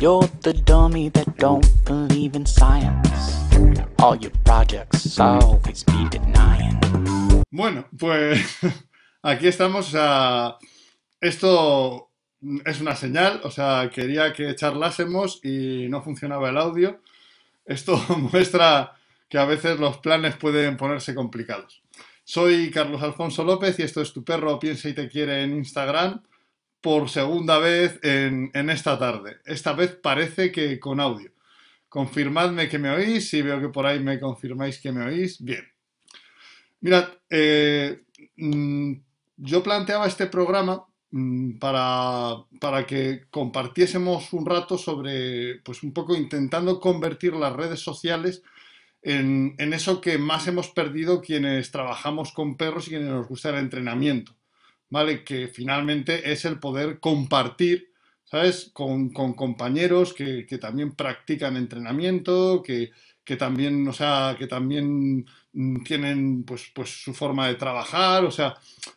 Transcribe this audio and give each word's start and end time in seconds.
You're 0.00 0.30
the 0.42 0.52
dummy 0.52 1.08
that 1.08 1.36
don't 1.38 1.66
believe 1.84 2.36
in 2.36 2.46
science. 2.46 3.34
All 3.98 4.14
your 4.14 4.30
projects 4.44 5.18
always 5.18 5.82
be 5.82 6.08
denying. 6.08 6.78
Bueno, 7.50 7.84
pues 7.98 8.38
aquí 9.24 9.48
estamos. 9.48 9.92
Esto 11.20 12.10
es 12.64 12.80
una 12.80 12.94
señal. 12.94 13.40
O 13.42 13.50
sea, 13.50 13.90
quería 13.92 14.32
que 14.32 14.54
charlásemos 14.54 15.44
y 15.44 15.88
no 15.88 16.00
funcionaba 16.00 16.50
el 16.50 16.58
audio. 16.58 17.00
Esto 17.66 17.96
muestra 18.32 18.94
que 19.28 19.38
a 19.38 19.46
veces 19.46 19.80
los 19.80 19.98
planes 19.98 20.36
pueden 20.36 20.76
ponerse 20.76 21.12
complicados. 21.12 21.82
Soy 22.22 22.70
Carlos 22.70 23.02
Alfonso 23.02 23.42
López 23.42 23.76
y 23.80 23.82
esto 23.82 24.00
es 24.00 24.12
Tu 24.12 24.22
perro 24.22 24.60
piensa 24.60 24.88
y 24.88 24.92
te 24.92 25.08
quiere 25.08 25.42
en 25.42 25.54
Instagram 25.56 26.22
por 26.80 27.08
segunda 27.08 27.58
vez 27.58 27.98
en, 28.02 28.70
esta 28.70 28.98
tarde. 28.98 29.38
Esta 29.44 29.72
vez 29.72 29.96
parece 29.96 30.52
que 30.52 30.78
con 30.78 31.00
audio. 31.00 31.32
Confirmadme 31.88 32.68
que 32.68 32.78
me 32.78 32.90
oís, 32.90 33.28
si 33.28 33.42
veo 33.42 33.60
que 33.60 33.68
por 33.68 33.86
ahí 33.86 34.00
me 34.00 34.20
confirmáis 34.20 34.78
que 34.80 34.92
me 34.92 35.04
oís, 35.04 35.42
bien. 35.42 35.64
Mirad, 36.80 37.08
eh, 37.30 38.02
mm, 38.36 38.92
yo 39.38 39.62
planteaba 39.62 40.06
este 40.06 40.26
programa 40.26 40.84
mm, 41.10 41.58
para, 41.58 42.36
para, 42.60 42.86
que 42.86 43.26
compartiésemos 43.30 44.32
un 44.32 44.46
rato 44.46 44.78
sobre, 44.78 45.60
pues 45.64 45.82
un 45.82 45.92
poco 45.92 46.14
intentando 46.16 46.78
convertir 46.80 47.34
las 47.34 47.54
redes 47.54 47.80
sociales 47.80 48.42
en, 49.02 49.54
en 49.58 49.72
eso 49.72 50.00
que 50.00 50.18
más 50.18 50.46
hemos 50.46 50.68
perdido 50.70 51.22
quienes 51.22 51.70
trabajamos 51.70 52.32
con 52.32 52.56
perros 52.56 52.86
y 52.86 52.90
quienes 52.90 53.08
nos 53.08 53.28
gusta 53.28 53.50
el 53.50 53.56
entrenamiento 53.56 54.37
¿vale? 54.90 55.24
Que 55.24 55.48
finalmente 55.48 56.30
es 56.32 56.44
el 56.44 56.58
poder 56.58 57.00
compartir, 57.00 57.92
¿sabes? 58.24 58.70
Con, 58.72 59.10
compañeros 59.10 60.14
que, 60.14 60.44
también 60.60 60.92
practican 60.92 61.56
entrenamiento, 61.56 62.62
que, 62.62 62.90
también, 63.36 63.86
o 63.86 63.92
sea, 63.92 64.36
que 64.38 64.46
también 64.46 65.26
mm, 65.52 65.82
tienen 65.82 66.44
pues, 66.44 66.70
pues 66.74 67.02
su 67.02 67.12
forma 67.12 67.48
de 67.48 67.56
trabajar, 67.56 68.24
o 68.24 68.30
sea, 68.30 68.54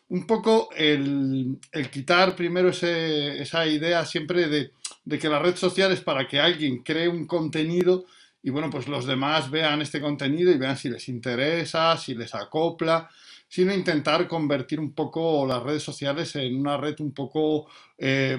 un 0.08 0.26
poco 0.26 0.70
el, 0.74 1.58
quitar 1.90 2.34
primero 2.34 2.70
esa 2.70 3.66
idea 3.66 4.06
siempre 4.06 4.48
de, 4.48 4.72
de, 5.04 5.18
que 5.18 5.28
la 5.28 5.38
red 5.38 5.56
social 5.56 5.92
es 5.92 6.00
para 6.00 6.26
que 6.26 6.40
alguien 6.40 6.82
cree 6.82 7.08
un 7.08 7.26
contenido 7.26 8.06
y 8.42 8.50
bueno, 8.50 8.70
pues 8.70 8.88
los 8.88 9.06
demás 9.06 9.50
vean 9.50 9.82
este 9.82 10.00
contenido 10.00 10.50
y 10.50 10.58
vean 10.58 10.76
si 10.76 10.88
les 10.88 11.08
interesa, 11.08 11.96
si 11.96 12.14
les 12.14 12.34
acopla, 12.34 13.08
sino 13.52 13.74
intentar 13.74 14.26
convertir 14.26 14.80
un 14.80 14.94
poco 14.94 15.46
las 15.46 15.62
redes 15.62 15.82
sociales 15.82 16.34
en 16.36 16.56
una 16.56 16.78
red 16.78 16.98
un 17.00 17.12
poco 17.12 17.66
eh, 17.98 18.38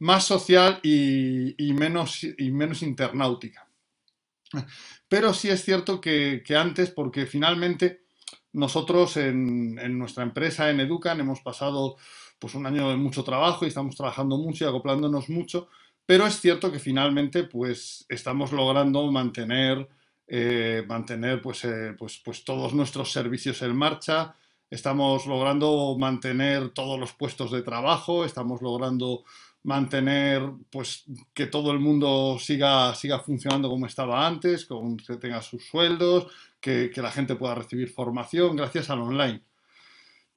más 0.00 0.24
social 0.26 0.80
y, 0.82 1.72
menos, 1.72 2.24
y 2.36 2.50
menos 2.50 2.82
internáutica. 2.82 3.66
Pero 5.08 5.32
sí 5.32 5.48
es 5.48 5.64
cierto 5.64 5.98
que, 5.98 6.42
antes, 6.54 6.90
porque 6.90 7.24
finalmente 7.24 8.02
nosotros 8.52 9.16
en, 9.16 9.98
nuestra 9.98 10.24
empresa, 10.24 10.68
en 10.68 10.80
Educan, 10.80 11.20
hemos 11.20 11.40
pasado 11.40 11.96
pues, 12.38 12.54
un 12.54 12.66
año 12.66 12.90
de 12.90 12.96
mucho 12.96 13.24
trabajo 13.24 13.64
y 13.64 13.68
estamos 13.68 13.96
trabajando 13.96 14.36
mucho 14.36 14.66
y 14.66 14.68
acoplándonos 14.68 15.30
mucho, 15.30 15.68
pero 16.04 16.26
es 16.26 16.38
cierto 16.38 16.70
que 16.70 16.80
finalmente 16.80 17.44
pues, 17.44 18.04
estamos 18.10 18.52
logrando 18.52 19.10
mantener 19.10 19.88
eh, 20.28 20.84
mantener 20.86 21.40
pues, 21.40 21.64
eh, 21.64 21.94
pues, 21.98 22.20
pues 22.22 22.44
todos 22.44 22.74
nuestros 22.74 23.10
servicios 23.12 23.62
en 23.62 23.74
marcha, 23.74 24.34
estamos 24.70 25.26
logrando 25.26 25.96
mantener 25.98 26.68
todos 26.70 27.00
los 27.00 27.12
puestos 27.14 27.50
de 27.50 27.62
trabajo, 27.62 28.24
estamos 28.24 28.60
logrando 28.60 29.24
mantener 29.62 30.42
pues 30.70 31.04
que 31.34 31.46
todo 31.46 31.72
el 31.72 31.80
mundo 31.80 32.38
siga, 32.38 32.94
siga 32.94 33.20
funcionando 33.20 33.68
como 33.70 33.86
estaba 33.86 34.26
antes, 34.26 34.66
con, 34.66 34.98
que 34.98 35.16
tenga 35.16 35.40
sus 35.42 35.66
sueldos, 35.66 36.26
que, 36.60 36.90
que 36.90 37.02
la 37.02 37.10
gente 37.10 37.34
pueda 37.36 37.54
recibir 37.54 37.88
formación 37.88 38.56
gracias 38.56 38.90
al 38.90 39.00
online. 39.00 39.47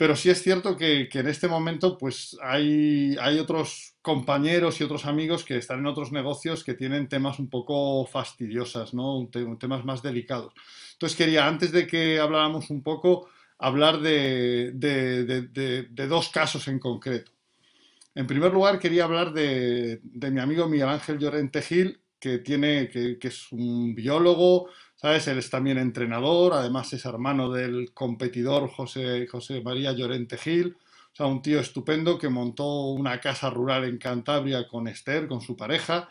Pero 0.01 0.15
sí 0.15 0.31
es 0.31 0.41
cierto 0.41 0.75
que, 0.75 1.07
en 1.13 1.27
este 1.27 1.47
momento 1.47 1.95
pues 1.95 2.35
hay, 2.41 3.15
hay, 3.21 3.37
otros 3.37 3.93
compañeros 4.01 4.81
y 4.81 4.83
otros 4.83 5.05
amigos 5.05 5.45
que 5.45 5.57
están 5.57 5.77
en 5.77 5.85
otros 5.85 6.11
negocios 6.11 6.63
que 6.63 6.73
tienen 6.73 7.07
temas 7.07 7.37
un 7.37 7.51
poco 7.51 8.07
fastidiosas, 8.07 8.95
¿no? 8.95 9.29
temas 9.59 9.85
más 9.85 10.01
delicados. 10.01 10.53
Entonces 10.93 11.15
quería, 11.15 11.47
antes 11.47 11.71
de 11.71 11.85
que 11.85 12.19
habláramos 12.19 12.71
un 12.71 12.81
poco, 12.81 13.29
hablar 13.59 13.99
de, 13.99 14.71
dos 16.09 16.29
casos 16.29 16.67
en 16.67 16.79
concreto. 16.79 17.31
En 18.15 18.25
primer 18.25 18.51
lugar, 18.51 18.79
quería 18.79 19.03
hablar 19.03 19.31
de, 19.33 20.01
mi 20.03 20.39
amigo 20.39 20.67
Miguel 20.67 20.89
Ángel 20.89 21.19
Llorente 21.19 21.61
Gil, 21.61 22.01
que, 22.19 22.39
tiene, 22.39 22.89
que, 22.89 23.19
que 23.19 23.27
es 23.27 23.51
un 23.51 23.93
biólogo, 23.93 24.67
¿sabes? 25.01 25.27
Él 25.27 25.39
es 25.39 25.49
también 25.49 25.77
entrenador, 25.79 26.53
además 26.53 26.93
es 26.93 27.05
hermano 27.05 27.51
del 27.51 27.93
competidor 27.93 28.69
José, 28.69 29.27
José 29.27 29.61
María 29.61 29.93
Llorente 29.93 30.37
Gil, 30.37 30.77
o 31.11 31.15
sea, 31.15 31.25
un 31.25 31.41
tío 31.41 31.59
estupendo 31.59 32.17
que 32.17 32.29
montó 32.29 32.85
una 32.91 33.19
casa 33.19 33.49
rural 33.49 33.83
en 33.85 33.97
Cantabria 33.97 34.67
con 34.67 34.87
Esther, 34.87 35.27
con 35.27 35.41
su 35.41 35.57
pareja, 35.57 36.09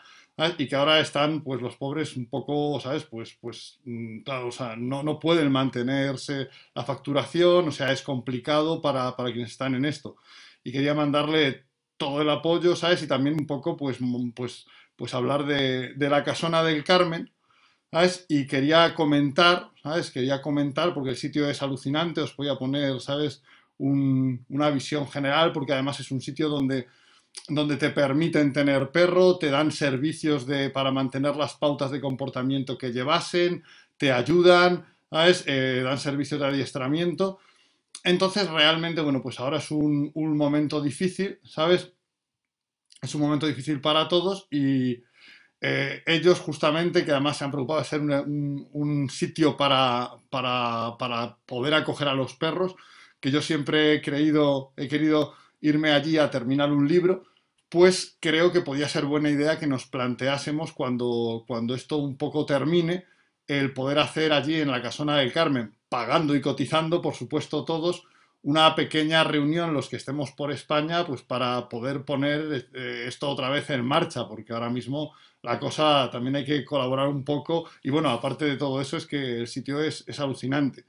y 0.57 0.67
que 0.67 0.75
ahora 0.75 0.99
están, 0.99 1.41
pues 1.41 1.61
los 1.61 1.75
pobres 1.75 2.17
un 2.17 2.25
poco, 2.25 2.79
¿sabes? 2.79 3.03
Pues, 3.05 3.37
pues, 3.39 3.79
mm, 3.85 4.21
o 4.45 4.51
sea, 4.51 4.75
no, 4.75 5.03
no, 5.03 5.19
pueden 5.19 5.51
mantenerse 5.51 6.49
la 6.73 6.83
facturación, 6.83 7.67
o 7.67 7.71
sea, 7.71 7.91
es 7.91 8.01
complicado 8.01 8.81
para, 8.81 9.15
para 9.15 9.31
quienes 9.31 9.51
están 9.51 9.75
en 9.75 9.85
esto. 9.85 10.15
Y 10.63 10.71
quería 10.71 10.93
mandarle 10.93 11.65
todo 11.97 12.21
el 12.21 12.29
apoyo, 12.29 12.75
¿sabes? 12.75 13.03
Y 13.03 13.07
también 13.07 13.35
un 13.39 13.45
poco, 13.47 13.77
pues, 13.77 13.97
pues, 14.35 14.65
pues 14.95 15.13
hablar 15.13 15.45
de, 15.45 15.93
de 15.93 16.09
la 16.09 16.23
casona 16.23 16.63
del 16.63 16.83
Carmen, 16.83 17.31
¿sabes? 17.91 18.25
Y 18.29 18.47
quería 18.47 18.95
comentar, 18.95 19.69
¿sabes? 19.83 20.11
Quería 20.11 20.41
comentar, 20.41 20.93
porque 20.93 21.11
el 21.11 21.17
sitio 21.17 21.49
es 21.49 21.61
alucinante, 21.61 22.21
os 22.21 22.35
voy 22.35 22.47
a 22.47 22.55
poner, 22.55 22.99
¿sabes? 23.01 23.43
una 23.83 24.69
visión 24.69 25.07
general, 25.07 25.51
porque 25.51 25.73
además 25.73 25.99
es 25.99 26.11
un 26.11 26.21
sitio 26.21 26.49
donde, 26.49 26.85
donde 27.49 27.77
te 27.77 27.89
permiten 27.89 28.53
tener 28.53 28.91
perro, 28.91 29.39
te 29.39 29.49
dan 29.49 29.71
servicios 29.71 30.45
de, 30.45 30.69
para 30.69 30.91
mantener 30.91 31.35
las 31.35 31.55
pautas 31.55 31.89
de 31.89 31.99
comportamiento 31.99 32.77
que 32.77 32.91
llevasen, 32.91 33.63
te 33.97 34.11
ayudan, 34.11 34.85
¿sabes? 35.09 35.45
Eh, 35.47 35.81
dan 35.83 35.97
servicios 35.97 36.39
de 36.39 36.45
adiestramiento. 36.45 37.39
Entonces, 38.03 38.47
realmente, 38.51 39.01
bueno, 39.01 39.19
pues 39.23 39.39
ahora 39.39 39.57
es 39.57 39.71
un, 39.71 40.11
un 40.13 40.37
momento 40.37 40.79
difícil, 40.79 41.39
¿sabes? 41.43 41.91
Es 43.01 43.15
un 43.15 43.21
momento 43.21 43.47
difícil 43.47 43.81
para 43.81 44.07
todos 44.07 44.47
y, 44.51 45.01
eh, 45.63 46.01
ellos 46.07 46.39
justamente, 46.39 47.05
que 47.05 47.11
además 47.11 47.37
se 47.37 47.45
han 47.45 47.51
preocupado 47.51 47.81
de 47.81 47.85
ser 47.85 48.01
un, 48.01 49.09
sitio 49.11 49.55
para, 49.55 50.09
para, 50.31 51.37
poder 51.45 51.75
acoger 51.75 52.07
a 52.07 52.15
los 52.15 52.33
perros, 52.33 52.75
que 53.19 53.29
yo 53.29 53.43
siempre 53.43 53.93
he 53.93 54.01
creído, 54.01 54.73
he 54.75 54.87
querido 54.87 55.35
irme 55.61 55.91
allí 55.91 56.17
a 56.17 56.31
terminar 56.31 56.71
un 56.71 56.87
libro, 56.87 57.25
pues 57.69 58.17
creo 58.19 58.51
que 58.51 58.61
podía 58.61 58.89
ser 58.89 59.05
buena 59.05 59.29
idea 59.29 59.59
que 59.59 59.67
nos 59.67 59.85
planteásemos 59.85 60.73
cuando, 60.73 61.45
cuando 61.47 61.75
esto 61.75 61.97
un 61.97 62.17
poco 62.17 62.45
termine, 62.47 63.05
el 63.47 63.73
poder 63.73 63.99
hacer 63.99 64.33
allí 64.33 64.59
en 64.59 64.71
la 64.71 64.81
Casona 64.81 65.17
del 65.17 65.31
Carmen, 65.31 65.75
pagando 65.89 66.35
y 66.35 66.41
cotizando, 66.41 67.01
por 67.01 67.13
supuesto 67.13 67.65
todos, 67.65 68.03
una 68.43 68.73
pequeña 68.75 69.23
reunión 69.23 69.73
los 69.73 69.87
que 69.89 69.97
estemos 69.97 70.31
por 70.31 70.51
España, 70.51 71.05
pues 71.05 71.21
para 71.21 71.69
poder 71.69 72.03
poner 72.03 72.69
eh, 72.73 73.05
esto 73.07 73.29
otra 73.29 73.49
vez 73.49 73.69
en 73.69 73.85
marcha, 73.85 74.27
porque 74.27 74.53
ahora 74.53 74.69
mismo 74.69 75.13
la 75.43 75.59
cosa 75.59 76.09
también 76.11 76.35
hay 76.35 76.45
que 76.45 76.65
colaborar 76.65 77.07
un 77.07 77.23
poco 77.23 77.69
y 77.83 77.89
bueno, 77.89 78.09
aparte 78.09 78.45
de 78.45 78.57
todo 78.57 78.81
eso 78.81 78.97
es 78.97 79.05
que 79.05 79.39
el 79.39 79.47
sitio 79.47 79.81
es, 79.81 80.03
alucinante. 80.19 80.85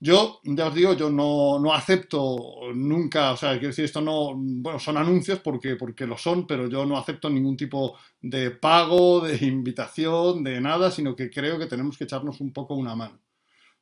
Yo, 0.00 0.40
ya 0.44 0.66
os 0.66 0.74
digo, 0.74 0.92
yo 0.94 1.08
no, 1.08 1.58
no, 1.58 1.72
acepto 1.72 2.72
nunca, 2.74 3.32
o 3.32 3.36
sea, 3.36 3.52
quiero 3.52 3.68
decir, 3.68 3.86
esto 3.86 4.00
no, 4.00 4.34
bueno, 4.36 4.78
son 4.78 4.96
anuncios 4.98 5.40
porque, 5.40 5.76
porque 5.76 6.06
lo 6.06 6.18
son, 6.18 6.46
pero 6.46 6.68
yo 6.68 6.84
no 6.84 6.98
acepto 6.98 7.30
ningún 7.30 7.56
tipo 7.56 7.96
de 8.20 8.50
pago, 8.50 9.20
de 9.20 9.36
invitación, 9.46 10.44
de 10.44 10.60
nada, 10.60 10.90
sino 10.90 11.16
que 11.16 11.30
creo 11.30 11.58
que 11.58 11.66
tenemos 11.66 11.96
que 11.96 12.04
echarnos 12.04 12.40
un 12.40 12.52
poco 12.52 12.74
una 12.74 12.94
mano, 12.94 13.18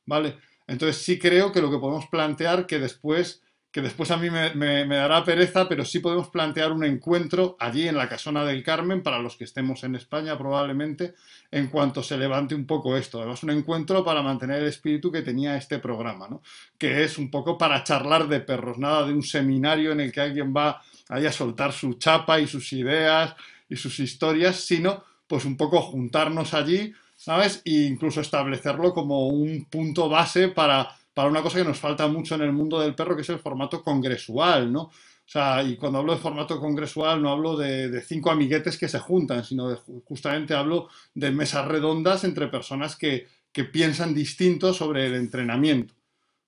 ¿vale? 0.05 0.37
Entonces 0.67 1.03
sí 1.03 1.19
creo 1.19 1.51
que 1.51 1.61
lo 1.61 1.71
que 1.71 1.77
podemos 1.77 2.07
plantear 2.07 2.65
que 2.67 2.79
después 2.79 3.43
que 3.73 3.81
después 3.81 4.11
a 4.11 4.17
mí 4.17 4.29
me, 4.29 4.85
dará 4.85 5.23
pereza, 5.23 5.67
pero 5.67 5.83
sí 5.83 5.97
podemos 5.97 6.29
plantear 6.29 6.71
un 6.71 6.83
encuentro 6.83 7.57
allí 7.59 7.87
en 7.87 7.97
la 7.97 8.07
Casona 8.07 8.45
del 8.45 8.61
Carmen, 8.61 9.01
para 9.01 9.17
los 9.17 9.35
que 9.35 9.45
estemos 9.45 9.83
en 9.83 9.95
España 9.95 10.37
probablemente, 10.37 11.15
en 11.49 11.69
cuanto 11.69 12.03
se 12.03 12.15
levante 12.15 12.53
un 12.53 12.67
poco 12.67 12.95
esto. 12.95 13.17
Además, 13.17 13.41
un 13.41 13.49
encuentro 13.49 14.05
para 14.05 14.21
mantener 14.21 14.61
el 14.61 14.67
espíritu 14.67 15.11
que 15.11 15.23
tenía 15.23 15.57
este 15.57 15.79
programa, 15.79 16.27
¿no? 16.27 16.43
que 16.77 17.03
es 17.03 17.17
un 17.17 17.31
poco 17.31 17.57
para 17.57 17.83
charlar 17.83 18.27
de 18.27 18.41
perros, 18.41 18.77
nada 18.77 19.07
de 19.07 19.13
un 19.13 19.23
seminario 19.23 19.91
en 19.91 20.01
el 20.01 20.11
que 20.11 20.21
alguien 20.21 20.53
va 20.55 20.83
a 21.09 21.31
soltar 21.31 21.73
su 21.73 21.95
chapa 21.95 22.39
y 22.39 22.45
sus 22.45 22.71
ideas 22.73 23.35
y 23.67 23.75
sus 23.75 23.99
historias, 23.99 24.57
sino 24.57 25.03
pues 25.25 25.45
un 25.45 25.57
poco 25.57 25.81
juntarnos 25.81 26.53
allí, 26.53 26.93
¿sabes? 27.23 27.61
E 27.63 27.85
incluso 27.85 28.19
establecerlo 28.21 28.93
como 28.93 29.27
un 29.27 29.65
punto 29.65 30.09
base 30.09 30.49
para 30.49 30.89
para 31.13 31.29
una 31.29 31.41
cosa 31.41 31.59
que 31.59 31.65
nos 31.65 31.79
falta 31.79 32.07
mucho 32.07 32.35
en 32.35 32.41
el 32.41 32.51
mundo 32.51 32.79
del 32.79 32.95
perro, 32.95 33.15
que 33.15 33.21
es 33.21 33.29
el 33.29 33.39
formato 33.39 33.83
congresual, 33.83 34.71
¿no? 34.71 34.81
O 34.81 35.29
sea, 35.33 35.63
y 35.63 35.77
cuando 35.77 35.99
hablo 35.99 36.13
de 36.13 36.19
formato 36.19 36.59
congresual 36.59 37.21
no 37.21 37.29
hablo 37.31 37.55
de, 37.55 38.01
cinco 38.01 38.29
amiguetes 38.29 38.77
que 38.77 38.89
se 38.89 38.99
juntan, 38.99 39.43
sino 39.43 39.75
justamente 40.03 40.53
hablo 40.53 40.89
de 41.13 41.31
mesas 41.31 41.65
redondas 41.65 42.23
entre 42.23 42.47
personas 42.47 42.97
que, 42.97 43.27
que 43.51 43.63
piensan 43.63 44.13
distinto 44.13 44.73
sobre 44.73 45.05
el 45.05 45.15
entrenamiento. 45.15 45.93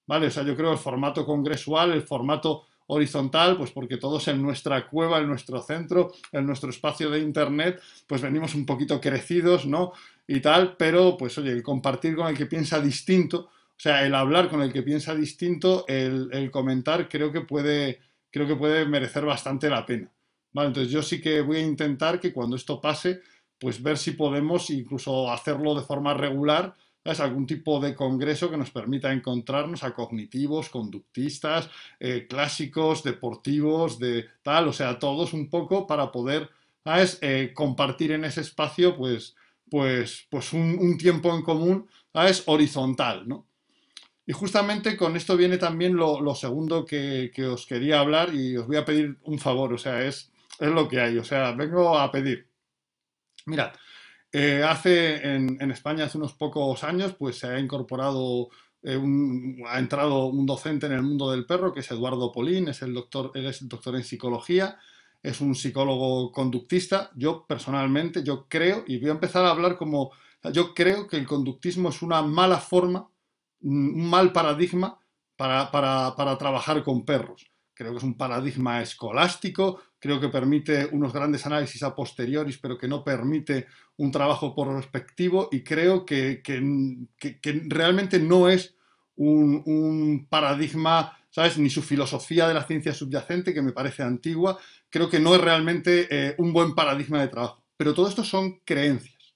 ¿Vale? 0.07 0.27
O 0.27 0.31
sea, 0.31 0.43
yo 0.43 0.55
creo 0.55 0.71
el 0.71 0.77
formato 0.77 1.25
congresual, 1.25 1.93
el 1.93 2.03
formato 2.03 2.65
horizontal, 2.87 3.57
pues 3.57 3.71
porque 3.71 3.97
todos 3.97 4.27
en 4.27 4.41
nuestra 4.41 4.87
cueva, 4.87 5.19
en 5.19 5.27
nuestro 5.27 5.61
centro, 5.61 6.11
en 6.31 6.45
nuestro 6.45 6.69
espacio 6.69 7.09
de 7.09 7.19
internet, 7.19 7.81
pues 8.05 8.21
venimos 8.21 8.53
un 8.53 8.65
poquito 8.65 9.01
crecidos, 9.01 9.65
¿no? 9.65 9.93
Y 10.27 10.39
tal, 10.39 10.75
pero 10.77 11.17
pues 11.17 11.37
oye, 11.37 11.51
el 11.51 11.63
compartir 11.63 12.15
con 12.15 12.27
el 12.27 12.37
que 12.37 12.45
piensa 12.45 12.79
distinto, 12.79 13.49
o 13.75 13.79
sea, 13.79 14.05
el 14.05 14.15
hablar 14.15 14.49
con 14.49 14.61
el 14.61 14.71
que 14.71 14.83
piensa 14.83 15.13
distinto, 15.13 15.85
el, 15.87 16.49
comentar, 16.51 17.09
creo 17.09 17.31
que 17.31 17.41
puede, 17.41 17.99
creo 18.31 18.47
que 18.47 18.55
puede 18.55 18.85
merecer 18.85 19.25
bastante 19.25 19.69
la 19.69 19.85
pena. 19.85 20.11
Entonces 20.53 20.89
yo 20.89 21.03
sí 21.03 21.21
que 21.21 21.41
voy 21.41 21.57
a 21.57 21.65
intentar 21.65 22.19
que 22.19 22.31
cuando 22.31 22.55
esto 22.55 22.79
pase, 22.79 23.21
pues 23.59 23.83
ver 23.83 23.97
si 23.97 24.11
podemos 24.11 24.69
incluso 24.69 25.31
hacerlo 25.31 25.75
de 25.75 25.83
forma 25.83 26.13
regular 26.13 26.73
es 27.03 27.19
algún 27.19 27.45
tipo 27.45 27.79
de 27.79 27.93
congreso 27.93 28.49
que 28.49 28.57
nos 28.57 28.71
permita 28.71 29.13
encontrarnos 29.13 29.83
a 29.83 29.93
cognitivos, 29.93 30.69
conductistas, 30.69 31.69
eh, 31.99 32.25
clásicos, 32.27 33.03
deportivos, 33.03 33.99
de 33.99 34.25
tal, 34.41 34.69
o 34.69 34.73
sea, 34.73 34.97
todos 34.97 35.33
un 35.33 35.49
poco 35.49 35.85
para 35.85 36.11
poder 36.11 36.49
eh, 37.21 37.51
compartir 37.53 38.11
en 38.11 38.25
ese 38.25 38.41
espacio 38.41 38.97
pues, 38.97 39.35
pues, 39.69 40.27
pues 40.29 40.53
un, 40.53 40.97
tiempo 40.97 41.33
en 41.35 41.41
común 41.41 41.87
es 42.13 42.43
horizontal. 42.47 43.27
¿no? 43.27 43.47
Y 44.25 44.33
justamente 44.33 44.97
con 44.97 45.15
esto 45.15 45.37
viene 45.37 45.57
también 45.57 45.95
lo, 45.95 46.35
segundo 46.35 46.85
que, 46.85 47.31
os 47.51 47.65
quería 47.65 47.99
hablar 47.99 48.33
y 48.33 48.57
os 48.57 48.67
voy 48.67 48.77
a 48.77 48.85
pedir 48.85 49.17
un 49.23 49.39
favor, 49.39 49.73
o 49.73 49.77
sea, 49.77 50.03
es, 50.03 50.31
es 50.59 50.69
lo 50.69 50.87
que 50.87 50.99
hay, 50.99 51.17
o 51.17 51.23
sea, 51.23 51.51
vengo 51.51 51.97
a 51.97 52.11
pedir. 52.11 52.49
Mirad, 53.45 53.73
eh, 54.31 54.63
hace 54.63 55.35
en, 55.35 55.71
España, 55.71 56.05
hace 56.05 56.17
unos 56.17 56.33
pocos 56.33 56.83
años, 56.83 57.15
pues 57.17 57.37
se 57.37 57.47
ha 57.47 57.59
incorporado, 57.59 58.49
eh, 58.83 58.99
ha 59.67 59.79
entrado 59.79 60.25
un 60.25 60.45
docente 60.45 60.87
en 60.87 60.93
el 60.93 61.03
mundo 61.03 61.31
del 61.31 61.45
perro, 61.45 61.73
que 61.73 61.81
es 61.81 61.91
Eduardo 61.91 62.31
Polín, 62.31 62.67
es 62.67 62.81
el 62.81 62.93
doctor, 62.93 63.31
él 63.35 63.45
es 63.45 63.67
doctor 63.67 63.95
en 63.95 64.03
psicología, 64.03 64.79
es 65.29 65.41
un 65.41 65.55
psicólogo 65.55 66.31
conductista. 66.31 67.11
Yo 67.15 67.45
personalmente, 67.47 68.23
yo 68.23 68.47
creo, 68.47 68.83
y 68.87 68.99
voy 68.99 69.09
a 69.09 69.13
empezar 69.13 69.45
a 69.45 69.51
hablar 69.51 69.77
como, 69.77 70.11
yo 70.53 70.73
creo 70.73 71.07
que 71.07 71.17
el 71.17 71.25
conductismo 71.25 71.89
es 71.89 72.01
una 72.01 72.21
mala 72.21 72.59
forma, 72.59 73.09
un 73.61 74.09
mal 74.09 74.31
paradigma 74.31 74.99
para, 75.35 75.71
para 75.71 76.37
trabajar 76.37 76.83
con 76.83 77.05
perros. 77.05 77.51
Creo 77.73 77.91
que 77.91 77.97
es 77.97 78.03
un 78.03 78.15
paradigma 78.15 78.81
escolástico, 78.81 79.81
creo 79.99 80.21
que 80.21 80.29
permite 80.29 80.87
unos 80.91 81.11
grandes 81.11 81.45
análisis 81.45 81.81
a 81.83 81.95
posteriori, 81.95 82.55
pero 82.61 82.77
que 82.77 82.87
no 82.87 83.03
permite 83.03 83.67
un 83.97 84.11
trabajo 84.11 84.53
por 84.53 84.73
respectivo 84.73 85.49
y 85.51 85.63
creo 85.63 86.05
que, 86.05 86.41
realmente 87.67 88.19
no 88.19 88.47
es 88.47 88.75
un, 89.15 90.27
paradigma, 90.29 91.17
¿sabes? 91.35 91.57
Ni 91.57 91.69
su 91.69 91.81
filosofía 91.81 92.47
de 92.47 92.53
la 92.53 92.63
ciencia 92.63 92.93
subyacente, 92.93 93.53
que 93.53 93.61
me 93.61 93.73
parece 93.73 94.03
antigua, 94.03 94.57
creo 94.89 95.09
que 95.09 95.19
no 95.19 95.35
es 95.35 95.41
realmente 95.41 96.07
eh, 96.09 96.35
un 96.37 96.53
buen 96.53 96.73
paradigma 96.73 97.19
de 97.19 97.27
trabajo. 97.27 97.61
Pero 97.75 97.93
todo 97.93 98.07
esto 98.07 98.23
son 98.23 98.61
creencias, 98.63 99.35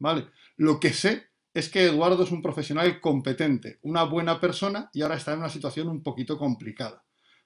¿vale? 0.00 0.26
Lo 0.56 0.80
que 0.80 0.92
sé 0.92 1.28
es 1.54 1.68
que 1.68 1.84
Eduardo 1.84 2.24
es 2.24 2.32
un 2.32 2.42
profesional 2.42 3.00
competente, 3.00 3.78
una 3.82 4.02
buena 4.02 4.40
persona 4.40 4.90
y 4.92 5.02
ahora 5.02 5.14
está 5.14 5.32
en 5.32 5.38
una 5.38 5.48
situación 5.48 5.86
un 5.86 6.02
poquito 6.02 6.36
complicada, 6.36 7.04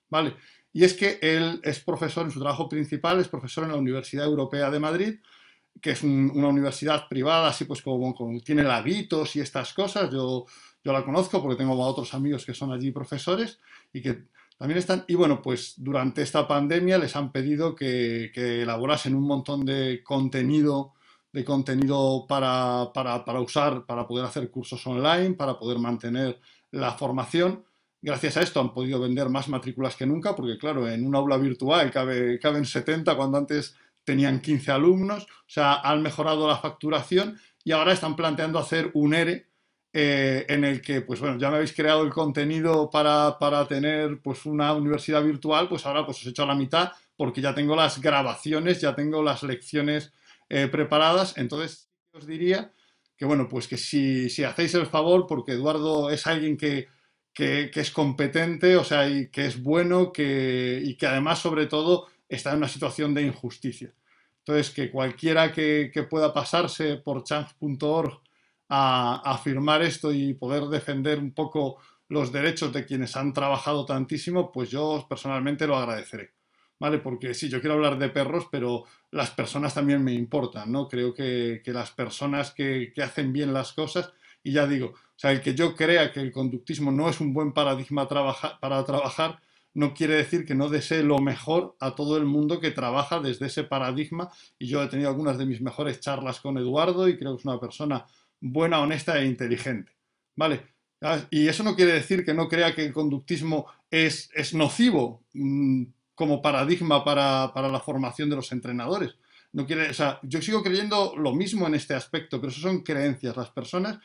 ¿vale? 0.09 0.37
Y 0.73 0.85
es 0.85 0.95
que 0.95 1.19
él 1.21 1.61
es 1.63 1.81
profesor 1.81 2.25
en 2.25 2.31
su 2.31 2.41
trabajo 2.41 2.71
principal, 2.71 3.21
es 3.21 3.29
profesor 3.29 3.65
en 3.65 3.73
la 3.73 3.77
Universidad 3.77 4.25
Europea 4.25 4.71
de 4.71 4.81
Madrid, 4.81 5.21
que 5.83 5.91
es 5.91 6.03
una 6.03 6.49
universidad 6.49 7.09
privada, 7.09 7.49
así 7.49 7.67
pues 7.67 7.83
como, 7.83 8.15
tiene 8.43 8.63
laguitos 8.63 9.37
y 9.37 9.41
estas 9.41 9.75
cosas. 9.75 10.11
Yo, 10.11 10.47
yo 10.85 10.93
la 10.93 11.05
conozco 11.05 11.41
porque 11.43 11.57
tengo 11.57 11.79
otros 11.79 12.15
amigos 12.15 12.45
que 12.45 12.55
son 12.55 12.73
allí 12.73 12.91
profesores 12.91 13.61
y 13.93 14.03
que 14.03 14.25
también 14.59 14.79
están. 14.79 15.05
Y 15.09 15.15
bueno, 15.15 15.43
pues 15.43 15.75
durante 15.77 16.23
esta 16.23 16.47
pandemia 16.47 16.99
les 16.99 17.17
han 17.17 17.33
pedido 17.33 17.75
que, 17.75 18.31
que 18.35 18.63
elaborasen 18.63 19.15
un 19.15 19.25
montón 19.25 19.65
de 19.65 20.03
contenido 20.03 20.95
de 21.33 21.45
contenido 21.45 22.27
para, 22.29 22.93
para, 22.93 23.25
para 23.25 23.41
usar, 23.41 23.87
para 23.87 24.07
poder 24.07 24.27
hacer 24.27 24.51
cursos 24.51 24.87
online, 24.87 25.35
para 25.35 25.59
poder 25.59 25.79
mantener 25.79 26.39
la 26.71 26.93
formación. 26.93 27.65
Gracias 28.03 28.37
a 28.37 28.43
esto 28.43 28.61
han 28.61 28.75
podido 28.75 29.01
vender 29.01 29.29
más 29.29 29.49
matrículas 29.49 29.97
que 29.97 30.07
nunca, 30.07 30.37
porque 30.37 30.59
claro, 30.59 30.89
en 30.89 31.07
un 31.07 31.15
aula 31.15 31.39
virtual 31.39 31.91
cabe, 31.91 32.39
caben 32.39 32.67
70 32.67 33.17
cuando 33.17 33.39
antes 33.39 33.77
tenían 34.05 34.41
15 34.41 34.73
alumnos, 34.73 35.25
o 35.25 35.47
sea, 35.47 35.75
han 35.75 36.03
mejorado 36.03 36.49
la 36.49 36.59
facturación 36.59 37.39
y 37.65 37.73
ahora 37.73 37.93
están 37.93 38.17
planteando 38.17 38.59
hacer 38.59 38.91
un 38.95 39.15
ERE 39.15 39.47
eh, 39.93 40.47
en 40.49 40.65
el 40.65 40.81
que, 40.81 41.03
pues 41.03 41.21
bueno, 41.21 41.39
ya 41.39 41.51
me 41.51 41.57
habéis 41.57 41.73
creado 41.73 42.03
el 42.03 42.11
contenido 42.11 42.91
para, 42.91 43.37
tener 43.69 44.21
pues 44.23 44.47
una 44.47 44.73
universidad 44.73 45.23
virtual, 45.23 45.69
pues 45.69 45.85
ahora 45.87 46.05
pues 46.05 46.19
os 46.19 46.27
he 46.27 46.31
hecho 46.31 46.45
a 46.45 46.47
la 46.47 46.55
mitad 46.55 46.93
porque 47.17 47.41
ya 47.41 47.55
tengo 47.55 47.77
las 47.77 48.01
grabaciones, 48.01 48.81
ya 48.81 48.95
tengo 48.95 49.23
las 49.23 49.43
lecciones 49.43 50.13
eh, 50.49 50.69
preparadas, 50.69 51.37
entonces 51.37 51.91
os 52.13 52.27
diría 52.27 52.73
que 53.17 53.25
bueno, 53.27 53.49
pues 53.49 53.69
que 53.69 53.77
si, 53.77 54.31
si 54.31 54.45
hacéis 54.45 54.75
el 54.75 54.87
favor, 54.87 55.27
porque 55.29 55.53
Eduardo 55.53 56.11
es 56.11 56.27
alguien 56.27 56.57
que 56.57 56.89
que, 57.33 57.71
es 57.75 57.91
competente, 57.91 58.77
o 58.77 58.85
sea, 58.85 59.09
y 59.09 59.29
que 59.29 59.47
es 59.47 59.63
bueno 59.63 60.13
que, 60.13 60.81
y 60.83 60.97
que 60.97 61.07
además, 61.07 61.39
sobre 61.39 61.67
todo, 61.67 62.09
está 62.29 62.51
en 62.53 62.59
una 62.59 62.69
situación 62.69 63.15
de 63.15 63.23
injusticia. 63.23 63.93
Entonces, 64.39 64.71
que 64.71 64.91
cualquiera 64.91 65.53
que, 65.53 65.91
pueda 66.11 66.33
pasarse 66.33 66.97
por 66.97 67.25
chance.org 67.25 68.21
a, 68.75 69.21
a, 69.23 69.37
firmar 69.37 69.83
esto 69.83 70.13
y 70.13 70.33
poder 70.33 70.65
defender 70.65 71.19
un 71.19 71.33
poco 71.33 71.79
los 72.09 72.33
derechos 72.33 72.73
de 72.73 72.87
quienes 72.87 73.17
han 73.17 73.35
trabajado 73.35 73.85
tantísimo, 73.85 74.51
pues 74.51 74.71
yo 74.71 75.05
personalmente 75.09 75.67
lo 75.67 75.77
agradeceré. 75.77 76.33
¿Vale? 76.79 76.99
Porque 76.99 77.35
sí, 77.35 77.49
yo 77.49 77.61
quiero 77.61 77.75
hablar 77.75 77.99
de 77.99 78.09
perros, 78.09 78.49
pero 78.51 78.85
las 79.13 79.31
personas 79.31 79.75
también 79.75 80.03
me 80.03 80.13
importan, 80.15 80.73
¿no? 80.73 80.89
Creo 80.89 81.15
que, 81.15 81.63
las 81.67 81.93
personas 81.93 82.51
que, 82.51 82.93
hacen 83.03 83.33
bien 83.33 83.53
las 83.53 83.73
cosas, 83.73 84.13
y 84.43 84.53
ya 84.53 84.67
digo, 84.67 84.95
sea, 85.15 85.31
el 85.31 85.43
que 85.43 85.55
yo 85.55 85.77
crea 85.77 86.11
que 86.11 86.21
el 86.21 86.33
conductismo 86.33 86.91
no 86.91 87.09
es 87.09 87.21
un 87.21 87.33
buen 87.33 87.53
paradigma 87.53 88.09
para 88.09 88.85
trabajar, 88.85 89.39
no 89.75 89.95
quiere 89.95 90.15
decir 90.15 90.45
que 90.45 90.55
no 90.55 90.69
desee 90.69 91.03
lo 91.03 91.19
mejor 91.19 91.77
a 91.81 91.95
todo 91.95 92.17
el 92.17 92.25
mundo 92.25 92.61
que 92.61 92.73
trabaja 92.73 93.21
desde 93.21 93.47
ese 93.47 93.65
paradigma. 93.65 94.31
Y 94.59 94.67
yo 94.67 94.83
he 94.83 94.89
tenido 94.89 95.09
algunas 95.09 95.39
de 95.39 95.47
mis 95.47 95.63
mejores 95.63 96.01
charlas 96.01 96.41
con 96.41 96.59
Eduardo 96.59 97.09
y 97.09 97.17
creo 97.17 97.37
que 97.37 97.41
es 97.41 97.47
una 97.47 97.61
persona 97.61 98.05
buena, 98.43 98.81
honesta 98.81 99.19
e 99.19 99.25
inteligente. 99.25 99.93
¿Vale? 100.37 100.73
Y 101.31 101.49
eso 101.49 101.65
no 101.65 101.75
quiere 101.75 101.95
decir 101.95 102.25
que 102.25 102.35
no 102.35 102.49
crea 102.49 102.75
que 102.75 102.85
el 102.85 102.93
conductismo 102.93 103.67
es, 103.91 104.31
es 104.35 104.55
nocivo 104.55 105.25
mm, 105.33 105.85
como 106.15 106.43
paradigma 106.43 107.03
para, 107.03 107.53
para, 107.55 107.69
la 107.69 107.81
formación 107.81 108.29
de 108.31 108.37
los 108.37 108.53
entrenadores. 108.53 109.17
No 109.53 109.67
quiere, 109.67 109.91
o 109.91 109.95
sea, 109.95 110.21
yo 110.23 110.41
sigo 110.41 110.63
creyendo 110.63 111.15
lo 111.17 111.35
mismo 111.35 111.67
en 111.67 111.75
este 111.75 111.95
aspecto, 111.95 112.41
pero 112.41 112.53
eso 112.53 112.61
son 112.61 112.83
creencias. 112.83 113.37
Las 113.37 113.51
personas 113.51 113.99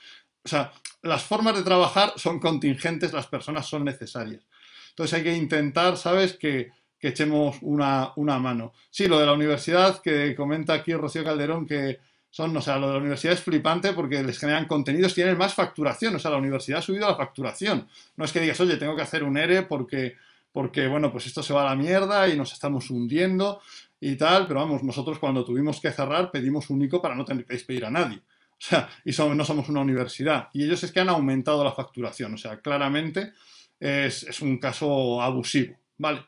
o 0.48 0.50
sea, 0.50 0.72
las 1.02 1.24
formas 1.24 1.58
de 1.58 1.64
trabajar 1.64 2.14
son 2.16 2.40
contingentes, 2.40 3.12
las 3.12 3.28
personas 3.28 3.68
son 3.68 3.84
necesarias. 3.84 4.48
Entonces 4.92 5.18
hay 5.18 5.24
que 5.24 5.36
intentar, 5.36 5.98
¿sabes?, 5.98 6.38
que, 6.38 6.72
echemos 7.02 7.58
una, 7.62 8.14
mano. 8.18 8.74
Sí, 8.90 9.08
lo 9.08 9.20
de 9.20 9.26
la 9.26 9.34
universidad 9.34 10.02
que 10.02 10.36
comenta 10.36 10.74
aquí 10.74 10.94
Rocío 10.94 11.24
Calderón, 11.24 11.66
que 11.66 12.00
son, 12.38 12.56
o 12.56 12.62
sea, 12.62 12.78
lo 12.78 12.86
de 12.86 12.94
la 12.94 13.00
universidad 13.00 13.34
es 13.34 13.42
flipante 13.42 13.94
porque 13.94 14.22
les 14.22 14.38
generan 14.38 14.68
contenidos, 14.68 15.16
tienen 15.16 15.36
más 15.40 15.56
facturación, 15.56 16.14
o 16.14 16.20
sea, 16.20 16.30
la 16.30 16.38
universidad 16.38 16.78
ha 16.78 16.82
subido 16.84 17.08
la 17.08 17.16
facturación. 17.16 17.88
No 18.16 18.26
es 18.26 18.32
que 18.32 18.40
digas, 18.40 18.60
oye, 18.60 18.78
tengo 18.78 18.96
que 18.96 19.02
hacer 19.02 19.24
un 19.24 19.40
ERE 19.40 19.64
porque, 19.64 20.18
porque 20.52 20.86
bueno, 20.88 21.12
pues 21.12 21.26
esto 21.26 21.42
se 21.42 21.52
va 21.52 21.64
a 21.64 21.70
la 21.72 21.76
mierda 21.76 22.30
y 22.30 22.38
nos 22.38 22.54
estamos 22.54 22.92
hundiendo 22.92 23.60
y 24.00 24.18
tal, 24.18 24.46
pero 24.46 24.60
vamos, 24.60 24.84
nosotros 24.84 25.18
cuando 25.18 25.44
tuvimos 25.44 25.82
que 25.82 25.92
cerrar 25.92 26.30
pedimos 26.30 26.70
un 26.70 26.80
ICO 26.84 27.02
para 27.02 27.16
no 27.16 27.26
tener 27.26 27.44
que 27.44 27.54
despedir 27.54 27.86
a 27.86 27.90
nadie. 27.90 28.18
O 28.20 28.60
sea, 28.60 28.88
y 29.04 29.12
no 29.36 29.44
somos 29.44 29.68
una 29.70 29.82
universidad. 29.82 30.50
Y 30.54 30.64
ellos 30.64 30.84
es 30.84 30.92
que 30.92 31.00
han 31.00 31.10
aumentado 31.10 31.64
la 31.64 31.72
facturación. 31.72 32.36
O 32.36 32.38
sea, 32.38 32.60
claramente 32.60 33.34
es, 33.80 34.42
un 34.42 34.60
caso 34.60 35.22
abusivo. 35.22 35.76
¿Vale? 35.98 36.24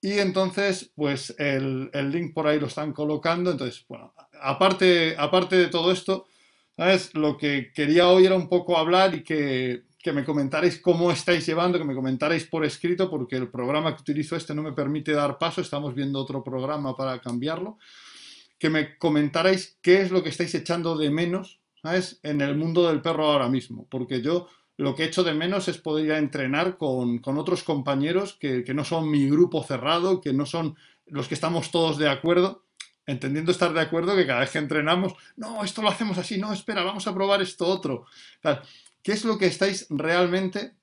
Y 0.00 0.18
entonces, 0.18 0.92
pues 0.94 1.34
el, 1.38 1.90
link 2.10 2.34
por 2.34 2.46
ahí 2.46 2.58
lo 2.58 2.66
están 2.66 2.92
colocando. 2.92 3.50
Entonces, 3.50 3.84
bueno, 3.88 4.12
aparte, 4.42 5.14
aparte 5.18 5.56
de 5.56 5.68
todo 5.68 5.92
esto, 5.92 6.26
¿sabes? 6.76 7.14
Lo 7.14 7.36
que 7.36 7.72
quería 7.74 8.08
hoy 8.08 8.26
era 8.26 8.34
un 8.34 8.48
poco 8.48 8.76
hablar 8.76 9.14
y 9.14 9.22
que, 9.22 9.84
que 9.98 10.12
me 10.12 10.24
comentarais 10.24 10.80
cómo 10.80 11.10
estáis 11.10 11.46
llevando, 11.46 11.78
que 11.78 11.84
me 11.84 11.94
comentarais 11.94 12.44
por 12.44 12.64
escrito, 12.64 13.08
porque 13.08 13.36
el 13.36 13.48
programa 13.48 13.94
que 13.94 14.02
utilizo 14.02 14.36
este 14.36 14.54
no 14.54 14.62
me 14.62 14.72
permite 14.72 15.12
dar 15.12 15.38
paso. 15.38 15.60
Estamos 15.60 15.94
viendo 15.94 16.18
otro 16.18 16.42
programa 16.42 16.96
para 16.96 17.20
cambiarlo 17.20 17.78
que 18.62 18.70
me 18.70 18.96
comentarais 18.96 19.76
qué 19.82 20.02
es 20.02 20.12
lo 20.12 20.22
que 20.22 20.28
estáis 20.28 20.54
echando 20.54 20.96
de 20.96 21.10
menos, 21.10 21.58
¿sabes? 21.82 22.20
En 22.22 22.40
el 22.40 22.56
mundo 22.56 22.86
del 22.86 23.02
perro 23.02 23.26
ahora 23.26 23.48
mismo, 23.48 23.88
porque 23.90 24.22
yo 24.22 24.46
lo 24.76 24.94
que 24.94 25.02
echo 25.02 25.24
de 25.24 25.34
menos 25.34 25.66
es 25.66 25.78
poder 25.78 26.04
ir 26.06 26.12
a 26.12 26.18
entrenar 26.18 26.78
con, 26.78 27.20
otros 27.24 27.64
compañeros 27.64 28.34
que, 28.38 28.62
que, 28.62 28.72
no 28.72 28.84
son 28.84 29.10
mi 29.10 29.28
grupo 29.28 29.64
cerrado, 29.64 30.20
que 30.20 30.32
no 30.32 30.46
son 30.46 30.76
los 31.06 31.26
que 31.26 31.34
estamos 31.34 31.72
todos 31.72 31.98
de 31.98 32.08
acuerdo, 32.08 32.62
entendiendo 33.06 33.52
estar 33.52 33.72
de 33.72 33.80
acuerdo 33.80 34.16
que 34.16 34.26
cada 34.26 34.40
vez 34.40 34.50
que 34.50 34.58
entrenamos, 34.58 35.14
no, 35.36 35.64
esto 35.64 35.82
lo 35.82 35.88
hacemos 35.88 36.18
así, 36.18 36.38
no, 36.38 36.52
espera, 36.52 36.82
vamos 36.82 37.06
a 37.06 37.14
probar 37.14 37.42
esto 37.42 37.66
otro. 37.66 38.06
¿Qué 39.02 39.12
es 39.12 39.24
lo 39.24 39.38
que 39.38 39.46
estáis 39.46 39.86
realmente 39.90 40.74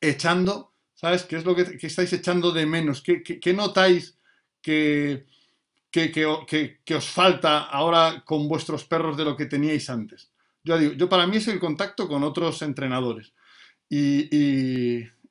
echando? 0.00 0.74
¿Sabes? 0.94 1.22
¿Qué 1.22 1.36
es 1.36 1.44
lo 1.44 1.54
que, 1.54 1.78
estáis 1.80 2.12
echando 2.12 2.52
de 2.52 2.66
menos? 2.66 3.02
¿Qué, 3.02 3.52
notáis 3.54 4.18
que, 4.60 5.26
que, 5.90 6.94
os 6.94 7.08
falta 7.08 7.60
ahora 7.60 8.22
con 8.24 8.48
vuestros 8.48 8.84
perros 8.84 9.16
de 9.16 9.24
lo 9.24 9.36
que 9.36 9.46
teníais 9.46 9.88
antes? 9.88 10.30
Yo 10.62 10.76
digo, 10.76 10.92
yo 10.92 11.08
para 11.08 11.26
mí 11.26 11.38
es 11.38 11.48
el 11.48 11.58
contacto 11.58 12.06
con 12.06 12.22
otros 12.22 12.60
entrenadores. 12.62 13.32
Y, 13.88 14.28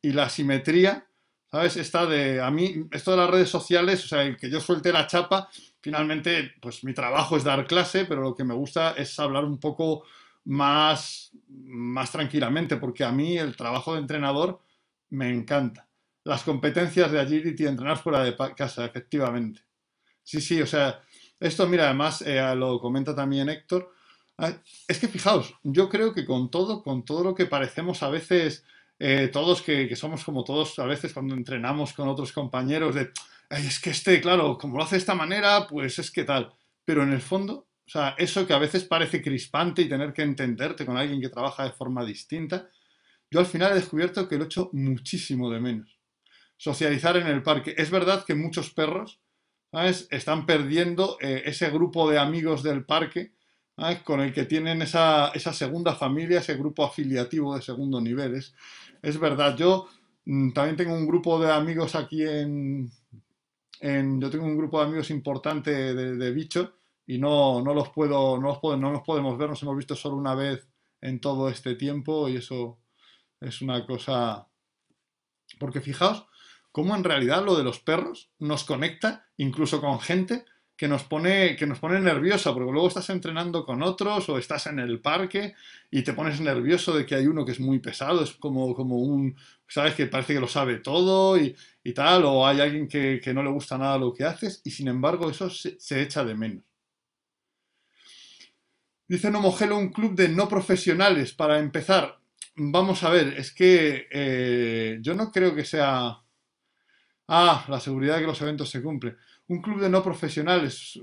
y 0.02 0.12
la 0.12 0.30
simetría 0.30 1.10
¿Sabes? 1.52 1.78
Esta 1.78 2.06
de, 2.06 2.42
a 2.42 2.52
mí, 2.52 2.86
esto 2.92 3.12
de 3.12 3.18
las 3.18 3.30
redes 3.30 3.50
sociales, 3.50 4.06
o 4.06 4.08
sea, 4.08 4.22
el 4.22 4.38
que 4.38 4.52
yo 4.52 4.62
suelte 4.62 4.94
la 4.94 5.08
chapa, 5.08 5.50
finalmente, 5.82 6.54
pues 6.62 6.84
mi 6.84 6.94
trabajo 6.94 7.38
es 7.38 7.44
dar 7.44 7.68
clase, 7.68 8.06
pero 8.06 8.22
lo 8.22 8.36
que 8.36 8.44
me 8.44 8.54
gusta 8.54 8.92
es 8.92 9.20
hablar 9.20 9.46
un 9.46 9.60
poco 9.60 10.04
más, 10.46 11.32
más 11.48 12.12
tranquilamente, 12.12 12.78
porque 12.78 13.04
a 13.04 13.12
mí 13.12 13.38
el 13.38 13.56
trabajo 13.56 13.94
de 13.94 14.00
entrenador 14.00 14.62
me 15.10 15.30
encanta. 15.30 15.88
Las 16.24 16.44
competencias 16.44 17.12
de 17.12 17.20
agility, 17.20 17.66
entrenar 17.66 17.98
fuera 17.98 18.24
de 18.24 18.36
casa, 18.56 18.86
efectivamente. 18.86 19.62
Sí, 20.24 20.42
sí, 20.42 20.62
o 20.62 20.68
sea, 20.68 21.02
esto, 21.40 21.68
mira, 21.68 21.86
además 21.86 22.22
eh, 22.26 22.54
lo 22.56 22.80
comenta 22.80 23.16
también 23.16 23.50
Héctor. 23.50 23.94
Es 24.88 25.00
que 25.00 25.08
fijaos, 25.08 25.54
yo 25.64 25.90
creo 25.90 26.14
que 26.14 26.26
con 26.26 26.50
todo, 26.50 26.82
con 26.82 27.04
todo 27.04 27.24
lo 27.24 27.36
que 27.36 27.46
parecemos 27.46 28.04
a 28.04 28.10
veces 28.10 28.64
eh, 28.98 29.30
todos 29.32 29.62
que, 29.62 29.94
somos 29.96 30.24
como 30.24 30.44
todos 30.44 30.78
a 30.80 30.86
veces 30.86 31.14
cuando 31.14 31.34
entrenamos 31.34 31.94
con 31.94 32.08
otros 32.08 32.32
compañeros 32.32 32.96
de, 32.96 33.12
es 33.50 33.80
que 33.80 33.90
este, 33.92 34.22
claro, 34.22 34.58
como 34.58 34.78
lo 34.78 34.84
hace 34.84 34.96
de 34.96 35.00
esta 35.00 35.16
manera, 35.16 35.68
pues 35.68 36.00
es 36.00 36.12
que 36.12 36.24
tal. 36.24 36.54
Pero 36.86 37.04
en 37.04 37.12
el 37.12 37.22
fondo, 37.22 37.68
o 37.86 37.90
sea, 37.90 38.16
eso 38.18 38.46
que 38.46 38.54
a 38.54 38.60
veces 38.60 38.84
parece 38.84 39.22
crispante 39.22 39.82
y 39.82 39.90
tener 39.90 40.14
que 40.14 40.22
entenderte 40.22 40.86
con 40.86 40.98
alguien 40.98 41.22
que 41.22 41.30
trabaja 41.30 41.64
de 41.64 41.72
forma 41.72 42.06
distinta, 42.06 42.70
yo 43.32 43.40
al 43.40 43.46
final 43.46 43.72
he 43.72 43.76
descubierto 43.76 44.28
que 44.28 44.38
lo 44.38 44.46
echo 44.46 44.70
muchísimo 44.74 45.50
de 45.52 45.60
menos. 45.60 46.00
Socializar 46.58 47.18
en 47.18 47.28
el 47.28 47.44
parque. 47.44 47.74
Es 47.78 47.90
verdad 47.90 48.26
que 48.26 48.36
muchos 48.36 48.72
perros, 48.72 49.20
¿sabes? 49.72 50.08
Están 50.12 50.46
perdiendo 50.46 51.18
eh, 51.22 51.44
ese 51.46 51.70
grupo 51.70 52.10
de 52.10 52.20
amigos 52.20 52.64
del 52.64 52.86
parque 52.86 53.34
con 54.04 54.20
el 54.20 54.34
que 54.34 54.46
tienen 54.46 54.82
esa, 54.82 55.32
segunda 55.54 55.96
familia, 55.96 56.40
ese 56.40 56.56
grupo 56.56 56.84
afiliativo 56.84 57.56
de 57.56 57.62
segundo 57.62 58.02
nivel. 58.02 58.36
Es, 59.02 59.20
verdad, 59.20 59.56
yo 59.56 59.88
mm, 60.26 60.52
también 60.52 60.76
tengo 60.76 60.94
un 60.94 61.08
grupo 61.08 61.40
de 61.40 61.52
amigos 61.52 61.96
aquí 61.96 62.24
en, 62.24 62.92
Yo 63.82 64.30
tengo 64.30 64.46
un 64.46 64.58
grupo 64.58 64.80
de 64.80 64.88
amigos 64.88 65.10
importante 65.10 65.72
de, 65.94 66.32
bicho 66.32 66.74
y 67.08 67.18
no, 67.18 67.62
no, 67.62 67.74
los 67.74 67.90
puedo, 67.90 68.38
no, 68.38 68.50
los 68.50 68.60
puedo, 68.60 68.78
no 68.78 68.92
nos 68.92 69.04
podemos 69.04 69.38
ver, 69.38 69.50
nos 69.50 69.62
hemos 69.64 69.78
visto 69.78 69.96
solo 69.96 70.16
una 70.16 70.36
vez 70.36 70.68
en 71.02 71.22
todo 71.22 71.50
este 71.50 71.76
tiempo 71.76 72.28
y 72.28 72.38
eso 72.38 72.80
es 73.40 73.62
una 73.62 73.86
cosa... 73.86 74.48
Porque 75.58 75.82
fijaos 75.82 76.26
cómo 76.72 76.96
en 76.96 77.04
realidad 77.04 77.44
lo 77.44 77.56
de 77.56 77.64
los 77.64 77.80
perros 77.80 78.30
nos 78.38 78.64
conecta 78.64 79.28
incluso 79.38 79.82
con 79.82 80.00
gente 80.00 80.46
que 80.80 80.88
nos 80.88 81.04
pone, 81.04 81.58
que 81.58 81.68
nos 81.68 81.80
pone 81.80 82.00
nerviosa, 82.00 82.54
porque 82.54 82.72
luego 82.72 82.88
estás 82.88 83.10
entrenando 83.10 83.66
con 83.66 83.84
otros 83.84 84.30
o 84.30 84.38
estás 84.38 84.66
en 84.68 84.80
el 84.80 85.02
parque 85.02 85.54
y 85.92 86.04
te 86.04 86.14
pones 86.14 86.40
nervioso 86.40 86.96
de 86.96 87.06
que 87.06 87.16
hay 87.16 87.28
uno 87.28 87.44
que 87.44 87.52
es 87.52 87.60
muy 87.60 87.80
pesado, 87.80 88.24
es 88.24 88.32
como, 88.32 88.74
como 88.74 88.98
un, 89.00 89.36
¿sabes? 89.68 89.94
Que 89.96 90.06
parece 90.06 90.36
que 90.36 90.40
lo 90.40 90.48
sabe 90.48 90.78
todo 90.78 91.38
y, 91.38 91.54
tal, 91.94 92.26
o 92.26 92.46
hay 92.46 92.62
alguien 92.62 92.88
que, 92.88 93.22
no 93.34 93.44
le 93.44 93.50
gusta 93.50 93.78
nada 93.78 93.98
lo 93.98 94.14
que 94.14 94.24
haces 94.26 94.62
y 94.64 94.72
sin 94.72 94.88
embargo 94.88 95.30
eso 95.30 95.50
se, 95.50 96.02
echa 96.02 96.24
de 96.24 96.36
menos. 96.36 96.64
Dice 99.08 99.32
Nomogelo, 99.32 99.78
un 99.78 99.90
club 99.90 100.16
de 100.16 100.30
no 100.30 100.48
profesionales. 100.48 101.34
Para 101.34 101.60
empezar, 101.60 102.20
vamos 102.56 103.04
a 103.04 103.10
ver, 103.10 103.34
es 103.40 103.52
que 103.52 104.08
eh, 104.12 105.00
yo 105.02 105.16
no 105.16 105.32
creo 105.32 105.56
que 105.56 105.66
sea... 105.66 106.22
Ah, 107.32 107.66
la 107.68 107.80
seguridad 107.80 108.16
de 108.16 108.22
que 108.22 108.28
los 108.28 108.42
eventos 108.42 108.70
se 108.70 108.82
cumplen 108.82 109.16
un 109.50 109.62
club 109.62 109.82
de 109.82 109.90
no 109.90 110.04
profesionales, 110.04 111.00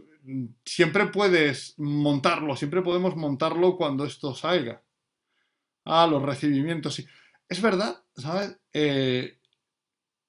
siempre 0.64 1.06
puedes 1.06 1.74
montarlo, 1.78 2.56
siempre 2.56 2.80
podemos 2.80 3.16
montarlo 3.16 3.76
cuando 3.76 4.04
esto 4.04 4.34
salga. 4.34 4.82
Ah, 5.84 6.06
los 6.06 6.22
recibimientos, 6.22 6.94
sí. 6.94 7.06
Es 7.48 7.60
verdad, 7.60 8.02
¿sabes? 8.16 8.56
Eh, 8.72 9.40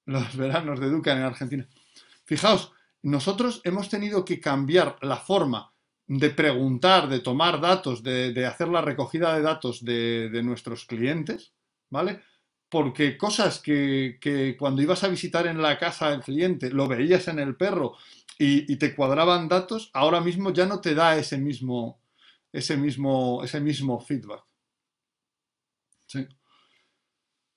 los 0.08 0.36
veranos 0.36 0.80
de 0.80 0.86
Educan 0.86 1.18
en 1.18 1.24
Argentina. 1.24 1.68
Fijaos, 2.24 2.72
nosotros 3.02 3.60
hemos 3.64 3.88
tenido 3.88 4.24
que 4.24 4.40
cambiar 4.40 4.96
la 5.02 5.16
forma 5.16 5.72
de 6.06 6.30
preguntar, 6.30 7.08
de 7.08 7.20
tomar 7.20 7.60
datos, 7.60 8.02
de, 8.02 8.46
hacer 8.46 8.68
la 8.68 8.80
recogida 8.80 9.36
de 9.36 9.42
datos 9.42 9.84
de, 9.84 10.30
de, 10.30 10.42
nuestros 10.42 10.84
clientes, 10.86 11.52
¿vale? 11.90 12.22
porque 12.68 13.16
cosas 13.16 13.60
que, 13.60 14.18
cuando 14.58 14.82
ibas 14.82 15.02
a 15.04 15.08
visitar 15.08 15.46
en 15.46 15.62
la 15.62 15.78
casa 15.78 16.10
del 16.10 16.20
cliente 16.20 16.70
lo 16.70 16.86
veías 16.86 17.28
en 17.28 17.38
el 17.38 17.56
perro 17.56 17.96
y, 18.38 18.76
te 18.76 18.94
cuadraban 18.94 19.48
datos, 19.48 19.90
ahora 19.94 20.20
mismo 20.20 20.52
ya 20.52 20.66
no 20.66 20.80
te 20.80 20.94
da 20.94 21.16
ese 21.16 21.38
mismo, 21.38 22.00
ese 22.52 22.76
mismo, 22.76 23.42
ese 23.42 23.60
mismo 23.60 23.98
feedback. 24.00 24.44
Sí. 26.06 26.26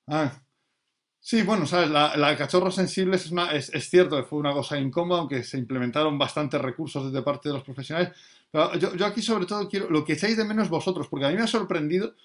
Ah. 0.07 0.41
Sí, 1.23 1.43
bueno, 1.43 1.65
sabes, 1.67 1.89
la, 1.89 2.17
la 2.17 2.35
cachorros 2.35 2.75
sensibles 2.75 3.31
es, 3.53 3.69
es, 3.69 3.89
cierto 3.89 4.17
que 4.17 4.23
fue 4.23 4.39
una 4.39 4.53
cosa 4.53 4.77
incómoda, 4.79 5.19
aunque 5.19 5.43
se 5.43 5.57
implementaron 5.57 6.17
bastantes 6.17 6.59
recursos 6.59 7.05
desde 7.05 7.23
parte 7.23 7.47
de 7.49 7.55
los 7.55 7.63
profesionales. 7.63 8.11
Pero 8.49 8.75
yo, 8.75 9.05
aquí 9.05 9.21
sobre 9.21 9.45
todo 9.45 9.69
quiero, 9.69 9.89
lo 9.89 10.03
que 10.03 10.13
echáis 10.13 10.35
de 10.35 10.43
menos 10.43 10.69
vosotros, 10.69 11.07
porque 11.07 11.25
a 11.27 11.29
mí 11.29 11.35
me 11.35 11.43
ha 11.43 11.47
sorprendido 11.47 12.15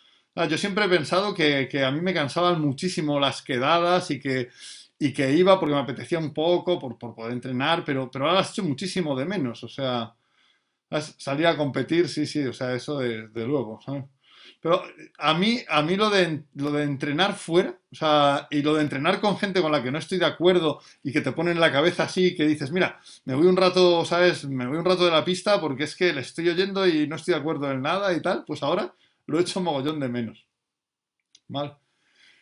yo 0.45 0.59
siempre 0.59 0.85
he 0.85 0.89
pensado 0.89 1.35
que, 1.35 1.85
a 1.85 1.91
mí 1.91 2.01
me 2.03 2.13
cansaban 2.13 2.61
muchísimo 2.61 3.19
las 3.19 3.41
quedadas 3.43 4.11
y 4.11 4.21
que, 4.21 4.51
y 4.99 5.13
que 5.13 5.33
iba 5.33 5.59
porque 5.59 5.75
me 5.75 5.81
apetecía 5.81 6.19
un 6.19 6.35
poco 6.35 6.79
por, 6.79 6.99
poder 6.99 7.33
entrenar, 7.33 7.85
pero, 7.85 8.11
pero 8.11 8.27
ahora 8.27 8.41
las 8.41 8.51
hecho 8.51 8.63
muchísimo 8.63 9.17
de 9.17 9.25
menos. 9.25 9.65
O 9.65 9.69
sea, 9.69 10.15
salir 11.19 11.47
a 11.47 11.57
competir, 11.57 12.09
sí, 12.09 12.27
sí, 12.27 12.45
o 12.45 12.53
sea, 12.53 12.75
eso 12.75 12.99
de, 12.99 13.29
luego, 13.35 13.81
Pero 14.67 14.83
a 15.19 15.35
mí, 15.35 15.61
a 15.69 15.81
mí 15.83 15.95
lo 15.95 16.11
de, 16.11 16.43
lo 16.57 16.73
de 16.73 16.83
entrenar 16.83 17.37
fuera, 17.37 17.79
o 17.93 17.95
sea, 17.95 18.49
y 18.51 18.63
lo 18.63 18.75
de 18.75 18.83
entrenar 18.83 19.21
con 19.21 19.39
gente 19.39 19.63
con 19.63 19.71
la 19.71 19.81
que 19.81 19.93
no 19.93 19.99
estoy 19.99 20.19
de 20.19 20.27
acuerdo 20.27 20.81
y 21.05 21.13
que 21.13 21.21
te 21.21 21.31
pone 21.31 21.53
en 21.53 21.61
la 21.61 21.71
cabeza 21.71 22.03
así, 22.03 22.35
que 22.35 22.49
dices, 22.49 22.73
mira, 22.73 23.01
me 23.27 23.37
voy 23.37 23.47
un 23.47 23.57
rato, 23.57 24.05
¿sabes? 24.05 24.45
Me 24.45 24.67
voy 24.67 24.79
un 24.79 24.85
rato 24.85 25.05
de 25.05 25.13
la 25.13 25.25
pista 25.25 25.61
porque 25.61 25.85
es 25.85 25.95
que 25.95 26.13
le 26.13 26.23
estoy 26.23 26.49
oyendo 26.49 26.85
y 26.85 27.07
no 27.07 27.15
estoy 27.15 27.35
de 27.35 27.39
acuerdo 27.39 27.71
en 27.71 27.81
nada 27.81 28.13
y 28.13 28.21
tal, 28.21 28.43
pues 28.45 28.61
ahora 28.65 28.93
lo 29.27 29.39
he 29.39 29.43
hecho 29.43 29.61
mogollón 29.61 30.01
de 30.01 30.09
menos. 30.09 30.45
¿Mal? 31.47 31.79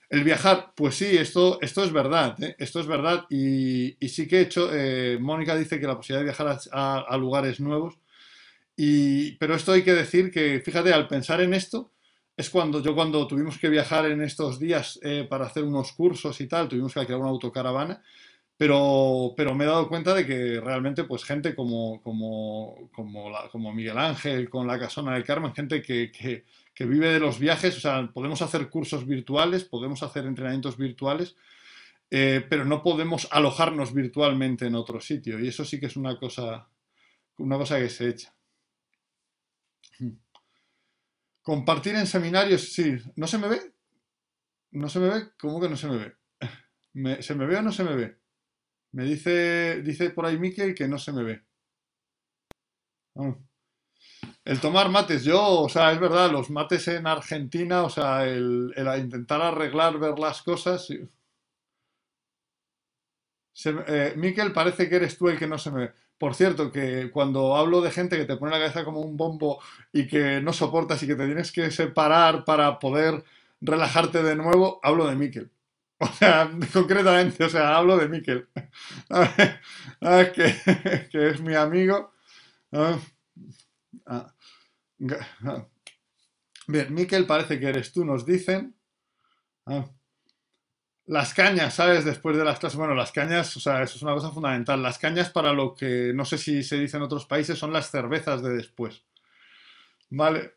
El 0.08 0.24
viajar, 0.24 0.72
pues 0.74 0.94
sí, 0.94 1.18
esto, 1.18 1.58
esto 1.60 1.84
es 1.84 1.92
verdad, 1.92 2.42
¿eh? 2.42 2.56
esto 2.58 2.80
es 2.80 2.86
verdad 2.86 3.26
y, 3.28 3.98
sí 4.08 4.26
que 4.26 4.38
he 4.38 4.40
hecho, 4.40 4.70
eh, 4.72 5.18
Mónica 5.20 5.54
dice 5.56 5.78
que 5.78 5.86
la 5.86 5.98
posibilidad 5.98 6.20
de 6.20 6.32
viajar 6.32 6.58
a, 6.72 7.16
lugares 7.18 7.60
nuevos, 7.60 7.98
y, 8.78 9.32
pero 9.32 9.54
esto 9.54 9.72
hay 9.72 9.82
que 9.82 9.92
decir 9.92 10.30
que, 10.30 10.62
fíjate, 10.64 10.90
al 10.90 11.06
pensar 11.06 11.42
en 11.42 11.52
esto, 11.52 11.90
es 12.36 12.50
cuando 12.50 12.82
yo 12.82 12.94
cuando 12.94 13.26
tuvimos 13.26 13.58
que 13.58 13.68
viajar 13.68 14.06
en 14.06 14.22
estos 14.22 14.58
días 14.58 14.98
eh, 15.02 15.26
para 15.28 15.46
hacer 15.46 15.64
unos 15.64 15.92
cursos 15.92 16.40
y 16.40 16.46
tal, 16.46 16.68
tuvimos 16.68 16.92
que 16.92 17.00
alquilar 17.00 17.20
una 17.20 17.30
autocaravana, 17.30 18.02
pero, 18.56 19.34
pero 19.36 19.54
me 19.54 19.64
he 19.64 19.66
dado 19.68 19.88
cuenta 19.88 20.14
de 20.14 20.26
que 20.26 20.60
realmente 20.60 21.04
pues 21.04 21.24
gente 21.24 21.54
como, 21.54 22.00
como, 22.02 22.90
como, 22.92 23.32
como 23.50 23.72
Miguel 23.72 23.98
Ángel 23.98 24.48
con 24.48 24.66
la 24.66 24.78
Casona 24.78 25.14
del 25.14 25.24
Carmen, 25.24 25.54
gente 25.54 25.82
que, 25.82 26.10
que 26.12 26.44
que 26.74 26.86
vive 26.86 27.08
de 27.12 27.20
los 27.20 27.38
viajes, 27.38 27.76
o 27.76 27.80
sea, 27.80 28.10
podemos 28.12 28.42
hacer 28.42 28.68
cursos 28.68 29.06
virtuales, 29.06 29.64
podemos 29.64 30.02
hacer 30.02 30.26
entrenamientos 30.26 30.76
virtuales, 30.76 31.36
eh, 32.10 32.44
pero 32.48 32.64
no 32.64 32.82
podemos 32.82 33.28
alojarnos 33.30 33.94
virtualmente 33.94 34.66
en 34.66 34.74
otro 34.74 35.00
sitio. 35.00 35.38
Y 35.38 35.48
eso 35.48 35.64
sí 35.64 35.78
que 35.78 35.86
es 35.86 35.96
una 35.96 36.18
cosa, 36.18 36.68
una 37.38 37.56
cosa 37.56 37.78
que 37.78 37.88
se 37.88 38.08
echa. 38.08 38.33
Compartir 41.44 41.94
en 41.94 42.06
seminarios, 42.06 42.72
sí. 42.72 42.96
¿No 43.16 43.26
se 43.26 43.36
me 43.36 43.48
ve? 43.48 43.60
¿No 44.72 44.88
se 44.88 44.98
me 44.98 45.10
ve? 45.10 45.28
¿Cómo 45.38 45.60
que 45.60 45.68
no 45.68 45.76
se 45.76 45.86
me 45.86 45.98
ve? 45.98 46.16
¿Se 47.22 47.34
me 47.34 47.46
ve 47.46 47.58
o 47.58 47.62
no 47.62 47.70
se 47.70 47.84
me 47.84 47.94
ve? 47.94 48.18
Me 48.92 49.04
dice, 49.04 49.82
dice 49.82 50.10
por 50.10 50.24
ahí 50.24 50.38
Miquel 50.38 50.74
que 50.74 50.88
no 50.88 50.98
se 50.98 51.12
me 51.12 51.22
ve. 51.22 51.44
El 54.44 54.58
tomar 54.60 54.88
mates, 54.88 55.22
yo, 55.22 55.60
o 55.60 55.68
sea, 55.68 55.92
es 55.92 56.00
verdad, 56.00 56.30
los 56.30 56.48
mates 56.48 56.88
en 56.88 57.06
Argentina, 57.06 57.82
o 57.82 57.90
sea, 57.90 58.26
el, 58.26 58.72
intentar 58.98 59.42
arreglar, 59.42 59.98
ver 59.98 60.18
las 60.18 60.42
cosas. 60.42 60.88
Eh, 63.64 64.14
Miquel, 64.16 64.52
parece 64.52 64.88
que 64.88 64.96
eres 64.96 65.18
tú 65.18 65.28
el 65.28 65.38
que 65.38 65.46
no 65.46 65.58
se 65.58 65.70
me 65.70 65.80
ve. 65.80 65.94
Por 66.18 66.34
cierto, 66.34 66.70
que 66.70 67.10
cuando 67.10 67.56
hablo 67.56 67.80
de 67.80 67.90
gente 67.90 68.16
que 68.16 68.24
te 68.24 68.36
pone 68.36 68.52
la 68.52 68.58
cabeza 68.58 68.84
como 68.84 69.00
un 69.00 69.16
bombo 69.16 69.60
y 69.92 70.06
que 70.06 70.40
no 70.40 70.52
soportas 70.52 71.02
y 71.02 71.06
que 71.06 71.16
te 71.16 71.26
tienes 71.26 71.52
que 71.52 71.70
separar 71.70 72.44
para 72.44 72.78
poder 72.78 73.24
relajarte 73.60 74.22
de 74.22 74.36
nuevo, 74.36 74.80
hablo 74.82 75.06
de 75.06 75.16
Miquel. 75.16 75.50
O 76.00 76.06
sea, 76.08 76.50
concretamente, 76.72 77.44
o 77.44 77.48
sea, 77.48 77.76
hablo 77.76 77.96
de 77.96 78.08
Miquel. 78.08 78.48
que, 80.34 81.08
que, 81.10 81.28
es 81.30 81.40
mi 81.40 81.54
amigo. 81.54 82.12
Ah, 82.72 82.98
ah, 84.06 84.34
Bien, 86.66 86.92
Miquel, 86.92 87.26
parece 87.26 87.60
que 87.60 87.68
eres 87.68 87.92
tú, 87.92 88.04
nos 88.04 88.26
dicen. 88.26 88.74
Las 91.06 91.34
cañas, 91.34 91.74
¿sabes? 91.74 92.04
Después 92.04 92.36
de 92.36 92.44
las 92.44 92.58
clases, 92.58 92.78
bueno, 92.78 92.94
las 92.94 93.12
cañas, 93.12 93.54
o 93.56 93.60
sea, 93.60 93.82
eso 93.82 93.96
es 93.96 94.02
una 94.02 94.14
cosa 94.14 94.30
fundamental. 94.30 94.82
Las 94.82 94.98
cañas 94.98 95.30
para 95.30 95.52
lo 95.52 95.74
que 95.74 96.12
no 96.14 96.24
sé 96.24 96.38
si 96.38 96.62
se 96.62 96.78
dice 96.78 96.96
en 96.96 97.02
otros 97.02 97.26
países 97.26 97.58
son 97.58 97.72
las 97.72 97.90
cervezas 97.90 98.42
de 98.42 98.50
después. 98.50 99.04
¿Vale? 100.10 100.54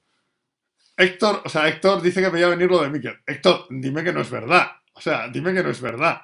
Héctor, 0.98 1.44
o 1.46 1.50
sea, 1.50 1.68
Héctor 1.68 2.02
dice 2.02 2.22
que 2.22 2.28
a 2.28 2.50
venir 2.50 2.70
lo 2.70 2.82
de 2.82 2.90
Miquel. 2.90 3.20
Héctor, 3.26 3.68
dime 3.70 4.04
que 4.04 4.14
no 4.14 4.22
es 4.22 4.30
verdad. 4.32 4.68
O 4.94 5.02
sea, 5.02 5.28
dime 5.28 5.54
que 5.54 5.64
no 5.64 5.70
es 5.70 5.82
verdad. 5.82 6.22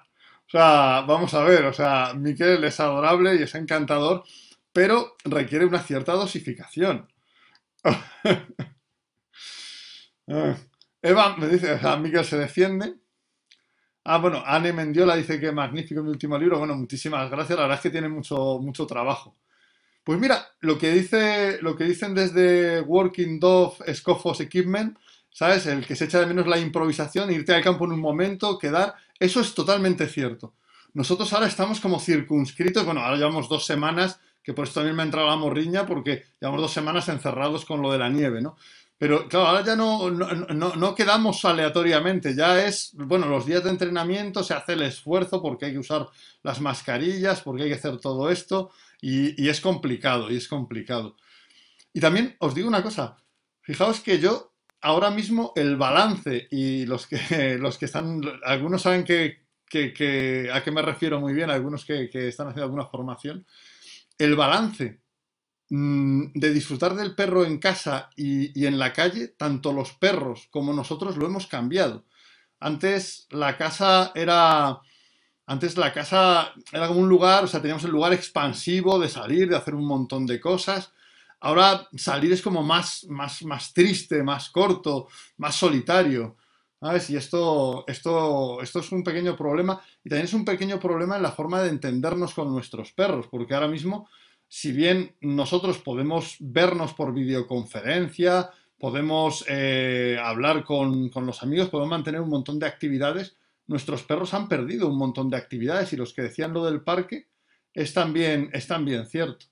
O 0.48 0.50
sea, 0.50 1.02
vamos 1.02 1.34
a 1.34 1.44
ver, 1.44 1.66
o 1.66 1.74
sea, 1.74 2.14
Miquel 2.16 2.64
es 2.64 2.80
adorable 2.80 3.36
y 3.36 3.44
es 3.44 3.56
encantador, 3.56 4.24
pero 4.72 5.16
requiere 5.26 5.66
una 5.66 5.82
cierta 5.82 6.14
dosificación. 6.14 7.08
Ah, 10.26 10.56
Eva 11.02 11.36
me 11.36 11.50
dice, 11.50 11.74
o 11.74 11.80
sea, 11.80 11.98
Miquel 11.98 12.24
se 12.24 12.38
defiende, 12.38 12.96
Ah, 14.06 14.18
bueno, 14.18 14.44
Anne 14.46 14.74
Mendiola 14.74 15.16
dice 15.16 15.40
que 15.40 15.52
magnífico 15.52 16.04
mi 16.04 16.10
último 16.10 16.38
libro. 16.38 16.60
Bueno, 16.60 16.76
muchísimas 16.76 17.30
gracias. 17.30 17.58
La 17.58 17.64
verdad 17.64 17.78
es 17.78 17.84
que 17.84 17.90
tiene 17.90 18.10
mucho, 18.10 18.60
mucho 18.60 18.86
trabajo. 18.86 19.36
Pues 20.04 20.20
mira, 20.20 20.46
lo 20.60 20.78
que, 20.78 20.92
dice, 20.92 21.60
lo 21.62 21.78
que 21.78 21.86
dicen 21.86 22.14
desde 22.14 22.82
Working 22.82 23.40
Dove 23.40 23.96
Scofos 23.96 24.42
Equipment, 24.42 24.98
¿sabes? 25.32 25.66
El 25.66 25.86
que 25.86 25.96
se 25.96 26.06
echa 26.06 26.20
de 26.20 26.26
menos 26.26 26.46
la 26.46 26.58
improvisación, 26.58 27.32
irte 27.32 27.54
al 27.54 27.64
campo 27.64 27.86
en 27.86 27.94
un 27.94 28.02
momento, 28.02 28.58
quedar, 28.58 28.96
eso 29.18 29.40
es 29.40 29.56
totalmente 29.56 30.08
cierto. 30.08 30.56
Nosotros 30.94 31.32
ahora 31.32 31.48
estamos 31.48 31.80
como 31.80 32.00
circunscritos, 32.00 32.86
bueno, 32.86 33.00
ahora 33.00 33.16
llevamos 33.16 33.48
dos 33.48 33.66
semanas, 33.66 34.20
que 34.44 34.54
por 34.54 34.66
eso 34.66 34.76
también 34.76 34.98
me 34.98 35.04
ha 35.04 35.06
entrado 35.06 35.28
la 35.28 35.38
morriña, 35.38 35.86
porque 35.86 36.26
llevamos 36.42 36.62
dos 36.62 36.74
semanas 36.74 37.08
encerrados 37.08 37.64
con 37.64 37.82
lo 37.82 37.90
de 37.90 38.00
la 38.00 38.10
nieve, 38.10 38.42
¿no? 38.42 38.58
Pero 38.98 39.28
claro, 39.28 39.48
ahora 39.48 39.66
ya 39.66 39.76
no, 39.76 40.10
no, 40.10 40.96
quedamos 40.96 41.44
aleatoriamente, 41.44 42.36
ya 42.36 42.66
es, 42.66 42.92
bueno, 42.94 43.28
los 43.28 43.46
días 43.46 43.64
de 43.64 43.72
entrenamiento 43.72 44.44
se 44.44 44.54
hace 44.54 44.74
el 44.74 44.84
esfuerzo 44.84 45.42
porque 45.42 45.66
hay 45.66 45.74
que 45.74 45.80
usar 45.80 46.08
las 46.42 46.62
mascarillas, 46.62 47.42
porque 47.42 47.64
hay 47.64 47.70
que 47.70 47.76
hacer 47.76 47.98
todo 48.00 48.30
esto 48.30 48.72
y, 49.02 49.50
es 49.50 49.60
complicado, 49.60 50.32
y 50.32 50.38
es 50.38 50.48
complicado. 50.48 51.18
Y 51.92 52.00
también 52.00 52.36
os 52.40 52.56
digo 52.56 52.68
una 52.68 52.84
cosa, 52.84 53.18
fijaos 53.62 54.00
que 54.00 54.20
yo 54.20 54.54
ahora 54.82 55.10
mismo 55.12 55.52
el 55.56 55.76
balance 55.76 56.48
y 56.52 56.86
los 56.86 57.08
que, 57.08 57.58
los 57.60 57.78
que 57.78 57.86
están, 57.86 58.22
algunos 58.46 58.84
saben 58.84 59.04
que, 59.04 59.42
a 60.54 60.64
qué 60.64 60.72
me 60.72 60.82
refiero 60.82 61.20
muy 61.20 61.34
bien, 61.34 61.50
algunos 61.50 61.84
que, 61.84 62.10
que 62.10 62.30
están 62.30 62.48
haciendo 62.48 62.66
alguna 62.66 62.86
formación, 62.86 63.46
el 64.18 64.36
balance 64.36 65.03
de 65.76 66.54
disfrutar 66.54 66.94
del 66.94 67.16
perro 67.16 67.46
en 67.46 67.58
casa 67.58 68.12
y, 68.16 68.66
en 68.68 68.78
la 68.78 68.94
calle, 68.94 69.30
tanto 69.30 69.74
los 69.74 69.94
perros 69.94 70.48
como 70.52 70.72
nosotros 70.72 71.18
lo 71.18 71.26
hemos 71.26 71.48
cambiado. 71.48 72.06
Antes 72.60 73.28
la 73.32 73.58
casa 73.58 74.12
era. 74.14 74.80
Antes 75.46 75.76
la 75.76 75.92
casa 75.92 76.54
era 76.72 76.88
como 76.88 77.00
un 77.00 77.10
lugar, 77.10 77.44
o 77.44 77.48
sea, 77.48 77.60
teníamos 77.60 77.84
el 77.86 77.92
lugar 77.92 78.14
expansivo 78.14 79.00
de 79.00 79.10
salir, 79.10 79.50
de 79.50 79.58
hacer 79.58 79.74
un 79.74 79.86
montón 79.86 80.28
de 80.28 80.40
cosas. 80.40 80.94
Ahora 81.40 81.88
salir 81.98 82.32
es 82.32 82.42
como 82.42 82.62
más, 82.62 83.06
más, 83.10 83.44
más 83.44 83.74
triste, 83.74 84.24
más 84.24 84.52
corto, 84.52 85.08
más 85.38 85.56
solitario. 85.56 86.38
¿Sabes? 86.80 87.10
Y 87.10 87.18
esto, 87.18 87.84
esto, 87.88 88.62
esto 88.62 88.80
es 88.80 88.92
un 88.92 89.04
pequeño 89.04 89.36
problema. 89.36 89.82
Y 90.04 90.10
también 90.10 90.26
es 90.26 90.34
un 90.34 90.46
pequeño 90.46 90.80
problema 90.80 91.18
en 91.18 91.24
la 91.24 91.32
forma 91.32 91.62
de 91.62 91.70
entendernos 91.70 92.34
con 92.36 92.52
nuestros 92.52 92.92
perros, 92.92 93.28
porque 93.28 93.56
ahora 93.56 93.68
mismo 93.68 94.08
si 94.56 94.72
bien 94.72 95.16
nosotros 95.20 95.80
podemos 95.80 96.36
vernos 96.40 96.94
por 96.94 97.12
videoconferencia, 97.12 98.52
podemos 98.78 99.44
eh, 99.48 100.16
hablar 100.24 100.64
con, 100.64 101.10
los 101.12 101.42
amigos, 101.42 101.70
podemos 101.70 101.90
mantener 101.90 102.22
un 102.22 102.30
montón 102.30 102.60
de 102.60 102.68
actividades, 102.68 103.36
nuestros 103.66 104.04
perros 104.04 104.36
han 104.36 104.48
perdido 104.48 104.88
un 104.88 105.00
montón 105.00 105.32
de 105.32 105.38
actividades 105.38 105.92
y 105.92 105.98
los 105.98 106.14
que 106.14 106.22
decían 106.22 106.54
lo 106.54 106.64
del 106.66 106.82
parque 106.82 107.30
es 107.74 107.96
también, 107.96 108.52
es 108.54 108.68
también 108.68 109.08
cierto. 109.08 109.48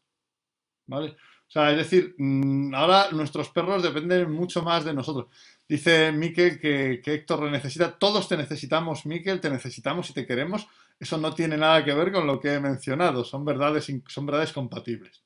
¿Vale? 0.85 1.15
O 1.47 1.51
sea, 1.51 1.71
es 1.71 1.77
decir, 1.77 2.13
mm, 2.19 2.75
ahora 2.75 3.09
nuestros 3.11 3.49
perros 3.49 3.81
dependen 3.81 4.31
mucho 4.31 4.61
más 4.61 4.85
de 4.85 4.93
nosotros. 4.93 5.31
Dice 5.67 6.11
Miquel 6.11 6.59
que, 6.59 7.01
que 7.03 7.15
Héctor 7.15 7.41
le 7.41 7.49
necesita. 7.49 7.97
Todos 7.97 8.27
te 8.27 8.37
necesitamos, 8.37 9.07
Miquel, 9.07 9.41
te 9.41 9.49
necesitamos 9.49 10.11
y 10.11 10.13
te 10.13 10.27
queremos. 10.27 10.67
Eso 11.01 11.17
no 11.17 11.33
tiene 11.33 11.57
nada 11.57 11.83
que 11.83 11.95
ver 11.95 12.11
con 12.11 12.27
lo 12.27 12.39
que 12.39 12.53
he 12.53 12.59
mencionado. 12.59 13.25
Son 13.25 13.43
verdades, 13.43 13.91
son 14.07 14.25
verdades 14.27 14.53
compatibles. 14.53 15.23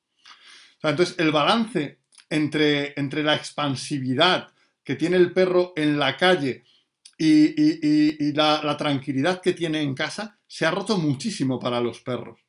entonces, 0.82 1.14
el 1.18 1.30
balance 1.30 1.98
entre, 2.30 2.98
entre 2.98 3.22
la 3.22 3.34
expansividad 3.34 4.48
que 4.82 4.94
tiene 4.94 5.18
el 5.18 5.34
perro 5.34 5.74
en 5.76 5.98
la 5.98 6.16
calle 6.16 6.64
y, 7.18 8.32
la, 8.32 8.62
la, 8.62 8.76
tranquilidad 8.78 9.42
que 9.42 9.52
tiene 9.52 9.82
en 9.82 9.94
casa 9.94 10.38
se 10.46 10.64
ha 10.64 10.70
roto 10.70 10.96
muchísimo 10.96 11.60
para 11.60 11.78
los 11.78 12.00
perros. 12.00 12.40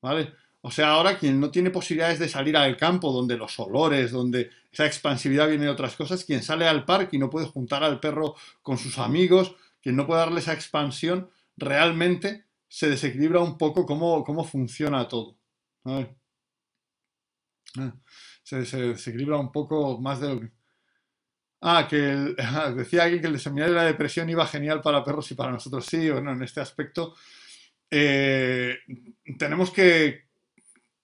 ¿Vale? 0.00 0.32
O 0.62 0.70
sea, 0.70 0.92
ahora 0.92 1.18
quien 1.18 1.38
no 1.38 1.50
tiene 1.50 1.68
posibilidades 1.68 2.20
de 2.20 2.28
salir 2.30 2.56
al 2.56 2.78
campo, 2.78 3.12
donde 3.12 3.36
los 3.36 3.58
olores, 3.60 4.12
donde 4.12 4.48
esa 4.72 4.86
expansividad 4.86 5.46
viene 5.46 5.64
de 5.64 5.70
otras 5.70 5.94
cosas, 5.94 6.24
quien 6.24 6.42
sale 6.42 6.66
al 6.66 6.86
parque 6.86 7.16
y 7.16 7.18
no 7.18 7.28
puede 7.28 7.46
juntar 7.48 7.84
al 7.84 8.00
perro 8.00 8.34
con 8.62 8.78
sus 8.78 8.98
amigos, 8.98 9.54
quien 9.82 9.94
no 9.94 10.06
puede 10.06 10.20
darle 10.20 10.40
esa 10.40 10.54
expansión, 10.54 11.28
realmente 11.58 12.46
se 12.72 12.88
desequilibra 12.88 13.40
un 13.40 13.58
poco 13.58 13.84
cómo, 13.84 14.24
cómo 14.24 14.44
funciona 14.44 15.06
todo. 15.06 15.36
Ah, 15.84 16.06
se, 18.42 18.62
desequilibra 18.62 19.36
un 19.36 19.52
poco 19.52 20.00
más 20.00 20.20
de 20.20 20.28
lo 20.34 20.40
que... 20.40 20.50
Ah, 21.60 21.86
que 21.88 21.96
decía 22.74 23.02
alguien 23.02 23.20
que 23.20 23.28
el 23.28 23.38
seminario 23.38 23.74
de 23.74 23.80
la 23.80 23.86
depresión 23.86 24.30
iba 24.30 24.46
genial 24.46 24.80
para 24.80 25.04
perros 25.04 25.30
y 25.30 25.34
para 25.34 25.52
nosotros 25.52 25.84
sí, 25.84 26.08
bueno, 26.08 26.32
en 26.32 26.42
este 26.42 26.60
aspecto 26.62 27.14
eh, 27.90 28.78
tenemos 29.38 29.70
que, 29.70 30.28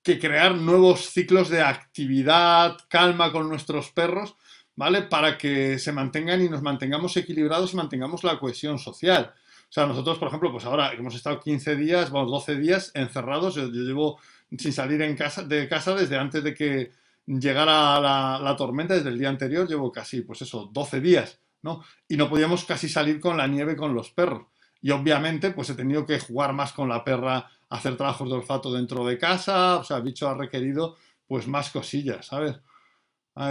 que 0.02 0.18
crear 0.18 0.54
nuevos 0.54 1.10
ciclos 1.10 1.50
de 1.50 1.60
actividad, 1.60 2.78
calma 2.88 3.30
con 3.30 3.46
nuestros 3.46 3.92
perros, 3.92 4.36
¿vale? 4.74 5.02
Para 5.02 5.36
que 5.36 5.78
se 5.78 5.92
mantengan 5.92 6.40
y 6.40 6.48
nos 6.48 6.62
mantengamos 6.62 7.14
equilibrados 7.18 7.74
y 7.74 7.76
mantengamos 7.76 8.24
la 8.24 8.38
cohesión 8.38 8.78
social. 8.78 9.34
O 9.68 9.72
sea, 9.72 9.86
nosotros, 9.86 10.18
por 10.18 10.28
ejemplo, 10.28 10.50
pues 10.50 10.64
ahora 10.64 10.92
hemos 10.92 11.14
estado 11.14 11.40
15 11.40 11.76
días, 11.76 12.10
vamos, 12.10 12.30
12 12.30 12.56
días 12.56 12.90
encerrados. 12.94 13.54
Yo, 13.54 13.68
llevo 13.68 14.18
sin 14.56 14.72
salir 14.72 15.02
en 15.02 15.16
casa, 15.16 15.42
de 15.42 15.68
casa 15.68 15.94
desde 15.94 16.16
antes 16.16 16.42
de 16.42 16.54
que 16.54 16.92
llegara 17.26 18.00
la, 18.00 18.40
la, 18.42 18.56
tormenta, 18.56 18.94
desde 18.94 19.10
el 19.10 19.18
día 19.18 19.28
anterior, 19.28 19.68
llevo 19.68 19.92
casi, 19.92 20.22
pues 20.22 20.40
eso, 20.42 20.70
12 20.72 21.00
días, 21.00 21.40
¿no? 21.62 21.84
Y 22.08 22.16
no 22.16 22.30
podíamos 22.30 22.64
casi 22.64 22.88
salir 22.88 23.20
con 23.20 23.36
la 23.36 23.46
nieve 23.46 23.76
con 23.76 23.94
los 23.94 24.10
perros. 24.10 24.46
Y 24.80 24.90
obviamente, 24.90 25.50
pues 25.50 25.68
he 25.70 25.74
tenido 25.74 26.06
que 26.06 26.18
jugar 26.18 26.52
más 26.54 26.72
con 26.72 26.88
la 26.88 27.04
perra 27.04 27.50
hacer 27.68 27.96
trabajos 27.96 28.28
de 28.28 28.36
olfato 28.36 28.72
dentro 28.72 29.04
de 29.04 29.18
casa, 29.18 29.76
o 29.76 29.84
sea, 29.84 29.98
el 29.98 30.02
bicho 30.02 30.28
ha 30.28 30.34
requerido 30.34 30.96
pues 31.26 31.46
más 31.46 31.70
cosillas, 31.70 32.26
¿sabes? 32.26 32.56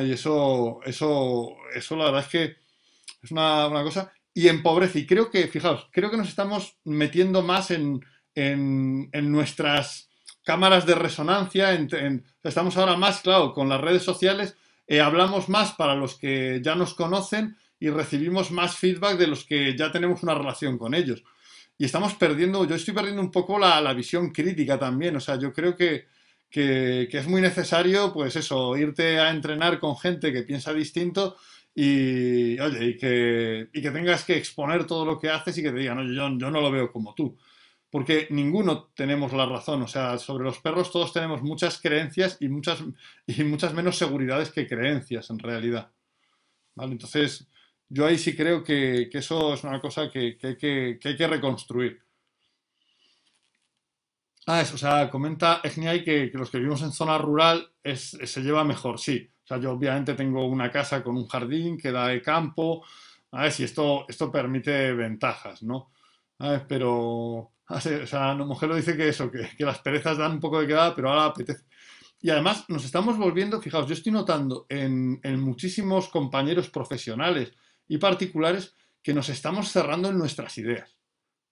y 0.03 0.11
eso, 0.11 0.79
eso, 0.83 1.55
eso 1.73 1.95
la 1.95 2.05
verdad 2.05 2.21
es 2.21 2.27
que 2.27 2.57
es 3.21 3.31
una, 3.31 3.69
cosa 3.83 4.11
y 4.37 4.49
empobrece. 4.49 4.99
Y 4.99 5.07
creo 5.07 5.31
que, 5.31 5.47
fijaos, 5.47 5.87
creo 5.91 6.11
que 6.11 6.17
nos 6.17 6.29
estamos 6.29 6.77
metiendo 6.83 7.41
más 7.41 7.71
en, 7.71 8.05
en, 8.35 9.31
nuestras 9.31 10.11
cámaras 10.43 10.85
de 10.85 10.93
resonancia, 10.93 11.73
estamos 12.43 12.77
ahora 12.77 12.95
más, 12.95 13.21
claro, 13.21 13.51
con 13.51 13.67
las 13.67 13.81
redes 13.81 14.03
sociales, 14.03 14.55
eh, 14.85 15.01
hablamos 15.01 15.49
más 15.49 15.73
para 15.73 15.95
los 15.95 16.19
que 16.19 16.61
ya 16.63 16.75
nos 16.75 16.93
conocen 16.93 17.57
y 17.79 17.89
recibimos 17.89 18.51
más 18.51 18.77
feedback 18.77 19.17
de 19.17 19.25
los 19.25 19.43
que 19.43 19.75
ya 19.75 19.91
tenemos 19.91 20.21
una 20.21 20.35
relación 20.35 20.77
con 20.77 20.93
ellos 20.93 21.23
y 21.75 21.85
estamos 21.85 22.13
perdiendo, 22.13 22.63
yo 22.65 22.75
estoy 22.75 22.93
perdiendo 22.93 23.23
un 23.23 23.31
poco 23.31 23.57
la, 23.57 23.91
visión 23.93 24.29
crítica 24.29 24.77
también, 24.77 25.15
o 25.15 25.19
sea, 25.19 25.39
yo 25.39 25.51
creo 25.51 25.75
que, 25.75 26.05
es 26.51 27.27
muy 27.27 27.41
necesario, 27.41 28.13
pues 28.13 28.35
eso, 28.35 28.77
irte 28.77 29.19
a 29.19 29.31
entrenar 29.31 29.79
con 29.79 29.97
gente 29.97 30.31
que 30.31 30.43
piensa 30.43 30.73
distinto 30.73 31.37
y, 31.79 32.59
oye, 32.59 32.85
y 32.85 32.97
que, 32.97 33.69
que 33.71 33.91
tengas 33.91 34.23
que 34.23 34.35
exponer 34.35 34.87
todo 34.87 35.05
lo 35.05 35.19
que 35.19 35.29
haces 35.29 35.55
y 35.59 35.61
que 35.61 35.69
te 35.69 35.77
digan, 35.77 35.99
oye, 35.99 36.15
yo, 36.15 36.27
yo 36.35 36.49
no 36.49 36.59
lo 36.59 36.71
veo 36.71 36.91
como 36.91 37.13
tú. 37.13 37.37
Porque 37.91 38.27
ninguno 38.31 38.85
tenemos 38.95 39.31
la 39.31 39.45
razón, 39.45 39.83
o 39.83 39.87
sea, 39.87 40.17
sobre 40.17 40.45
los 40.45 40.57
perros 40.57 40.91
todos 40.91 41.13
tenemos 41.13 41.43
muchas 41.43 41.79
creencias 41.79 42.37
y 42.39 42.49
muchas, 42.49 42.83
y 43.27 43.43
muchas 43.43 43.75
menos 43.75 43.95
seguridades 43.95 44.49
que 44.49 44.65
creencias 44.65 45.29
en 45.29 45.37
realidad. 45.37 45.91
¿Vale? 46.73 46.93
Entonces, 46.93 47.47
yo 47.89 48.07
ahí 48.07 48.17
sí 48.17 48.35
creo 48.35 48.63
que, 48.63 49.07
eso 49.13 49.53
es 49.53 49.63
una 49.63 49.79
cosa 49.79 50.09
que, 50.09 50.35
hay 50.41 50.57
que, 50.57 51.27
reconstruir. 51.27 52.01
Ah, 54.47 54.61
eso, 54.61 54.73
o 54.73 54.79
sea, 54.79 55.11
comenta 55.11 55.61
Egniai 55.63 56.03
que, 56.03 56.31
que 56.31 56.37
los 56.39 56.49
que 56.49 56.57
vivimos 56.57 56.81
en 56.81 56.91
zona 56.91 57.19
rural 57.19 57.71
se 57.83 58.41
lleva 58.41 58.63
mejor, 58.63 58.97
sí. 58.97 59.29
O 59.47 59.49
sea, 59.49 59.59
yo 59.59 59.71
obviamente 59.71 60.13
tengo 60.13 60.45
una 60.45 60.69
casa 60.69 61.01
con 61.01 61.15
un 61.15 61.25
jardín 61.25 61.77
que 61.77 61.89
da 61.89 62.07
de 62.09 62.21
campo, 62.21 62.83
A 63.31 63.43
ver 63.43 63.51
si 63.53 63.63
esto, 63.63 64.05
esto 64.09 64.29
permite 64.29 64.91
ventajas, 64.93 65.63
¿no? 65.63 65.91
Ver, 66.37 66.65
pero, 66.67 66.91
o 67.69 67.79
sea, 67.79 68.33
la 68.35 68.45
mujer 68.45 68.67
lo 68.67 68.75
dice 68.75 68.97
que 68.97 69.07
eso, 69.07 69.31
que, 69.31 69.49
que, 69.57 69.63
las 69.63 69.79
perezas 69.79 70.17
dan 70.17 70.33
un 70.33 70.39
poco 70.41 70.59
de 70.59 70.67
quedada, 70.67 70.93
pero 70.93 71.09
ahora 71.09 71.25
apetece. 71.25 71.63
Y 72.19 72.29
además 72.29 72.65
nos 72.67 72.83
estamos 72.83 73.17
volviendo, 73.17 73.61
fijaos, 73.61 73.87
yo 73.87 73.93
estoy 73.93 74.11
notando 74.11 74.65
en, 74.67 75.21
en 75.23 75.39
muchísimos 75.39 76.09
compañeros 76.09 76.69
profesionales 76.69 77.53
y 77.87 77.97
particulares 77.99 78.75
que 79.01 79.13
nos 79.13 79.29
estamos 79.29 79.71
cerrando 79.71 80.09
en 80.09 80.17
nuestras 80.17 80.57
ideas. 80.57 80.96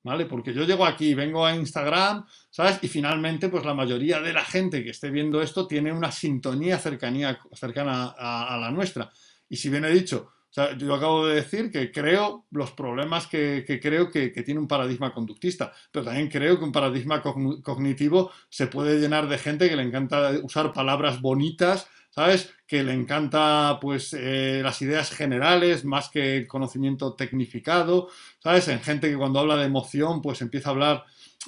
¿Vale? 0.06 0.28
Porque 0.28 0.54
yo 0.54 0.64
llego 0.66 0.86
aquí, 0.86 1.16
vengo 1.16 1.44
a 1.44 1.56
Instagram, 1.56 2.26
¿sabes? 2.52 2.78
Y 2.84 2.88
finalmente, 2.88 3.50
pues 3.50 3.66
la 3.66 3.74
mayoría 3.74 4.22
de 4.22 4.34
la 4.34 4.46
gente 4.46 4.84
que 4.84 4.92
esté 4.92 5.10
viendo 5.10 5.42
esto 5.42 5.66
tiene 5.66 5.92
una 5.92 6.12
sintonía 6.12 6.78
cercanía, 6.78 7.40
cercana 7.54 8.14
a, 8.16 8.56
la 8.62 8.70
nuestra. 8.70 9.12
Y 9.50 9.58
si 9.58 9.70
bien 9.70 9.84
he 9.84 9.90
dicho, 9.90 10.30
o 10.48 10.54
sea, 10.54 10.78
yo 10.78 10.94
acabo 10.94 11.26
de 11.26 11.36
decir 11.36 11.72
que 11.72 11.92
creo 11.92 12.46
los 12.52 12.72
problemas 12.74 13.26
que, 13.26 13.66
creo 13.82 14.12
que, 14.12 14.30
tiene 14.30 14.60
un 14.60 14.68
paradigma 14.68 15.12
conductista, 15.12 15.74
pero 15.92 16.06
también 16.06 16.30
creo 16.30 16.60
que 16.60 16.66
un 16.66 16.72
paradigma 16.72 17.24
cognitivo 17.24 18.32
se 18.48 18.68
puede 18.68 19.00
llenar 19.00 19.28
de 19.28 19.40
gente 19.40 19.68
que 19.68 19.76
le 19.76 19.84
encanta 19.84 20.34
usar 20.44 20.72
palabras 20.72 21.20
bonitas, 21.20 21.90
¿sabes? 22.16 22.54
Que 22.66 22.84
le 22.84 22.94
encanta, 22.94 23.78
pues, 23.82 24.14
eh, 24.14 24.62
las 24.64 24.82
ideas 24.82 25.12
generales 25.12 25.84
más 25.84 26.10
que 26.10 26.38
el 26.38 26.48
conocimiento 26.48 27.14
tecnificado, 27.14 28.10
¿sabes? 28.40 28.68
En 28.70 28.80
gente 28.82 29.10
que 29.10 29.18
cuando 29.18 29.40
habla 29.40 29.58
de 29.58 29.66
emoción, 29.66 30.22
pues 30.22 30.42
empieza 30.42 30.70
a 30.70 30.72
hablar, 30.74 31.06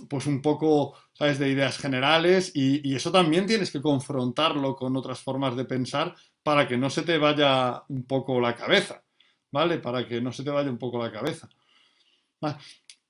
pues, 0.09 0.27
un 0.27 0.41
poco, 0.41 0.95
¿sabes? 1.13 1.39
De 1.39 1.49
ideas 1.49 1.77
generales 1.77 2.51
y, 2.53 2.95
eso 2.95 3.11
también 3.11 3.45
tienes 3.45 3.71
que 3.71 3.81
confrontarlo 3.81 4.75
con 4.75 4.95
otras 4.97 5.19
formas 5.19 5.55
de 5.55 5.65
pensar 5.65 6.15
para 6.43 6.67
que 6.67 6.77
no 6.77 6.89
se 6.89 7.03
te 7.03 7.17
vaya 7.17 7.83
un 7.89 8.03
poco 8.05 8.39
la 8.41 8.55
cabeza, 8.55 9.03
¿vale? 9.51 9.77
Para 9.79 10.07
que 10.07 10.21
no 10.21 10.31
se 10.33 10.43
te 10.43 10.49
vaya 10.51 10.69
un 10.69 10.77
poco 10.77 11.01
la 11.01 11.11
cabeza. 11.11 11.49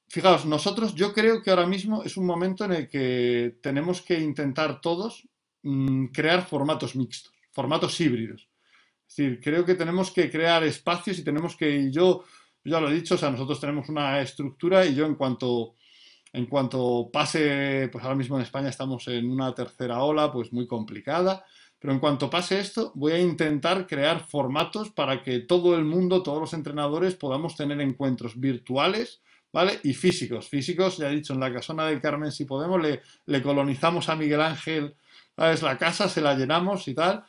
Fijaos, 0.09 0.45
nosotros, 0.45 0.95
yo 0.95 1.13
creo 1.13 1.41
que 1.41 1.49
ahora 1.49 1.67
mismo 1.67 2.03
es 2.03 2.17
un 2.17 2.25
momento 2.25 2.65
en 2.65 2.73
el 2.73 2.89
que 2.89 3.57
tenemos 3.61 4.01
que 4.01 4.19
intentar 4.19 4.79
todos 4.81 5.27
mm, 5.63 6.07
crear 6.07 6.45
formatos 6.45 6.95
mixtos 6.95 7.36
formatos 7.57 7.99
híbridos. 7.99 8.47
Es 9.07 9.15
decir, 9.15 9.39
creo 9.41 9.65
que 9.65 9.73
tenemos 9.73 10.11
que 10.11 10.29
crear 10.29 10.63
espacios 10.63 11.17
y 11.17 11.23
tenemos 11.23 11.55
que, 11.55 11.91
yo, 11.91 12.23
ya 12.63 12.79
lo 12.79 12.87
he 12.87 12.93
dicho, 12.93 13.15
o 13.15 13.17
sea, 13.17 13.31
nosotros 13.31 13.59
tenemos 13.59 13.89
una 13.89 14.21
estructura 14.21 14.85
y 14.85 14.93
yo 14.93 15.07
en 15.07 15.15
cuanto, 15.15 15.73
en 16.33 16.45
cuanto 16.45 17.09
pase, 17.11 17.89
pues 17.91 18.03
ahora 18.03 18.15
mismo 18.15 18.35
en 18.35 18.43
España 18.43 18.69
estamos 18.69 19.07
en 19.07 19.27
una 19.27 19.55
tercera 19.55 20.03
ola, 20.03 20.31
pues 20.31 20.53
muy 20.53 20.67
complicada, 20.67 21.43
pero 21.79 21.93
en 21.93 21.99
cuanto 21.99 22.29
pase 22.29 22.59
esto, 22.59 22.91
voy 22.93 23.13
a 23.13 23.19
intentar 23.19 23.87
crear 23.87 24.19
formatos 24.19 24.91
para 24.91 25.23
que 25.23 25.39
todo 25.39 25.75
el 25.75 25.83
mundo, 25.83 26.21
todos 26.21 26.39
los 26.39 26.53
entrenadores, 26.53 27.15
podamos 27.15 27.55
tener 27.55 27.81
encuentros 27.81 28.39
virtuales, 28.39 29.23
¿vale? 29.51 29.79
Y 29.83 29.95
físicos. 29.95 30.47
Físicos, 30.47 30.97
ya 30.97 31.09
he 31.09 31.15
dicho, 31.15 31.33
en 31.33 31.39
la 31.39 31.51
casona 31.51 31.87
del 31.87 32.01
Carmen, 32.01 32.31
si 32.31 32.45
podemos, 32.45 32.79
le, 32.79 33.01
le 33.25 33.41
colonizamos 33.41 34.09
a 34.09 34.15
Miguel 34.15 34.41
Ángel, 34.41 34.93
¿sabes? 35.35 35.63
La 35.63 35.75
casa, 35.75 36.07
se 36.07 36.21
la 36.21 36.35
llenamos 36.35 36.87
y 36.87 36.93
tal 36.93 37.25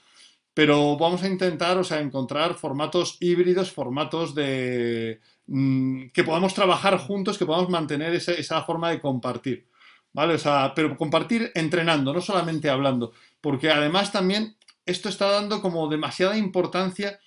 pero 0.58 0.96
vamos 0.96 1.22
a 1.22 1.28
intentar, 1.28 1.78
o 1.78 1.84
sea, 1.84 2.00
encontrar 2.00 2.54
formatos 2.54 3.16
híbridos, 3.20 3.70
formatos 3.70 4.34
de 4.34 5.20
mm, 5.46 6.08
que 6.08 6.24
podamos 6.24 6.52
trabajar 6.52 6.98
juntos, 6.98 7.38
que 7.38 7.46
podamos 7.46 7.70
mantener 7.70 8.12
esa 8.12 8.62
forma 8.64 8.90
de 8.90 9.00
compartir, 9.00 9.68
¿vale? 10.12 10.34
O 10.34 10.38
sea, 10.38 10.72
pero 10.74 10.96
compartir 10.96 11.52
entrenando, 11.54 12.12
no 12.12 12.20
solamente 12.20 12.68
hablando, 12.68 13.12
porque 13.40 13.70
además 13.70 14.10
también 14.10 14.56
esto 14.84 15.08
está 15.08 15.30
dando 15.30 15.62
como 15.62 15.86
demasiada 15.86 16.36
importancia 16.36 17.20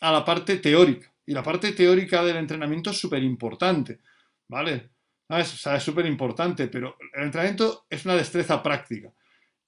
a 0.00 0.12
la 0.12 0.24
parte 0.24 0.58
teórica, 0.58 1.12
y 1.26 1.32
la 1.32 1.42
parte 1.42 1.72
teórica 1.72 2.22
del 2.22 2.36
entrenamiento 2.36 2.90
es 2.90 3.00
súper 3.00 3.24
importante, 3.24 3.98
¿vale? 4.46 4.90
O 5.28 5.42
sea, 5.42 5.74
es 5.74 5.82
súper 5.82 6.06
importante, 6.06 6.68
pero 6.68 6.96
el 7.12 7.24
entrenamiento 7.24 7.86
es 7.90 8.04
una 8.04 8.14
destreza 8.14 8.62
práctica 8.62 9.12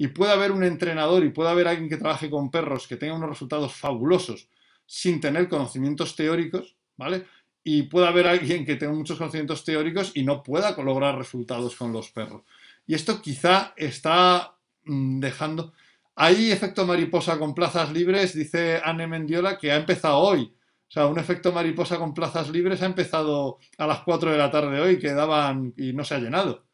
y 0.01 0.09
puede 0.09 0.33
haber 0.33 0.51
un 0.51 0.65
entrenador 0.65 1.23
y 1.25 1.29
puede 1.29 1.51
haber 1.51 1.69
alguien 1.69 1.91
que 1.91 1.99
trabaje 1.99 2.31
con 2.31 2.51
perros 2.51 2.89
que 2.89 2.97
tenga 2.97 3.13
unos 3.13 3.29
resultados 3.29 3.75
fabulosos 3.75 4.49
sin 4.87 5.21
tener 5.21 5.47
conocimientos 5.47 6.17
teóricos, 6.17 6.75
¿vale? 6.97 7.27
Y 7.63 7.83
puede 7.83 8.07
haber 8.07 8.27
alguien 8.27 8.65
que 8.65 8.77
tenga 8.77 8.95
muchos 8.95 9.19
conocimientos 9.19 9.63
teóricos 9.63 10.13
y 10.15 10.23
no 10.23 10.43
pueda 10.43 10.75
lograr 10.83 11.19
resultados 11.19 11.77
con 11.77 11.93
los 11.93 12.11
perros. 12.13 12.45
Y 12.87 12.95
esto 12.95 13.21
quizá 13.21 13.75
está 13.77 14.57
mm, 14.85 15.21
dejando... 15.21 15.75
Hay 16.15 16.51
efecto 16.51 16.87
mariposa 16.87 17.39
con 17.39 17.55
plazas 17.55 17.93
libres, 17.93 18.35
dice 18.35 18.81
Anne 18.83 19.07
Mendiola, 19.07 19.59
que 19.59 19.71
ha 19.71 19.77
empezado 19.77 20.17
hoy. 20.17 20.57
O 20.89 20.91
sea, 20.91 21.09
un 21.09 21.19
efecto 21.19 21.53
mariposa 21.53 21.99
con 21.99 22.15
plazas 22.15 22.49
libres 22.49 22.81
ha 22.81 22.87
empezado 22.87 23.59
a 23.77 23.87
las 23.87 24.01
4 24.01 24.33
de 24.33 24.39
la 24.39 24.51
tarde 24.51 24.81
hoy, 24.81 24.99
que 24.99 25.13
daban 25.13 25.75
y 25.77 25.93
no 25.93 26.05
se 26.05 26.15
ha 26.15 26.21
llenado. 26.21 26.65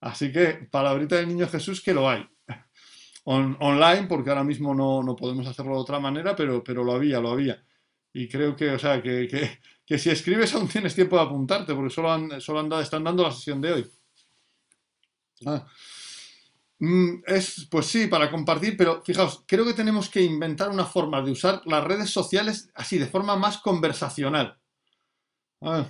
Así 0.00 0.30
que, 0.30 0.68
palabrita 0.70 1.16
del 1.16 1.26
niño 1.26 1.48
Jesús, 1.48 1.80
que 1.80 1.92
lo 1.92 2.08
hay 2.08 2.30
online, 3.24 4.06
porque 4.08 4.30
ahora 4.30 4.44
mismo 4.44 4.74
no, 4.74 5.16
podemos 5.16 5.46
hacerlo 5.46 5.74
de 5.74 5.80
otra 5.80 6.00
manera, 6.00 6.34
pero, 6.34 6.62
pero 6.64 6.84
lo 6.84 6.92
había, 6.92 7.20
lo 7.20 7.30
había. 7.30 7.62
Y 8.12 8.28
creo 8.28 8.56
que, 8.56 8.70
o 8.70 8.78
sea, 8.78 9.02
que, 9.02 9.58
que, 9.86 9.98
si 9.98 10.10
escribes 10.10 10.54
aún 10.54 10.68
tienes 10.68 10.94
tiempo 10.94 11.16
de 11.16 11.22
apuntarte, 11.22 11.74
porque 11.74 11.94
solo, 11.94 12.12
han, 12.12 12.40
solo 12.40 12.80
están 12.80 13.04
dando 13.04 13.22
la 13.22 13.32
sesión 13.32 13.60
de 13.60 13.72
hoy. 13.72 13.90
Ah. 15.46 15.66
Mm, 16.80 17.22
es, 17.26 17.68
pues 17.70 17.86
sí, 17.86 18.06
para 18.06 18.30
compartir, 18.30 18.76
pero 18.76 19.02
fijaos, 19.02 19.44
creo 19.46 19.66
que 19.66 19.74
tenemos 19.74 20.08
que 20.08 20.22
inventar 20.22 20.70
una 20.70 20.86
forma 20.86 21.20
de 21.20 21.30
usar 21.30 21.60
las 21.66 21.84
redes 21.84 22.10
sociales 22.10 22.70
así, 22.74 22.98
de 22.98 23.06
forma 23.06 23.36
más 23.36 23.58
conversacional. 23.58 24.58
Ah. 25.60 25.86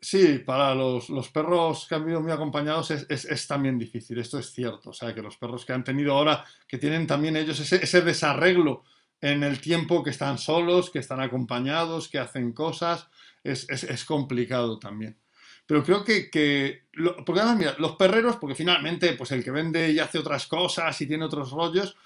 Sí, 0.00 0.38
para 0.38 0.76
los, 0.76 1.08
perros 1.32 1.86
que 1.88 1.96
han 1.96 2.04
vivido 2.04 2.20
muy 2.20 2.30
acompañados 2.30 2.92
es, 2.92 3.48
también 3.48 3.78
difícil, 3.78 4.18
esto 4.18 4.38
es 4.38 4.52
cierto. 4.52 4.90
O 4.90 4.92
sea, 4.92 5.12
que 5.12 5.22
los 5.22 5.36
perros 5.36 5.64
que 5.64 5.72
han 5.72 5.82
tenido 5.82 6.14
ahora, 6.14 6.44
que 6.68 6.78
tienen 6.78 7.06
también 7.06 7.36
ellos 7.36 7.58
ese, 7.58 8.00
desarreglo 8.02 8.84
en 9.20 9.42
el 9.42 9.60
tiempo 9.60 10.04
que 10.04 10.10
están 10.10 10.38
solos, 10.38 10.90
que 10.90 11.00
están 11.00 11.20
acompañados, 11.20 12.08
que 12.08 12.20
hacen 12.20 12.52
cosas, 12.52 13.08
es, 13.42 14.04
complicado 14.04 14.78
también. 14.78 15.18
Pero 15.66 15.82
creo 15.82 16.04
que, 16.04 16.84
porque 17.26 17.40
además, 17.40 17.58
mira, 17.58 17.74
los 17.78 17.96
perreros, 17.96 18.36
porque 18.36 18.54
finalmente, 18.54 19.14
pues 19.14 19.32
el 19.32 19.42
que 19.42 19.50
vende 19.50 19.90
y 19.90 19.98
hace 19.98 20.18
otras 20.18 20.46
cosas 20.46 20.98
y 21.00 21.08
tiene 21.08 21.24
otros 21.24 21.50
rollos, 21.50 21.96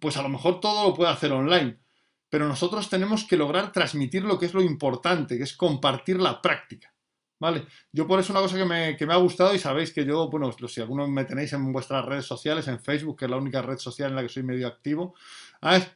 pues 0.00 0.16
a 0.16 0.22
lo 0.22 0.30
mejor 0.30 0.58
todo 0.58 0.88
lo 0.88 0.94
puede 0.94 1.10
hacer 1.10 1.30
online. 1.32 1.76
Pero 2.30 2.48
nosotros 2.48 2.88
tenemos 2.88 3.24
que 3.24 3.36
lograr 3.36 3.72
transmitir 3.72 4.24
lo 4.24 4.38
que 4.38 4.46
es 4.46 4.54
lo 4.54 4.62
importante, 4.62 5.36
que 5.36 5.44
es 5.44 5.54
compartir 5.54 6.18
la 6.18 6.40
práctica. 6.40 6.91
¿Vale? 7.42 7.66
Yo 7.90 8.06
por 8.06 8.20
eso 8.20 8.32
una 8.32 8.40
cosa 8.40 8.56
que 8.56 8.64
me, 8.64 9.12
ha 9.12 9.16
gustado 9.16 9.52
y 9.52 9.58
sabéis 9.58 9.92
que 9.92 10.04
yo, 10.04 10.30
bueno, 10.30 10.52
si 10.52 10.80
alguno 10.80 11.08
me 11.08 11.24
tenéis 11.24 11.52
en 11.52 11.72
vuestras 11.72 12.04
redes 12.04 12.24
sociales, 12.24 12.68
en 12.68 12.78
Facebook, 12.78 13.18
que 13.18 13.24
es 13.24 13.30
la 13.32 13.36
única 13.36 13.60
red 13.60 13.78
social 13.78 14.10
en 14.10 14.16
la 14.16 14.22
que 14.22 14.28
soy 14.28 14.44
medio 14.44 14.68
activo, 14.68 15.16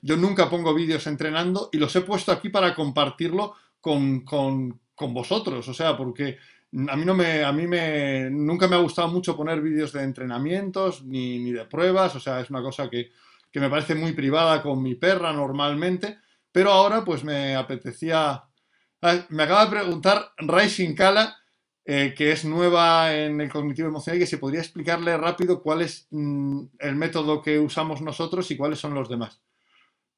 yo 0.02 0.16
nunca 0.16 0.50
pongo 0.50 0.74
vídeos 0.74 1.06
entrenando 1.06 1.68
y 1.72 1.78
los 1.78 1.94
he 1.94 2.00
puesto 2.00 2.32
aquí 2.32 2.48
para 2.48 2.74
compartirlo 2.74 3.54
con, 3.80 4.24
vosotros, 4.98 5.68
o 5.68 5.72
sea, 5.72 5.96
porque 5.96 6.36
a 6.88 6.96
mí, 6.96 7.04
no 7.04 7.14
me, 7.14 7.44
a 7.44 7.52
mí 7.52 7.68
me, 7.68 8.28
nunca 8.28 8.66
me 8.66 8.74
ha 8.74 8.80
gustado 8.80 9.06
mucho 9.06 9.36
poner 9.36 9.60
vídeos 9.60 9.92
de 9.92 10.02
entrenamientos 10.02 11.04
ni, 11.04 11.38
ni, 11.38 11.52
de 11.52 11.64
pruebas, 11.66 12.16
o 12.16 12.18
sea, 12.18 12.40
es 12.40 12.50
una 12.50 12.60
cosa 12.60 12.90
que, 12.90 13.12
que 13.52 13.60
me 13.60 13.70
parece 13.70 13.94
muy 13.94 14.14
privada 14.14 14.64
con 14.64 14.82
mi 14.82 14.96
perra 14.96 15.32
normalmente, 15.32 16.18
pero 16.50 16.72
ahora 16.72 17.04
pues 17.04 17.22
me 17.22 17.54
apetecía 17.54 18.42
me 19.28 19.42
acaba 19.42 19.64
de 19.64 19.70
preguntar 19.70 20.32
Rising 20.38 20.94
Kala, 20.94 21.36
eh, 21.84 22.14
que 22.16 22.32
es 22.32 22.44
nueva 22.44 23.14
en 23.14 23.40
el 23.40 23.50
cognitivo 23.50 23.88
emocional, 23.88 24.16
y 24.16 24.20
que 24.20 24.26
se 24.26 24.38
podría 24.38 24.60
explicarle 24.60 25.16
rápido 25.16 25.62
cuál 25.62 25.82
es 25.82 26.08
mm, 26.10 26.64
el 26.80 26.96
método 26.96 27.42
que 27.42 27.58
usamos 27.60 28.00
nosotros 28.00 28.50
y 28.50 28.56
cuáles 28.56 28.78
son 28.78 28.94
los 28.94 29.08
demás. 29.08 29.40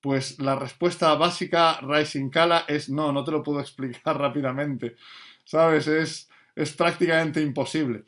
Pues 0.01 0.39
la 0.39 0.57
respuesta 0.57 1.15
básica, 1.15 1.81
Rising 1.83 2.31
Kala, 2.31 2.65
es 2.69 2.89
no, 2.89 3.13
no 3.13 3.25
te 3.25 3.33
lo 3.33 3.43
puedo 3.43 3.61
explicar 3.63 4.19
rápidamente. 4.19 4.97
¿Sabes? 5.45 5.87
Es, 5.89 6.29
es 6.55 6.73
prácticamente 6.73 7.41
imposible. 7.43 8.05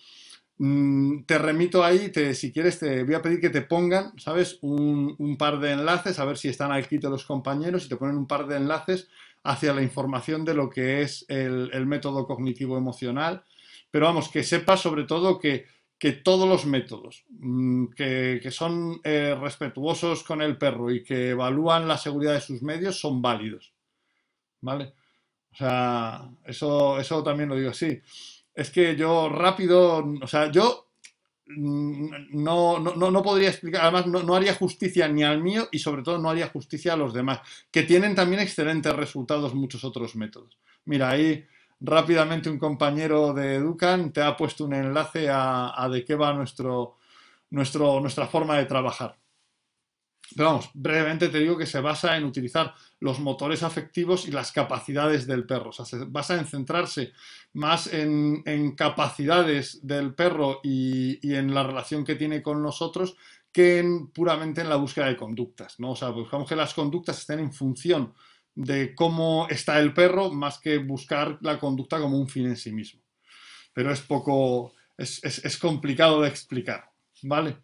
Mm, 0.63 1.25
te 1.25 1.39
remito 1.39 1.83
ahí, 1.83 2.11
te, 2.11 2.35
si 2.35 2.53
quieres, 2.53 2.79
te 2.79 3.03
voy 3.03 3.15
a 3.15 3.23
pedir 3.23 3.41
que 3.41 3.49
te 3.49 3.63
pongan, 3.63 4.13
¿sabes? 4.19 4.59
Un, 4.61 5.15
un, 5.19 5.37
par 5.39 5.59
de 5.59 5.73
enlaces, 5.73 6.19
a 6.19 6.25
ver 6.27 6.37
si 6.37 6.49
están 6.49 6.71
aquí 6.71 6.99
todos 6.99 7.13
los 7.13 7.25
compañeros, 7.25 7.87
y 7.87 7.89
te 7.89 7.97
ponen 7.97 8.19
un 8.19 8.27
par 8.27 8.47
de 8.47 8.57
enlaces 8.57 9.09
hacia 9.43 9.73
la 9.73 9.83
información 9.83 10.45
de 10.45 10.55
lo 10.55 10.69
que 10.69 11.03
es 11.03 11.25
el, 11.29 11.87
método 11.87 12.27
cognitivo 12.27 12.77
emocional, 12.77 13.45
pero 13.91 14.07
vamos, 14.07 14.29
que 14.29 14.43
sepa 14.43 14.77
sobre 14.77 15.05
todo 15.05 15.39
que, 15.39 15.67
todos 16.25 16.49
los 16.49 16.65
métodos 16.65 17.25
mm, 17.29 17.87
que, 17.89 18.51
son 18.51 19.01
eh, 19.05 19.37
respetuosos 19.39 20.25
con 20.25 20.41
el 20.43 20.57
perro 20.57 20.91
y 20.91 21.03
que 21.03 21.31
evalúan 21.31 21.89
la 21.89 21.99
seguridad 21.99 22.35
de 22.35 22.41
sus 22.41 22.63
medios 22.63 22.99
son 22.99 23.21
válidos. 23.21 23.73
¿Vale? 24.63 24.95
O 25.53 25.57
sea, 25.57 26.31
eso, 26.45 26.99
eso 26.99 27.23
también 27.23 27.49
lo 27.49 27.57
digo 27.57 27.71
así. 27.71 28.01
Es 28.55 28.71
que 28.71 28.95
yo 28.97 29.29
rápido, 29.29 30.05
o 30.23 30.27
sea, 30.27 30.51
yo 30.51 30.90
no, 31.57 32.79
no, 32.79 33.11
no, 33.11 33.23
podría 33.23 33.49
explicar, 33.49 33.83
además 33.83 34.07
no, 34.07 34.35
haría 34.35 34.55
justicia 34.55 35.09
ni 35.09 35.23
al 35.23 35.43
mío 35.43 35.69
y 35.73 35.79
sobre 35.79 36.03
todo 36.03 36.19
no 36.19 36.31
haría 36.31 36.49
justicia 36.49 36.93
a 36.93 36.97
los 36.97 37.13
demás, 37.13 37.41
que 37.71 37.83
tienen 37.83 38.15
también 38.15 38.41
excelentes 38.41 38.93
resultados 38.95 39.55
muchos 39.55 39.85
otros 39.85 40.17
métodos. 40.17 40.59
Mira, 40.85 41.11
ahí 41.11 41.45
rápidamente 41.81 42.51
un 42.51 42.59
compañero 42.59 43.33
de 43.33 43.57
Educan 43.57 44.13
te 44.13 44.23
ha 44.23 44.37
puesto 44.37 44.65
un 44.65 44.75
enlace 44.75 45.29
a, 45.31 45.89
de 45.91 46.05
qué 46.05 46.15
va 46.15 46.33
nuestro, 46.33 46.97
nuestro, 47.51 48.01
nuestra 48.01 48.27
forma 48.27 48.57
de 48.57 48.67
trabajar. 48.67 49.20
Pero 50.37 50.51
vamos, 50.51 50.71
brevemente 50.75 51.29
te 51.29 51.39
digo 51.39 51.59
que 51.59 51.67
se 51.67 51.81
basa 51.81 52.17
en 52.17 52.25
utilizar 52.25 52.75
los 53.01 53.19
motores 53.19 53.63
afectivos 53.63 54.29
y 54.29 54.31
las 54.31 54.53
capacidades 54.53 55.27
del 55.27 55.45
perro. 55.45 55.71
O 55.71 55.73
sea, 55.73 55.85
se 55.85 56.05
basa 56.05 56.39
en 56.39 56.47
centrarse 56.47 57.13
más 57.55 57.89
en, 57.93 58.75
capacidades 58.77 59.85
del 59.87 60.15
perro 60.15 60.61
y, 60.63 61.35
en 61.35 61.53
la 61.53 61.65
relación 61.65 62.05
que 62.05 62.15
tiene 62.15 62.43
con 62.43 62.63
nosotros 62.63 63.17
que 63.53 63.79
en, 63.79 64.09
puramente 64.09 64.61
en 64.61 64.69
la 64.69 64.77
búsqueda 64.77 65.07
de 65.07 65.17
conductas. 65.17 65.81
¿no? 65.81 65.93
O 65.93 65.97
sea, 65.97 66.11
buscamos 66.11 66.49
que 66.49 66.57
las 66.57 66.75
conductas 66.75 67.19
estén 67.19 67.41
en 67.41 67.53
función 67.53 68.15
de 68.55 68.95
cómo 68.95 69.49
está 69.51 69.81
el 69.81 69.93
perro 69.93 70.31
más 70.31 70.59
que 70.59 70.79
buscar 70.79 71.39
la 71.41 71.59
conducta 71.59 71.99
como 71.99 72.19
un 72.19 72.29
fin 72.29 72.47
en 72.47 72.57
sí 72.57 72.73
mismo. 72.73 73.01
Pero 73.73 73.93
es 73.93 74.01
poco, 74.01 74.75
es, 74.97 75.25
es 75.25 75.59
complicado 75.59 76.21
de 76.23 76.29
explicar, 76.29 76.91
¿vale? 77.23 77.57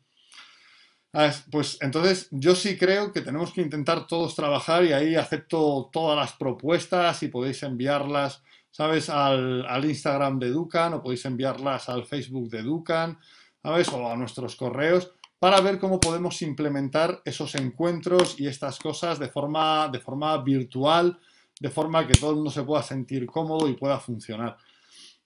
Ah, 1.19 1.33
pues 1.51 1.79
entonces 1.81 2.29
yo 2.31 2.55
sí 2.55 2.77
creo 2.77 3.11
que 3.11 3.23
tenemos 3.23 3.51
que 3.51 3.63
intentar 3.63 4.07
todos 4.07 4.35
trabajar 4.35 4.85
y 4.85 4.93
ahí 4.93 5.15
acepto 5.15 5.89
todas 5.91 6.15
las 6.15 6.35
propuestas 6.35 7.23
y 7.23 7.29
podéis 7.29 7.63
enviarlas, 7.63 8.43
¿sabes? 8.71 9.09
Al, 9.09 9.83
Instagram 9.83 10.39
de 10.39 10.51
Ducan 10.51 10.93
o 10.93 11.03
podéis 11.03 11.25
enviarlas 11.25 11.89
al 11.89 12.05
Facebook 12.05 12.51
de 12.51 12.61
Ducan, 12.61 13.19
¿sabes? 13.63 13.89
O 13.95 14.07
a 14.07 14.15
nuestros 14.15 14.57
correos 14.57 15.11
para 15.39 15.63
ver 15.63 15.79
cómo 15.79 16.01
podemos 16.01 16.43
implementar 16.43 17.23
esos 17.25 17.55
encuentros 17.55 18.39
y 18.39 18.47
estas 18.47 18.79
cosas 18.79 19.19
de 19.19 19.29
forma, 19.29 19.89
de 19.89 20.01
forma 20.01 20.37
virtual, 20.43 21.19
de 21.59 21.71
forma 21.71 22.07
que 22.07 22.13
todo 22.13 22.33
el 22.33 22.37
mundo 22.37 22.51
se 22.51 22.65
pueda 22.65 22.83
sentir 22.83 23.25
cómodo 23.25 23.67
y 23.71 23.73
pueda 23.73 23.99
funcionar. 23.99 24.59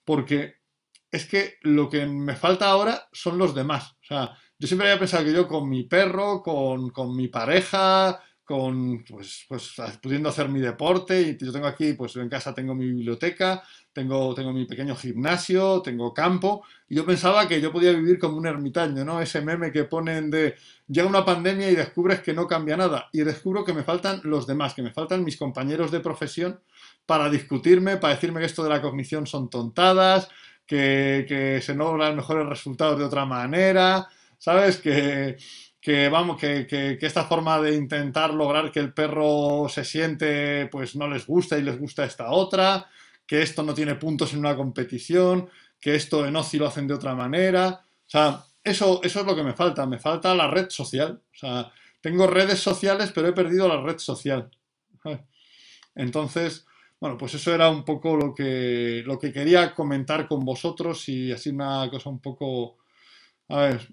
Porque 0.05 0.55
es 1.11 1.27
que 1.27 1.55
lo 1.63 1.89
que 1.91 2.07
me 2.07 2.37
falta 2.37 2.71
ahora 2.71 3.09
son 3.11 3.39
los 3.39 3.57
demás. 3.57 3.97
O 4.03 4.07
sea, 4.07 4.37
yo 4.61 4.67
siempre 4.67 4.89
había 4.89 4.99
pensado 4.99 5.25
que 5.25 5.33
yo 5.33 5.49
con 5.49 5.71
mi 5.71 5.85
perro, 5.85 6.43
con, 6.43 7.17
mi 7.17 7.29
pareja, 7.29 8.21
con, 8.45 9.03
pues, 9.05 9.47
pues, 9.49 9.75
pudiendo 10.03 10.29
hacer 10.29 10.51
mi 10.51 10.61
deporte, 10.61 11.23
y 11.23 11.39
yo 11.43 11.51
tengo 11.51 11.67
aquí, 11.67 11.95
pues 11.95 12.15
en 12.17 12.29
casa 12.29 12.55
tengo 12.55 12.75
mi 12.75 12.85
biblioteca, 12.85 13.63
tengo, 13.91 14.35
tengo 14.35 14.53
mi 14.53 14.67
pequeño 14.67 14.95
gimnasio, 14.95 15.81
tengo 15.81 16.13
campo, 16.13 16.63
y 16.91 16.97
yo 16.97 17.07
pensaba 17.07 17.49
que 17.49 17.59
yo 17.59 17.73
podía 17.73 17.93
vivir 17.93 18.19
como 18.19 18.37
un 18.37 18.47
ermitaño, 18.47 19.03
¿no? 19.03 19.23
Ese 19.23 19.41
meme 19.41 19.73
que 19.73 19.85
ponen 19.85 20.31
de, 20.31 20.57
llega 20.89 21.09
una 21.09 21.25
pandemia 21.25 21.71
y 21.71 21.75
descubres 21.75 22.21
que 22.21 22.35
no 22.35 22.47
cambia 22.47 22.77
nada, 22.77 23.09
y 23.13 23.21
descubro 23.21 23.65
que 23.65 23.73
me 23.73 23.83
faltan 23.83 24.21
los 24.25 24.47
demás, 24.47 24.75
que 24.75 24.83
me 24.83 24.93
faltan 24.93 25.25
mis 25.25 25.39
compañeros 25.39 25.91
de 25.91 26.01
profesión 26.01 26.61
para 27.07 27.31
discutirme, 27.31 27.97
para 27.97 28.13
decirme 28.13 28.41
que 28.41 28.47
esto 28.47 28.63
de 28.63 28.69
la 28.69 28.83
cognición 28.83 29.27
son 29.27 29.49
tontadas, 29.49 30.29
que, 30.67 31.25
que 31.27 31.63
se 31.63 31.75
logran 31.75 32.15
mejores 32.15 32.47
resultados 32.47 32.99
de 32.99 33.05
otra 33.07 33.25
manera, 33.25 34.07
¿sabes? 34.41 34.79
Que, 34.79 36.09
vamos, 36.09 36.41
que, 36.41 36.99
esta 37.01 37.25
forma 37.25 37.61
de 37.61 37.75
intentar 37.75 38.35
lograr 38.35 38.73
que 38.73 38.81
el 38.81 38.93
perro 38.93 39.69
se 39.69 39.85
siente, 39.85 40.67
pues 40.67 40.97
no 40.97 41.07
les 41.07 41.27
gusta 41.27 41.59
y 41.59 41.63
les 41.63 41.79
gusta 41.79 42.05
esta 42.05 42.31
otra, 42.31 42.89
que 43.27 43.43
esto 43.43 43.63
no 43.63 43.75
tiene 43.75 43.95
puntos 43.95 44.33
en 44.33 44.41
una 44.41 44.57
competición, 44.57 45.49
que 45.79 45.95
esto 45.95 46.27
en 46.27 46.37
OCI 46.37 46.59
lo 46.59 46.67
hacen 46.67 46.89
de 46.89 46.95
otra 46.95 47.15
manera. 47.15 47.85
O 48.07 48.11
sea, 48.11 48.45
eso, 48.65 49.01
eso 49.05 49.21
es 49.21 49.27
lo 49.27 49.37
que 49.37 49.45
me 49.45 49.55
falta, 49.55 49.87
me 49.87 49.99
falta 49.99 50.35
la 50.35 50.49
red 50.51 50.69
social. 50.71 51.23
O 51.33 51.37
sea, 51.37 51.71
tengo 52.01 52.27
redes 52.27 52.59
sociales, 52.59 53.13
pero 53.15 53.29
he 53.29 53.33
perdido 53.33 53.69
la 53.69 53.81
red 53.83 53.99
social. 53.99 54.51
Entonces, 55.95 56.67
bueno, 56.99 57.17
pues 57.19 57.35
eso 57.35 57.55
era 57.55 57.71
un 57.71 57.85
poco 57.85 58.17
lo 58.17 58.35
que, 58.35 59.03
lo 59.07 59.19
que 59.19 59.33
quería 59.33 59.75
comentar 59.75 60.27
con 60.27 60.45
vosotros 60.45 61.09
y 61.09 61.31
así 61.33 61.51
una 61.51 61.89
cosa 61.91 62.11
un 62.11 62.21
poco, 62.21 62.79
a 63.49 63.61
ver, 63.61 63.89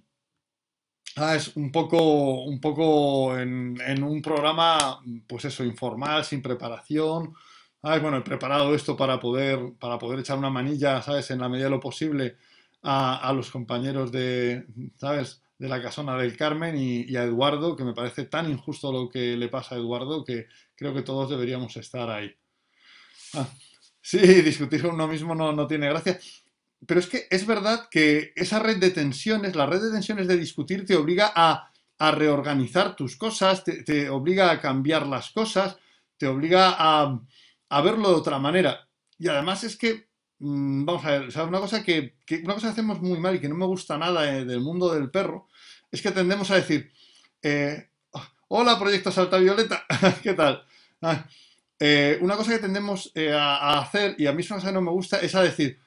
Ah, 1.19 1.35
es 1.35 1.55
un 1.55 1.71
poco, 1.71 2.43
un 2.43 2.61
poco 2.61 3.37
en, 3.39 4.03
un 4.03 4.21
programa, 4.21 5.01
pues 5.27 5.45
eso, 5.45 5.63
informal, 5.63 6.23
sin 6.23 6.43
preparación. 6.43 7.33
Ah, 7.81 7.97
bueno, 7.97 8.17
he 8.17 8.21
preparado 8.21 8.75
esto 8.75 8.95
para 8.95 9.19
poder, 9.19 9.73
para 9.79 9.97
poder 9.97 10.19
echar 10.19 10.37
una 10.37 10.51
manilla, 10.51 11.01
¿sabes? 11.01 11.31
En 11.31 11.39
la 11.39 11.49
medida 11.49 11.65
de 11.65 11.71
lo 11.71 11.79
posible 11.79 12.37
a, 12.83 13.33
los 13.33 13.49
compañeros 13.49 14.11
de, 14.11 14.67
¿sabes? 14.97 15.41
De 15.57 15.67
la 15.67 15.81
casona 15.81 16.15
del 16.17 16.37
Carmen 16.37 16.77
y, 16.77 17.15
a 17.15 17.23
Eduardo, 17.23 17.75
que 17.75 17.83
me 17.83 17.93
parece 17.93 18.25
tan 18.25 18.49
injusto 18.51 18.91
lo 18.91 19.09
que 19.09 19.35
le 19.37 19.49
pasa 19.49 19.73
a 19.75 19.79
Eduardo 19.79 20.23
que 20.23 20.45
creo 20.75 20.93
que 20.93 21.01
todos 21.01 21.31
deberíamos 21.31 21.75
estar 21.77 22.11
ahí. 22.11 22.31
Ah, 23.33 23.49
sí, 24.01 24.19
discutir 24.43 24.83
con 24.83 24.93
uno 24.93 25.07
mismo 25.07 25.33
no, 25.33 25.51
no 25.51 25.65
tiene 25.65 25.89
gracia 25.89 26.19
pero 26.85 26.99
es 26.99 27.07
que 27.07 27.27
es 27.29 27.45
verdad 27.47 27.87
que 27.89 28.33
esa 28.35 28.59
red 28.59 28.77
de 28.77 28.91
tensiones, 28.91 29.55
la 29.55 29.65
red 29.65 29.81
de 29.81 29.91
tensiones 29.91 30.27
de 30.27 30.37
discutir, 30.37 30.85
te 30.85 30.95
obliga 30.95 31.31
a, 31.35 31.71
reorganizar 31.99 32.95
tus 32.95 33.15
cosas, 33.15 33.63
te, 33.63 34.09
obliga 34.09 34.51
a 34.51 34.61
cambiar 34.61 35.07
las 35.07 35.31
cosas, 35.31 35.77
te 36.17 36.27
obliga 36.27 36.75
a, 36.77 37.19
verlo 37.81 38.09
de 38.09 38.15
otra 38.15 38.37
manera. 38.37 38.87
Y 39.17 39.27
además 39.27 39.63
es 39.63 39.75
que, 39.77 40.07
mm, 40.37 40.85
vamos 40.85 41.05
a 41.05 41.11
ver, 41.19 41.47
una 41.47 41.59
cosa 41.59 41.83
que, 41.83 42.17
una 42.43 42.53
cosa 42.53 42.67
que 42.67 42.73
hacemos 42.73 43.01
muy 43.01 43.19
mal 43.19 43.35
y 43.35 43.39
que 43.39 43.49
no 43.49 43.55
me 43.55 43.65
gusta 43.65 43.97
nada 43.97 44.31
eh, 44.31 44.45
del 44.45 44.59
mundo 44.59 44.93
del 44.93 45.09
perro, 45.09 45.47
es 45.91 46.01
que 46.01 46.11
tendemos 46.11 46.51
a 46.51 46.55
decir, 46.55 46.91
eh, 47.41 47.89
hola 48.49 48.77
Proyecto 48.77 49.11
Salta 49.11 49.37
Violeta, 49.37 49.83
¿qué 50.21 50.33
tal? 50.35 50.63
Ah, 51.01 51.25
eh, 51.79 52.19
una 52.21 52.35
cosa 52.35 52.51
que 52.51 52.59
tendemos 52.59 53.11
a, 53.15 53.79
hacer, 53.79 54.15
y 54.19 54.27
a 54.27 54.33
mí 54.33 54.41
es 54.41 54.51
una 54.51 54.57
cosa 54.57 54.69
que 54.69 54.73
no 54.75 54.81
me 54.81 54.91
gusta, 54.91 55.19
es 55.19 55.33
a 55.33 55.41
decir, 55.41 55.79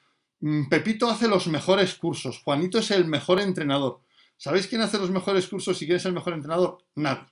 Pepito 0.69 1.09
hace 1.09 1.27
los 1.27 1.47
mejores 1.47 1.95
cursos, 1.95 2.41
Juanito 2.43 2.79
es 2.79 2.91
el 2.91 3.05
mejor 3.05 3.39
entrenador. 3.39 4.01
¿Sabéis 4.37 4.65
quién 4.65 4.81
hace 4.81 4.97
los 4.97 5.11
mejores 5.11 5.47
cursos 5.47 5.79
y 5.81 5.85
quién 5.85 5.97
es 5.97 6.05
el 6.05 6.13
mejor 6.13 6.33
entrenador? 6.33 6.79
Nadie. 6.95 7.27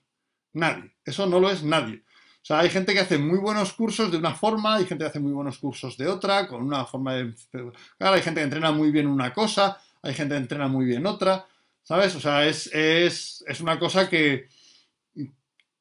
Nadie. 0.53 0.95
Eso 1.03 1.25
no 1.25 1.39
lo 1.39 1.49
es 1.49 1.63
nadie. 1.63 2.03
O 2.41 2.45
sea, 2.45 2.59
hay 2.59 2.69
gente 2.69 2.93
que 2.93 2.99
hace 2.99 3.17
muy 3.17 3.37
buenos 3.37 3.73
cursos 3.73 4.11
de 4.11 4.17
una 4.17 4.33
forma, 4.33 4.75
hay 4.75 4.85
gente 4.85 5.03
que 5.03 5.09
hace 5.09 5.19
muy 5.19 5.33
buenos 5.33 5.57
cursos 5.57 5.97
de 5.97 6.07
otra, 6.07 6.47
con 6.47 6.63
una 6.63 6.85
forma 6.85 7.15
de... 7.15 7.33
Claro, 7.97 8.15
hay 8.15 8.21
gente 8.21 8.39
que 8.39 8.45
entrena 8.45 8.71
muy 8.71 8.91
bien 8.91 9.07
una 9.07 9.33
cosa, 9.33 9.77
hay 10.01 10.13
gente 10.13 10.35
que 10.35 10.41
entrena 10.41 10.67
muy 10.67 10.85
bien 10.85 11.05
otra, 11.05 11.47
¿sabes? 11.83 12.15
O 12.15 12.19
sea, 12.19 12.47
es, 12.47 13.43
una 13.59 13.77
cosa 13.77 14.07
que, 14.07 14.47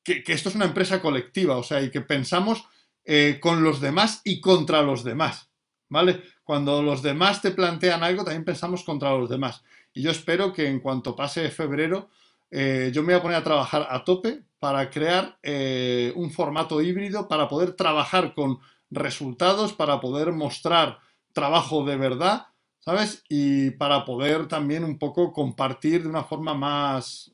que, 0.02 0.24
esto 0.26 0.48
es 0.48 0.54
una 0.54 0.64
empresa 0.64 1.00
colectiva, 1.00 1.56
o 1.56 1.62
sea, 1.62 1.80
y 1.80 1.90
que 1.90 2.00
pensamos 2.00 2.64
eh, 3.04 3.38
con 3.40 3.62
los 3.62 3.80
demás 3.80 4.20
y 4.24 4.40
contra 4.40 4.82
los 4.82 5.04
demás, 5.04 5.47
¿vale? 5.88 6.22
cuando 6.48 6.82
los 6.82 7.02
demás 7.02 7.42
te 7.42 7.50
plantean 7.50 8.02
algo, 8.02 8.24
también 8.24 8.42
pensamos 8.42 8.82
contra 8.82 9.10
los 9.10 9.28
demás. 9.28 9.62
Y 9.92 10.00
yo 10.00 10.10
espero 10.10 10.50
que 10.50 10.66
en 10.66 10.80
cuanto 10.80 11.14
pase 11.14 11.50
febrero, 11.50 12.08
eh, 12.50 12.90
yo 12.90 13.02
me 13.02 13.12
voy 13.12 13.18
a 13.18 13.22
poner 13.22 13.36
a 13.36 13.44
trabajar 13.44 13.86
a 13.90 14.02
tope 14.02 14.44
para 14.58 14.88
crear 14.88 15.38
eh, 15.42 16.10
un 16.16 16.30
formato 16.30 16.80
híbrido, 16.80 17.28
para 17.28 17.48
poder 17.48 17.72
trabajar 17.72 18.32
con 18.32 18.60
resultados, 18.90 19.74
para 19.74 20.00
poder 20.00 20.32
mostrar 20.32 21.00
trabajo 21.34 21.84
de 21.84 21.98
verdad, 21.98 22.46
¿sabes? 22.78 23.24
Y 23.28 23.72
para 23.72 24.06
poder 24.06 24.48
también 24.48 24.84
un 24.84 24.98
poco 24.98 25.34
compartir 25.34 26.04
de 26.04 26.08
una 26.08 26.24
forma 26.24 26.54
más, 26.54 27.30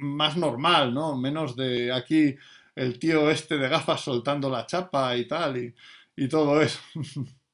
más 0.00 0.36
normal, 0.36 0.94
¿no? 0.94 1.16
Menos 1.16 1.56
de 1.56 1.92
aquí 1.92 2.36
el 2.76 3.00
tío 3.00 3.28
este 3.28 3.58
de 3.58 3.68
gafas 3.68 4.02
soltando 4.02 4.48
la 4.48 4.66
chapa 4.66 5.16
y 5.16 5.26
tal, 5.26 5.56
y, 5.56 5.74
y 6.14 6.28
todo 6.28 6.62
eso. 6.62 6.78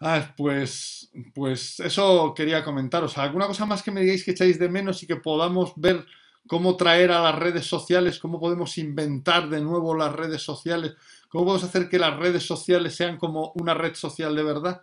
Ah, 0.00 0.34
pues, 0.36 1.10
pues 1.34 1.80
eso 1.80 2.34
quería 2.34 2.62
comentaros. 2.62 3.16
¿Alguna 3.16 3.46
cosa 3.46 3.64
más 3.64 3.82
que 3.82 3.90
me 3.90 4.02
digáis 4.02 4.24
que 4.24 4.32
echáis 4.32 4.58
de 4.58 4.68
menos 4.68 5.02
y 5.02 5.06
que 5.06 5.16
podamos 5.16 5.72
ver 5.76 6.04
cómo 6.46 6.76
traer 6.76 7.10
a 7.12 7.22
las 7.22 7.34
redes 7.34 7.66
sociales, 7.66 8.18
cómo 8.18 8.38
podemos 8.38 8.76
inventar 8.78 9.48
de 9.48 9.60
nuevo 9.60 9.94
las 9.94 10.12
redes 10.12 10.42
sociales, 10.42 10.94
cómo 11.28 11.46
podemos 11.46 11.64
hacer 11.64 11.88
que 11.88 11.98
las 11.98 12.16
redes 12.16 12.44
sociales 12.46 12.94
sean 12.94 13.16
como 13.16 13.52
una 13.56 13.74
red 13.74 13.94
social 13.94 14.36
de 14.36 14.42
verdad? 14.42 14.82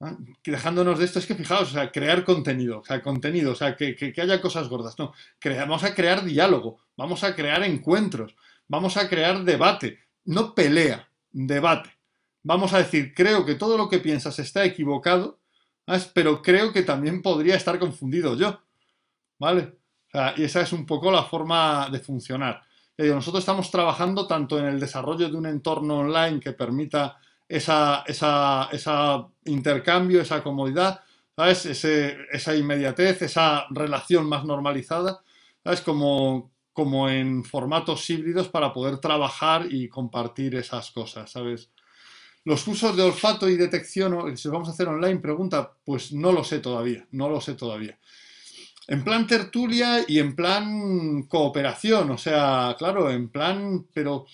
¿Ah? 0.00 0.16
Dejándonos 0.44 0.98
de 0.98 1.04
esto, 1.04 1.20
es 1.20 1.26
que 1.26 1.36
fijaos, 1.36 1.70
o 1.70 1.72
sea, 1.72 1.92
crear 1.92 2.24
contenido, 2.24 2.80
o 2.80 3.02
contenido, 3.02 3.52
o 3.52 3.54
sea, 3.54 3.76
que, 3.76 3.94
que 3.94 4.20
haya 4.20 4.40
cosas 4.40 4.68
gordas. 4.68 4.98
No, 4.98 5.12
vamos 5.44 5.84
a 5.84 5.94
crear 5.94 6.24
diálogo, 6.24 6.80
vamos 6.96 7.22
a 7.22 7.36
crear 7.36 7.62
encuentros, 7.62 8.34
vamos 8.66 8.96
a 8.96 9.08
crear 9.08 9.44
debate, 9.44 10.00
no 10.24 10.56
pelea, 10.56 11.08
debate 11.30 12.01
vamos 12.42 12.72
a 12.72 12.78
decir, 12.78 13.14
creo 13.14 13.44
que 13.44 13.54
todo 13.54 13.76
lo 13.76 13.88
que 13.88 13.98
piensas 13.98 14.38
está 14.38 14.64
equivocado, 14.64 15.40
pero 16.14 16.42
creo 16.42 16.72
que 16.72 16.82
también 16.82 17.22
podría 17.22 17.56
estar 17.56 17.78
confundido 17.78 18.36
yo. 18.36 18.60
¿Vale? 19.38 19.78
y 20.36 20.44
esa 20.44 20.60
es 20.60 20.72
un 20.74 20.84
poco 20.84 21.10
la 21.10 21.24
forma 21.24 21.88
de 21.90 21.98
funcionar. 21.98 22.62
nosotros 22.98 23.42
estamos 23.42 23.70
trabajando 23.70 24.26
tanto 24.26 24.58
en 24.58 24.66
el 24.66 24.78
desarrollo 24.78 25.28
de 25.30 25.36
un 25.36 25.46
entorno 25.46 26.00
online 26.00 26.38
que 26.38 26.52
permita 26.52 27.18
ese 27.48 27.72
esa 28.06 29.26
intercambio, 29.46 30.20
esa 30.20 30.42
comodidad, 30.42 31.00
¿sabes? 31.34 31.66
esa 31.66 32.54
inmediatez, 32.54 33.22
esa 33.22 33.66
relación 33.70 34.28
más 34.28 34.44
normalizada, 34.44 35.22
¿sabes? 35.64 35.80
Como, 35.80 36.52
como 36.72 37.08
en 37.08 37.44
formatos 37.44 38.08
híbridos 38.10 38.48
para 38.48 38.72
poder 38.72 38.98
trabajar 38.98 39.66
y 39.70 39.88
compartir 39.88 40.54
esas 40.56 40.90
cosas, 40.90 41.30
¿sabes? 41.30 41.71
Los 42.44 42.66
usos 42.66 42.96
de 42.96 43.02
olfato 43.02 43.48
y 43.48 43.56
detección, 43.56 44.36
si 44.36 44.48
vamos 44.48 44.68
a 44.68 44.72
hacer 44.72 44.88
online, 44.88 45.20
pregunta, 45.20 45.72
pues 45.84 46.12
no 46.12 46.32
lo 46.32 46.42
sé 46.42 46.58
todavía, 46.58 47.06
no 47.12 47.28
lo 47.28 47.40
sé 47.40 47.54
todavía. 47.54 47.98
En 48.88 49.04
plan 49.04 49.28
tertulia 49.28 50.04
y 50.08 50.18
en 50.18 50.34
plan 50.34 51.22
cooperación, 51.28 52.10
o 52.10 52.18
sea, 52.18 52.74
claro, 52.76 53.10
en 53.10 53.28
plan, 53.28 53.86
pero 53.94 54.26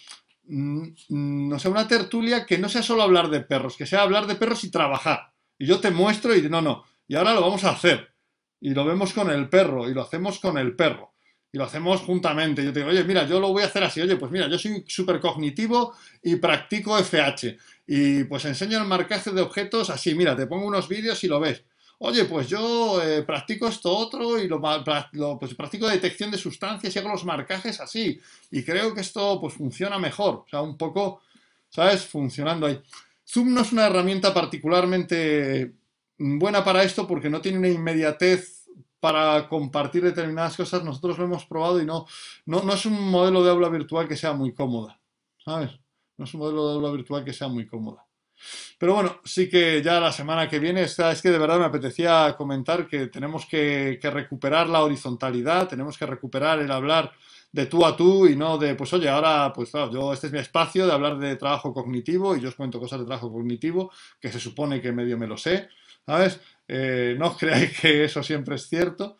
mm, 0.44 0.88
no 1.10 1.58
sé, 1.58 1.68
una 1.68 1.86
tertulia 1.86 2.46
que 2.46 2.56
no 2.56 2.70
sea 2.70 2.82
solo 2.82 3.02
hablar 3.02 3.28
de 3.28 3.40
perros, 3.40 3.76
que 3.76 3.86
sea 3.86 4.02
hablar 4.02 4.26
de 4.26 4.36
perros 4.36 4.64
y 4.64 4.70
trabajar. 4.70 5.32
Y 5.58 5.66
yo 5.66 5.80
te 5.80 5.90
muestro 5.90 6.34
y 6.34 6.48
no, 6.48 6.62
no, 6.62 6.84
y 7.06 7.14
ahora 7.14 7.34
lo 7.34 7.42
vamos 7.42 7.64
a 7.64 7.70
hacer. 7.70 8.14
Y 8.60 8.70
lo 8.70 8.86
vemos 8.86 9.12
con 9.12 9.30
el 9.30 9.48
perro, 9.50 9.88
y 9.88 9.94
lo 9.94 10.02
hacemos 10.02 10.40
con 10.40 10.56
el 10.56 10.74
perro 10.74 11.12
lo 11.58 11.64
hacemos 11.64 12.00
juntamente. 12.02 12.64
Yo 12.64 12.72
te 12.72 12.78
digo, 12.78 12.92
oye, 12.92 13.02
mira, 13.02 13.26
yo 13.26 13.40
lo 13.40 13.48
voy 13.48 13.64
a 13.64 13.66
hacer 13.66 13.82
así. 13.82 14.00
Oye, 14.00 14.14
pues 14.16 14.30
mira, 14.30 14.48
yo 14.48 14.56
soy 14.58 14.84
súper 14.86 15.18
cognitivo 15.18 15.92
y 16.22 16.36
practico 16.36 16.96
FH. 16.96 17.58
Y 17.88 18.24
pues 18.24 18.44
enseño 18.44 18.78
el 18.78 18.86
marcaje 18.86 19.32
de 19.32 19.42
objetos 19.42 19.90
así. 19.90 20.14
Mira, 20.14 20.36
te 20.36 20.46
pongo 20.46 20.66
unos 20.66 20.88
vídeos 20.88 21.22
y 21.24 21.26
lo 21.26 21.40
ves. 21.40 21.64
Oye, 21.98 22.26
pues 22.26 22.48
yo 22.48 23.02
eh, 23.02 23.24
practico 23.24 23.66
esto 23.66 23.90
otro 23.90 24.38
y 24.38 24.46
lo, 24.46 24.60
pues 25.40 25.54
practico 25.54 25.88
detección 25.88 26.30
de 26.30 26.38
sustancias 26.38 26.94
y 26.94 26.98
hago 27.00 27.08
los 27.08 27.24
marcajes 27.24 27.80
así. 27.80 28.20
Y 28.52 28.62
creo 28.62 28.94
que 28.94 29.00
esto 29.00 29.40
pues 29.40 29.54
funciona 29.54 29.98
mejor. 29.98 30.44
O 30.46 30.46
sea, 30.48 30.62
un 30.62 30.76
poco, 30.78 31.22
¿sabes? 31.68 32.06
Funcionando 32.06 32.66
ahí. 32.66 32.80
Zoom 33.26 33.52
no 33.52 33.62
es 33.62 33.72
una 33.72 33.86
herramienta 33.86 34.32
particularmente 34.32 35.72
buena 36.18 36.62
para 36.64 36.84
esto 36.84 37.04
porque 37.04 37.28
no 37.28 37.40
tiene 37.40 37.58
una 37.58 37.68
inmediatez 37.68 38.57
para 39.00 39.48
compartir 39.48 40.02
determinadas 40.02 40.56
cosas, 40.56 40.82
nosotros 40.82 41.18
lo 41.18 41.24
hemos 41.24 41.46
probado 41.46 41.80
y 41.80 41.86
no, 41.86 42.06
no, 42.46 42.72
es 42.72 42.86
un 42.86 43.10
modelo 43.10 43.42
de 43.44 43.50
aula 43.50 43.68
virtual 43.68 44.08
que 44.08 44.16
sea 44.16 44.32
muy 44.32 44.52
cómoda, 44.52 45.00
¿sabes? 45.44 45.70
No 46.16 46.24
es 46.24 46.34
un 46.34 46.40
modelo 46.40 46.68
de 46.68 46.74
aula 46.74 46.90
virtual 46.90 47.24
que 47.24 47.32
sea 47.32 47.48
muy 47.48 47.66
cómoda. 47.66 48.04
Pero 48.78 48.94
bueno, 48.94 49.20
sí 49.24 49.48
que 49.48 49.82
ya 49.82 50.00
la 50.00 50.12
semana 50.12 50.48
que 50.48 50.58
viene, 50.58 50.82
es 50.82 50.96
que 51.22 51.30
de 51.30 51.38
verdad 51.38 51.58
me 51.58 51.64
apetecía 51.64 52.34
comentar 52.36 52.86
que 52.86 53.08
tenemos 53.08 53.46
que, 53.46 53.98
recuperar 54.02 54.68
la 54.68 54.82
horizontalidad, 54.82 55.68
tenemos 55.68 55.98
que 55.98 56.06
recuperar 56.06 56.60
el 56.60 56.70
hablar 56.70 57.12
de 57.50 57.66
tú 57.66 57.84
a 57.84 57.96
tú 57.96 58.26
y 58.26 58.36
no 58.36 58.58
de, 58.58 58.74
pues 58.74 58.92
oye, 58.92 59.08
ahora, 59.08 59.52
pues 59.52 59.70
claro, 59.70 59.90
yo, 59.90 60.12
este 60.12 60.26
es 60.28 60.32
mi 60.32 60.38
espacio 60.38 60.86
de 60.86 60.92
hablar 60.92 61.18
de 61.18 61.36
trabajo 61.36 61.72
cognitivo 61.72 62.36
y 62.36 62.40
yo 62.40 62.50
os 62.50 62.54
cuento 62.54 62.78
cosas 62.78 63.00
de 63.00 63.06
trabajo 63.06 63.32
cognitivo 63.32 63.90
que 64.20 64.30
se 64.30 64.38
supone 64.38 64.80
que 64.80 64.92
medio 64.92 65.16
me 65.18 65.26
lo 65.26 65.36
sé, 65.36 65.68
¿sabes? 66.04 66.40
Eh, 66.68 67.16
no 67.18 67.36
creáis 67.38 67.80
que 67.80 68.04
eso 68.04 68.22
siempre 68.22 68.56
es 68.56 68.68
cierto. 68.68 69.16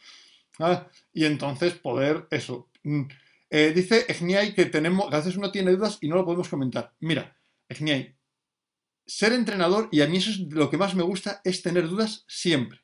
Y 1.13 1.25
entonces 1.25 1.75
poder 1.75 2.27
eso. 2.31 2.71
Mm, 2.83 3.03
eh, 3.51 3.73
dice 3.75 4.05
Egniai 4.09 4.55
que 4.55 4.67
tenemos, 4.67 5.13
a 5.13 5.17
veces 5.17 5.37
uno 5.37 5.51
tiene 5.51 5.73
dudas 5.73 5.99
y 6.01 6.09
no 6.09 6.17
lo 6.17 6.25
podemos 6.25 6.49
comentar. 6.49 6.93
Mira, 7.01 7.37
Egniai, 7.69 8.15
ser 9.07 9.33
entrenador, 9.33 9.89
y 9.91 10.03
a 10.03 10.07
mí 10.07 10.19
eso 10.19 10.31
es 10.31 10.41
lo 10.41 10.69
que 10.69 10.77
más 10.77 10.95
me 10.95 11.03
gusta, 11.03 11.41
es 11.45 11.63
tener 11.63 11.89
dudas 11.89 12.25
siempre. 12.29 12.81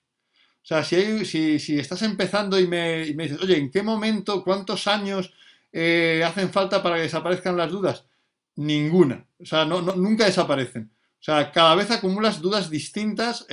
O 0.62 0.66
sea, 0.66 0.83
si, 0.83 1.27
si, 1.27 1.79
estás 1.79 2.00
empezando 2.03 2.59
y 2.59 2.66
me, 2.66 3.05
dices, 3.05 3.38
oye, 3.42 3.59
¿en 3.59 3.70
qué 3.70 3.83
momento, 3.83 4.42
cuántos 4.42 4.87
años 4.87 5.35
eh, 5.70 6.22
hacen 6.27 6.50
falta 6.50 6.83
para 6.83 6.96
que 6.96 7.03
desaparezcan 7.03 7.59
las 7.59 7.70
dudas? 7.70 8.07
Ninguna. 8.57 9.27
O 9.38 9.44
sea, 9.44 9.66
no, 9.66 9.83
nunca 9.83 10.24
desaparecen. 10.24 10.90
O 11.20 11.22
sea, 11.22 11.53
cada 11.53 11.74
vez 11.74 11.90
acumulas 11.90 12.40
dudas 12.40 12.70
distintas, 12.70 13.46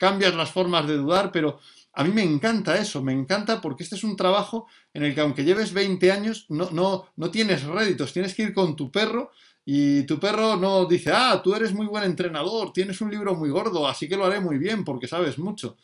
cambias 0.00 0.34
las 0.34 0.50
formas 0.50 0.88
de 0.88 0.96
dudar, 0.96 1.30
pero 1.30 1.60
a 1.92 2.02
mí 2.02 2.10
me 2.10 2.22
encanta 2.22 2.78
eso, 2.78 3.02
me 3.02 3.12
encanta 3.12 3.60
porque 3.60 3.82
este 3.82 3.96
es 3.96 4.02
un 4.02 4.16
trabajo 4.16 4.66
en 4.94 5.04
el 5.04 5.14
que 5.14 5.20
aunque 5.20 5.44
lleves 5.44 5.74
20 5.74 6.10
años, 6.10 6.46
no, 6.48 6.70
no, 6.70 7.06
no 7.16 7.30
tienes 7.30 7.64
réditos, 7.64 8.14
tienes 8.14 8.34
que 8.34 8.44
ir 8.44 8.54
con 8.54 8.76
tu 8.76 8.90
perro 8.90 9.30
y 9.66 10.04
tu 10.04 10.18
perro 10.18 10.56
no 10.56 10.86
dice, 10.86 11.12
ah, 11.14 11.42
tú 11.44 11.54
eres 11.54 11.74
muy 11.74 11.86
buen 11.86 12.04
entrenador, 12.04 12.72
tienes 12.72 13.02
un 13.02 13.10
libro 13.10 13.34
muy 13.34 13.50
gordo, 13.50 13.86
así 13.86 14.08
que 14.08 14.16
lo 14.16 14.24
haré 14.24 14.40
muy 14.40 14.56
bien 14.56 14.84
porque 14.84 15.06
sabes 15.06 15.38
mucho. 15.38 15.76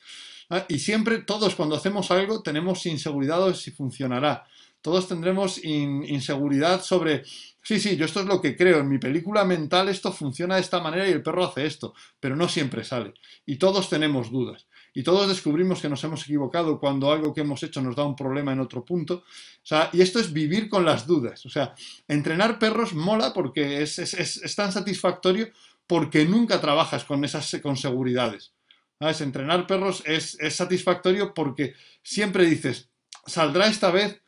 Ah, 0.48 0.64
y 0.66 0.78
siempre 0.78 1.18
todos 1.18 1.54
cuando 1.54 1.76
hacemos 1.76 2.10
algo 2.10 2.42
tenemos 2.42 2.86
inseguridad 2.86 3.46
de 3.46 3.54
si 3.54 3.70
funcionará. 3.70 4.46
Todos 4.86 5.08
tendremos 5.08 5.58
inseguridad 5.64 6.80
sobre 6.80 7.24
Sí, 7.60 7.80
sí, 7.80 7.96
yo 7.96 8.04
esto 8.04 8.20
es 8.20 8.26
lo 8.26 8.40
que 8.40 8.56
creo. 8.56 8.78
En 8.78 8.88
mi 8.88 8.98
película 8.98 9.44
mental 9.44 9.88
esto 9.88 10.12
funciona 10.12 10.54
de 10.54 10.60
esta 10.60 10.78
manera 10.78 11.08
y 11.08 11.10
el 11.10 11.24
perro 11.24 11.44
hace 11.44 11.66
esto, 11.66 11.92
pero 12.20 12.36
no 12.36 12.48
siempre 12.48 12.84
sale. 12.84 13.14
Y 13.44 13.56
todos 13.56 13.90
tenemos 13.90 14.30
dudas. 14.30 14.68
Y 14.94 15.02
todos 15.02 15.26
descubrimos 15.26 15.80
que 15.80 15.88
nos 15.88 16.04
hemos 16.04 16.22
equivocado 16.22 16.78
cuando 16.78 17.10
algo 17.10 17.34
que 17.34 17.40
hemos 17.40 17.60
hecho 17.64 17.82
nos 17.82 17.96
da 17.96 18.04
un 18.04 18.14
problema 18.14 18.52
en 18.52 18.60
otro 18.60 18.84
punto. 18.84 19.14
O 19.16 19.66
sea, 19.66 19.90
y 19.92 20.02
esto 20.02 20.20
es 20.20 20.32
vivir 20.32 20.68
con 20.68 20.84
las 20.84 21.08
dudas. 21.08 21.44
O 21.44 21.50
sea, 21.50 21.74
entrenar 22.06 22.60
perros 22.60 22.94
mola 22.94 23.32
porque 23.34 23.82
es, 23.82 23.98
es, 23.98 24.54
tan 24.54 24.70
satisfactorio 24.70 25.48
porque 25.88 26.24
nunca 26.24 26.60
trabajas 26.60 27.04
con 27.04 27.24
esas 27.24 27.56
con 27.60 27.76
seguridades. 27.76 28.52
Entrenar 29.00 29.66
perros 29.66 30.04
es, 30.06 30.38
es 30.38 30.54
satisfactorio 30.54 31.34
porque 31.34 31.74
siempre 32.04 32.46
dices, 32.46 32.90
saldrá 33.26 33.66
esta 33.66 33.90
vez 33.90 34.22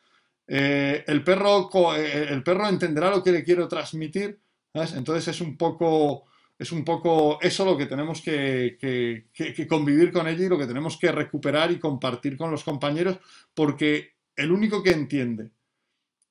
eh, 0.50 1.04
el, 1.06 1.22
perro, 1.22 1.68
eh, 1.94 2.26
el 2.30 2.42
perro 2.42 2.66
entenderá 2.66 3.10
lo 3.10 3.22
que 3.22 3.32
le 3.32 3.44
quiero 3.44 3.68
transmitir, 3.68 4.40
Entonces 4.72 5.28
es 5.28 5.40
un 5.42 5.58
poco, 5.58 6.24
es 6.58 6.72
un 6.72 6.84
poco 6.84 7.38
eso 7.42 7.66
lo 7.66 7.76
que 7.76 7.86
tenemos 7.86 8.22
que, 8.22 9.26
convivir 9.68 10.10
con 10.10 10.26
ella 10.26 10.46
y 10.46 10.48
lo 10.48 10.58
que 10.58 10.66
tenemos 10.66 10.96
que 10.96 11.12
recuperar 11.12 11.70
y 11.70 11.78
compartir 11.78 12.38
con 12.38 12.50
los 12.50 12.64
compañeros, 12.64 13.18
porque 13.54 14.14
el 14.36 14.50
único 14.50 14.82
que 14.82 14.90
entiende 14.90 15.50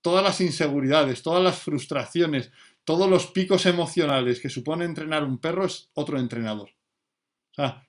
todas 0.02 0.24
las 0.24 0.42
inseguridades, 0.42 1.22
todas 1.22 1.44
las 1.44 1.60
frustraciones, 1.60 2.52
todos 2.86 3.10
los 3.10 3.28
picos 3.28 3.66
emocionales 3.66 4.40
que 4.40 4.50
supone 4.50 4.86
entrenar 4.86 5.24
un 5.24 5.38
perro 5.38 5.66
es 5.66 5.90
otro 5.94 6.18
entrenador. 6.20 6.72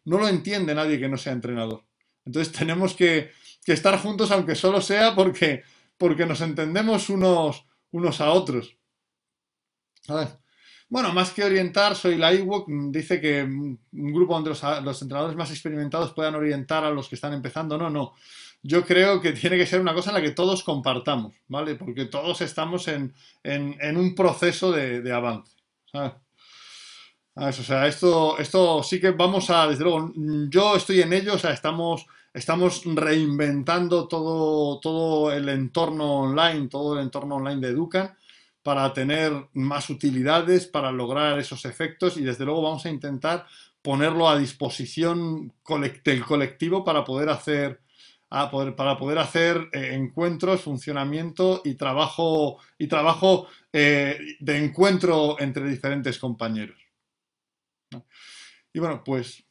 No 0.05 0.19
lo 0.19 0.29
entiende 0.29 0.75
nadie 0.75 0.99
que 0.99 1.09
no 1.09 1.17
sea 1.17 1.33
entrenador. 1.33 1.85
Entonces 2.25 2.53
tenemos 2.53 2.95
que, 2.95 3.31
que 3.65 3.73
estar 3.73 3.99
juntos, 3.99 4.31
aunque 4.31 4.55
solo 4.55 4.81
sea 4.81 5.15
porque 5.15 5.63
porque 5.99 6.25
nos 6.27 6.41
entendemos 6.41 7.11
unos, 7.11 7.67
unos 7.91 8.21
a 8.21 8.31
otros. 8.31 8.79
Bueno, 10.89 11.13
más 11.13 11.33
que 11.33 11.45
orientar, 11.45 11.95
soy 11.95 12.17
la 12.17 12.33
iWalk, 12.33 12.67
dice 12.91 13.21
que 13.21 13.43
un 13.43 13.79
grupo 13.93 14.35
donde 14.35 14.51
los, 14.51 15.03
entrenadores 15.03 15.37
más 15.37 15.51
experimentados 15.51 16.15
puedan 16.15 16.35
orientar 16.35 16.85
a 16.85 16.91
los 16.91 17.09
que 17.09 17.17
están 17.17 17.35
empezando. 17.35 17.77
No, 17.77 17.91
no. 17.91 18.15
Yo 18.63 18.85
creo 18.85 19.21
que 19.21 19.33
tiene 19.33 19.59
que 19.59 19.67
ser 19.67 19.81
una 19.81 19.95
cosa 19.95 20.11
en 20.11 20.15
la 20.15 20.23
que 20.23 20.31
todos 20.31 20.65
compartamos, 20.65 21.35
¿vale? 21.47 21.75
Porque 21.75 22.07
todos 22.07 22.41
estamos 22.41 22.89
en, 22.89 23.13
un 23.45 24.15
proceso 24.15 24.73
de, 24.73 25.13
avance. 25.13 25.53
O 27.35 27.53
sea, 27.53 27.87
esto, 27.87 28.39
esto 28.39 28.83
sí 28.83 28.99
que 28.99 29.11
vamos 29.11 29.51
a, 29.51 29.69
desde 29.69 29.85
luego, 29.85 30.13
yo 30.49 30.75
estoy 30.75 31.03
en 31.03 31.13
ello, 31.13 31.35
o 31.35 31.39
sea, 31.39 31.53
estamos 31.53 32.07
estamos 32.33 32.83
reinventando 32.85 34.09
todo, 34.09 34.81
todo 34.81 35.33
el 35.33 35.49
entorno 35.49 36.21
online, 36.21 36.69
todo 36.69 36.99
el 36.99 37.05
entorno 37.05 37.37
online 37.37 37.61
de 37.61 37.73
Educan 37.73 38.17
para 38.63 38.93
tener 38.93 39.33
más 39.55 39.89
utilidades, 39.89 40.67
para 40.67 40.93
lograr 40.93 41.39
esos 41.39 41.65
efectos 41.65 42.17
y 42.17 42.23
desde 42.23 42.45
luego 42.45 42.63
vamos 42.63 42.85
a 42.85 42.91
intentar 42.91 43.47
ponerlo 43.83 44.29
a 44.29 44.39
disposición 44.39 45.53
del 46.05 46.25
colectivo 46.25 46.85
para 46.85 47.05
poder 47.05 47.31
hacer 47.31 47.81
para 48.29 48.99
poder 48.99 49.19
hacer 49.19 49.71
eh, 49.73 49.95
encuentros, 49.95 50.61
funcionamiento 50.61 51.63
y 51.65 51.77
trabajo 51.77 52.59
y 52.77 52.87
trabajo 52.87 53.47
eh, 53.73 54.37
de 54.39 54.65
encuentro 54.65 55.41
entre 55.41 55.67
diferentes 55.67 56.19
compañeros. 56.19 56.77
Y 58.71 58.79
bueno, 58.79 59.03
pues 59.03 59.48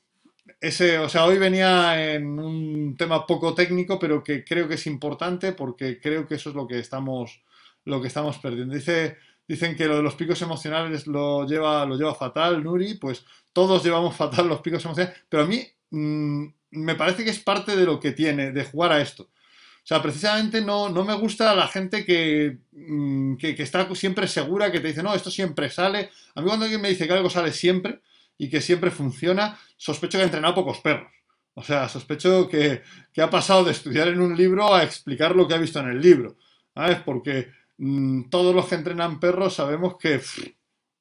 ese, 0.59 0.97
o 0.99 1.09
sea, 1.09 1.25
hoy 1.25 1.37
venía 1.37 2.13
en 2.13 2.39
un 2.39 2.95
tema 2.97 3.25
poco 3.25 3.53
técnico, 3.53 3.99
pero 3.99 4.23
que 4.23 4.43
creo 4.43 4.67
que 4.67 4.75
es 4.75 4.87
importante 4.87 5.53
porque 5.53 5.99
creo 5.99 6.27
que 6.27 6.35
eso 6.35 6.49
es 6.49 6.55
lo 6.55 6.67
que 6.67 6.79
estamos, 6.79 7.41
lo 7.85 8.01
que 8.01 8.07
estamos 8.07 8.37
perdiendo. 8.39 8.73
Dice, 8.73 9.17
dicen 9.47 9.75
que 9.75 9.85
lo 9.85 9.97
de 9.97 10.03
los 10.03 10.15
picos 10.15 10.41
emocionales 10.41 11.07
lo 11.07 11.45
lleva, 11.45 11.85
lo 11.85 11.97
lleva 11.97 12.15
fatal, 12.15 12.63
Nuri, 12.63 12.95
pues 12.95 13.25
todos 13.53 13.83
llevamos 13.83 14.15
fatal 14.15 14.47
los 14.47 14.61
picos 14.61 14.83
emocionales, 14.83 15.17
pero 15.29 15.43
a 15.43 15.47
mí 15.47 15.65
mm, 15.91 16.45
me 16.71 16.95
parece 16.95 17.23
que 17.23 17.31
es 17.31 17.39
parte 17.39 17.75
de 17.75 17.85
lo 17.85 17.99
que 17.99 18.11
tiene, 18.11 18.51
de 18.51 18.65
jugar 18.65 18.91
a 18.91 19.01
esto. 19.01 19.23
O 19.23 19.87
sea, 19.87 20.01
precisamente 20.01 20.59
no, 20.61 20.89
no 20.89 21.05
me 21.05 21.13
gusta 21.13 21.55
la 21.55 21.67
gente 21.67 22.03
que, 22.03 22.57
mm, 22.73 23.37
que, 23.37 23.55
que, 23.55 23.63
está 23.63 23.87
siempre 23.95 24.27
segura, 24.27 24.71
que 24.71 24.81
te 24.81 24.89
dice, 24.89 25.01
no, 25.01 25.13
esto 25.15 25.31
siempre 25.31 25.69
sale. 25.69 26.09
A 26.35 26.41
mí 26.41 26.47
cuando 26.47 26.65
alguien 26.65 26.81
me 26.81 26.89
dice 26.89 27.07
que 27.07 27.13
algo 27.13 27.29
sale 27.29 27.53
siempre, 27.53 28.01
y 28.37 28.49
que 28.49 28.61
siempre 28.61 28.91
funciona, 28.91 29.57
sospecho 29.77 30.17
que 30.17 30.23
ha 30.23 30.25
entrenado 30.25 30.55
pocos 30.55 30.79
perros. 30.79 31.11
O 31.55 31.63
sea, 31.63 31.89
sospecho 31.89 32.47
que, 32.47 32.83
ha 33.19 33.29
pasado 33.31 33.63
de 33.63 33.71
estudiar 33.71 34.09
en 34.09 34.21
un 34.21 34.37
libro 34.37 34.75
a 34.75 34.83
explicar 34.83 35.35
lo 35.35 35.47
que 35.47 35.55
ha 35.55 35.57
visto 35.57 35.79
en 35.79 35.87
el 35.87 35.99
libro. 35.99 36.37
¿Sabes? 36.73 36.99
Porque 36.99 37.49
mm, 37.77 38.29
todos 38.29 38.53
los 38.53 38.67
que 38.67 38.75
entrenan 38.75 39.19
perros 39.19 39.55
sabemos 39.55 39.97
que, 39.97 40.21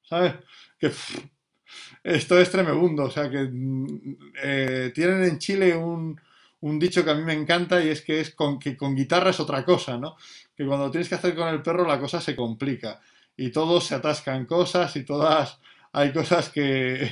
¿sabes? 0.02 0.34
Que 0.78 0.90
Esto 2.02 2.38
es 2.38 2.50
tremebundo, 2.50 3.04
o 3.04 3.10
sea 3.10 3.28
que 3.28 3.48
mm, 3.52 4.16
eh, 4.42 4.92
tienen 4.94 5.24
en 5.24 5.38
Chile 5.38 5.76
un, 5.76 6.18
un 6.60 6.78
dicho 6.78 7.04
que 7.04 7.10
a 7.10 7.14
mí 7.14 7.22
me 7.22 7.34
encanta 7.34 7.84
y 7.84 7.88
es 7.88 8.00
que 8.00 8.20
es 8.20 8.34
con, 8.34 8.58
que 8.58 8.76
con 8.78 8.96
guitarra 8.96 9.30
es 9.30 9.40
otra 9.40 9.62
cosa, 9.62 9.98
¿no? 9.98 10.16
Que 10.56 10.64
cuando 10.64 10.90
tienes 10.90 11.08
que 11.10 11.16
hacer 11.16 11.34
con 11.34 11.48
el 11.48 11.60
perro 11.62 11.86
la 11.86 12.00
cosa 12.00 12.18
se 12.20 12.34
complica 12.34 12.98
y 13.36 13.50
todos 13.50 13.86
se 13.86 13.94
atascan 13.94 14.46
cosas 14.46 14.96
y 14.96 15.04
todas 15.04 15.60
hay 15.92 16.12
cosas 16.12 16.48
que, 16.48 17.10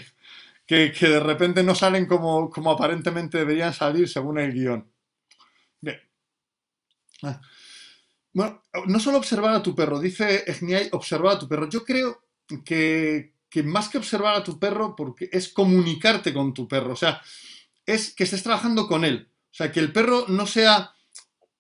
que, 0.66 0.90
de 0.90 1.20
repente 1.20 1.62
no 1.62 1.74
salen 1.74 2.06
como, 2.06 2.50
como 2.50 2.70
aparentemente 2.70 3.38
deberían 3.38 3.74
salir 3.74 4.08
según 4.08 4.38
el 4.38 4.52
guion. 4.52 4.90
Bien. 5.80 6.00
Ah. 7.22 7.40
Bueno, 8.32 8.62
no 8.86 8.98
solo 8.98 9.18
observar 9.18 9.54
a 9.54 9.62
tu 9.62 9.74
perro, 9.74 10.00
dice 10.00 10.44
Egniay, 10.46 10.88
observar 10.92 11.36
a 11.36 11.38
tu 11.38 11.48
perro. 11.48 11.68
Yo 11.68 11.84
creo 11.84 12.24
que, 12.64 13.34
que 13.48 13.62
más 13.62 13.88
que 13.88 13.98
observar 13.98 14.34
a 14.34 14.42
tu 14.42 14.58
perro, 14.58 14.96
porque 14.96 15.28
es 15.32 15.48
comunicarte 15.48 16.34
con 16.34 16.52
tu 16.52 16.66
perro, 16.66 16.92
o 16.92 16.96
sea, 16.96 17.22
es 17.86 18.12
que 18.12 18.24
estés 18.24 18.42
trabajando 18.42 18.88
con 18.88 19.04
él. 19.04 19.28
O 19.52 19.54
sea, 19.54 19.70
que 19.70 19.78
el 19.78 19.92
perro 19.92 20.24
no 20.28 20.46
sea 20.46 20.94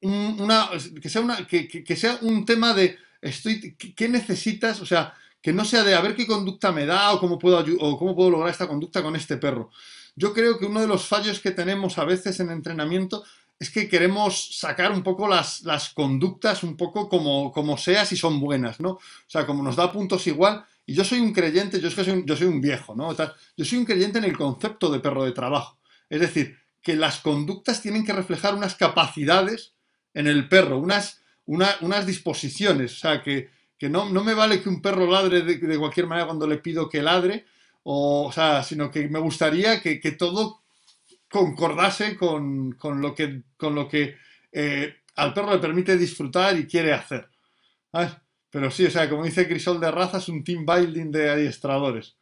una, 0.00 0.68
que 1.00 1.08
sea, 1.08 1.22
una, 1.22 1.46
que, 1.46 1.96
sea 1.96 2.18
un 2.22 2.44
tema 2.44 2.74
de, 2.74 2.98
estoy, 3.22 3.76
¿qué 3.76 4.08
necesitas? 4.08 4.80
O 4.80 4.86
sea, 4.86 5.14
que 5.44 5.52
no 5.52 5.66
sea 5.66 5.84
de 5.84 5.94
a 5.94 6.00
ver 6.00 6.16
qué 6.16 6.26
conducta 6.26 6.72
me 6.72 6.86
da 6.86 7.12
o 7.12 7.20
cómo 7.20 7.38
puedo, 7.38 7.62
o 7.78 7.98
cómo 7.98 8.16
puedo 8.16 8.30
lograr 8.30 8.50
esta 8.50 8.66
conducta 8.66 9.02
con 9.02 9.14
este 9.14 9.36
perro. 9.36 9.68
Yo 10.16 10.32
creo 10.32 10.58
que 10.58 10.64
uno 10.64 10.80
de 10.80 10.86
los 10.86 11.04
fallos 11.06 11.38
que 11.38 11.50
tenemos 11.50 11.98
a 11.98 12.06
veces 12.06 12.40
en 12.40 12.48
entrenamiento 12.48 13.22
es 13.58 13.68
que 13.68 13.86
queremos 13.86 14.58
sacar 14.58 14.90
un 14.90 15.02
poco 15.02 15.28
las, 15.28 15.60
las 15.64 15.90
conductas 15.90 16.62
un 16.62 16.78
poco 16.78 17.10
como, 17.10 17.52
como 17.52 17.76
sea 17.76 18.06
si 18.06 18.16
son 18.16 18.40
buenas, 18.40 18.80
¿no? 18.80 18.92
O 18.92 19.00
sea, 19.26 19.44
como 19.44 19.62
nos 19.62 19.76
da 19.76 19.92
puntos 19.92 20.26
igual. 20.26 20.64
Y 20.86 20.94
yo 20.94 21.04
soy 21.04 21.20
un 21.20 21.34
creyente, 21.34 21.78
yo, 21.78 21.88
es 21.88 21.94
que 21.94 22.04
soy 22.04 22.14
un, 22.14 22.24
yo 22.24 22.36
soy 22.36 22.46
un 22.46 22.62
viejo, 22.62 22.94
¿no? 22.94 23.14
yo 23.14 23.64
soy 23.66 23.76
un 23.76 23.84
creyente 23.84 24.16
en 24.16 24.24
el 24.24 24.38
concepto 24.38 24.90
de 24.90 25.00
perro 25.00 25.26
de 25.26 25.32
trabajo. 25.32 25.78
Es 26.08 26.20
decir, 26.22 26.56
que 26.80 26.96
las 26.96 27.18
conductas 27.18 27.82
tienen 27.82 28.06
que 28.06 28.14
reflejar 28.14 28.54
unas 28.54 28.76
capacidades 28.76 29.74
en 30.14 30.26
el 30.26 30.48
perro, 30.48 30.78
unas, 30.78 31.20
unas 31.44 32.06
disposiciones. 32.06 32.94
O 32.94 32.96
sea, 32.96 33.22
que, 33.22 33.50
no, 33.82 34.08
no, 34.08 34.24
me 34.24 34.34
vale 34.34 34.62
que 34.62 34.68
un 34.68 34.80
perro 34.80 35.06
ladre 35.06 35.42
de, 35.42 35.78
cualquier 35.78 36.06
manera 36.06 36.26
cuando 36.26 36.46
le 36.46 36.58
pido 36.58 36.88
que 36.88 37.02
ladre, 37.02 37.44
o, 37.82 38.30
sea, 38.32 38.62
sino 38.62 38.90
que 38.90 39.08
me 39.08 39.18
gustaría 39.18 39.80
que, 39.80 39.98
todo 40.18 40.62
concordase 41.28 42.16
con, 42.16 42.76
lo 42.80 43.14
que, 43.14 43.42
con 43.56 43.74
lo 43.74 43.88
que 43.88 44.16
eh, 44.52 44.94
al 45.16 45.34
perro 45.34 45.52
le 45.52 45.58
permite 45.58 45.98
disfrutar 45.98 46.58
y 46.58 46.66
quiere 46.66 46.92
hacer. 46.92 47.28
Pero 48.50 48.70
sí, 48.70 48.86
o 48.86 48.90
sea, 48.90 49.08
como 49.10 49.24
dice 49.24 49.46
Crisol 49.46 49.80
de 49.80 49.90
Raza, 49.90 50.18
es 50.18 50.28
un 50.28 50.42
team 50.44 50.64
building 50.64 51.10
de 51.10 51.30
adiestradores. 51.30 52.16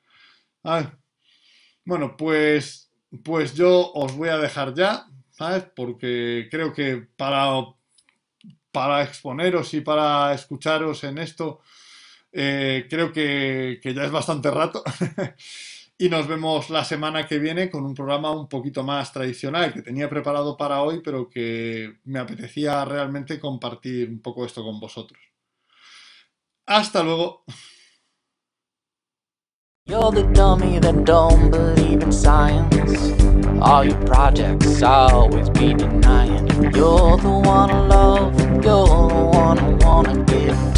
Bueno, 1.84 2.16
pues 2.16 2.92
pues 3.22 3.54
yo 3.54 3.92
os 3.92 4.16
voy 4.16 4.28
a 4.30 4.38
dejar 4.38 4.74
ya. 4.74 5.06
Porque 5.74 6.46
creo 6.50 6.72
que 6.72 7.08
para, 7.16 7.48
para 8.72 9.02
exponeros 9.02 9.74
y 9.74 9.82
para 9.82 10.32
escucharos 10.34 11.04
en 11.04 11.18
esto, 11.18 11.60
eh, 12.32 12.86
creo 12.88 13.12
que, 13.12 13.80
ya 13.82 14.04
es 14.04 14.10
bastante 14.10 14.50
rato. 14.50 14.82
y 15.98 16.08
nos 16.08 16.26
vemos 16.26 16.70
la 16.70 16.84
semana 16.84 17.26
que 17.26 17.38
viene 17.38 17.70
con 17.70 17.84
un 17.84 17.94
programa 17.94 18.32
un 18.32 18.48
poquito 18.48 18.82
más 18.82 19.12
tradicional 19.12 19.72
que 19.72 19.82
tenía 19.82 20.08
preparado 20.08 20.56
para 20.56 20.82
hoy, 20.82 21.00
pero 21.04 21.28
que 21.28 21.98
me 22.04 22.18
apetecía 22.18 22.84
realmente 22.84 23.38
compartir 23.38 24.08
un 24.08 24.20
poco 24.20 24.46
esto 24.46 24.64
con 24.64 24.80
vosotros. 24.80 25.20
Hasta 26.66 27.02
luego. 27.02 27.44
You're 29.86 30.12
the 30.12 30.22
dummy 30.22 30.78
that 30.78 31.04
don't 31.04 31.50
believe 31.50 32.04
in 32.04 32.12
science. 32.12 33.20
All 33.60 33.84
your 33.84 34.00
projects 34.06 34.80
always 34.80 35.50
be 35.50 35.74
denying. 35.74 36.46
You're 36.72 37.16
the 37.16 37.42
one 37.44 37.68
I 37.68 37.86
love, 37.88 38.40
you're 38.64 38.86
the 38.86 39.30
one 39.34 39.58
I 39.58 39.68
wanna 39.84 40.22
give 40.22 40.71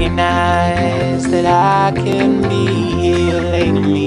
recognize 0.00 1.30
that 1.30 1.44
I 1.44 1.92
can 1.94 2.40
be 2.48 2.66
here 3.02 3.40
lately. 3.42 4.06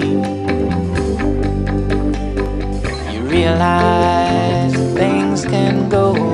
You 3.14 3.22
realize 3.22 4.74
things 4.96 5.46
can 5.46 5.90
go 5.90 6.33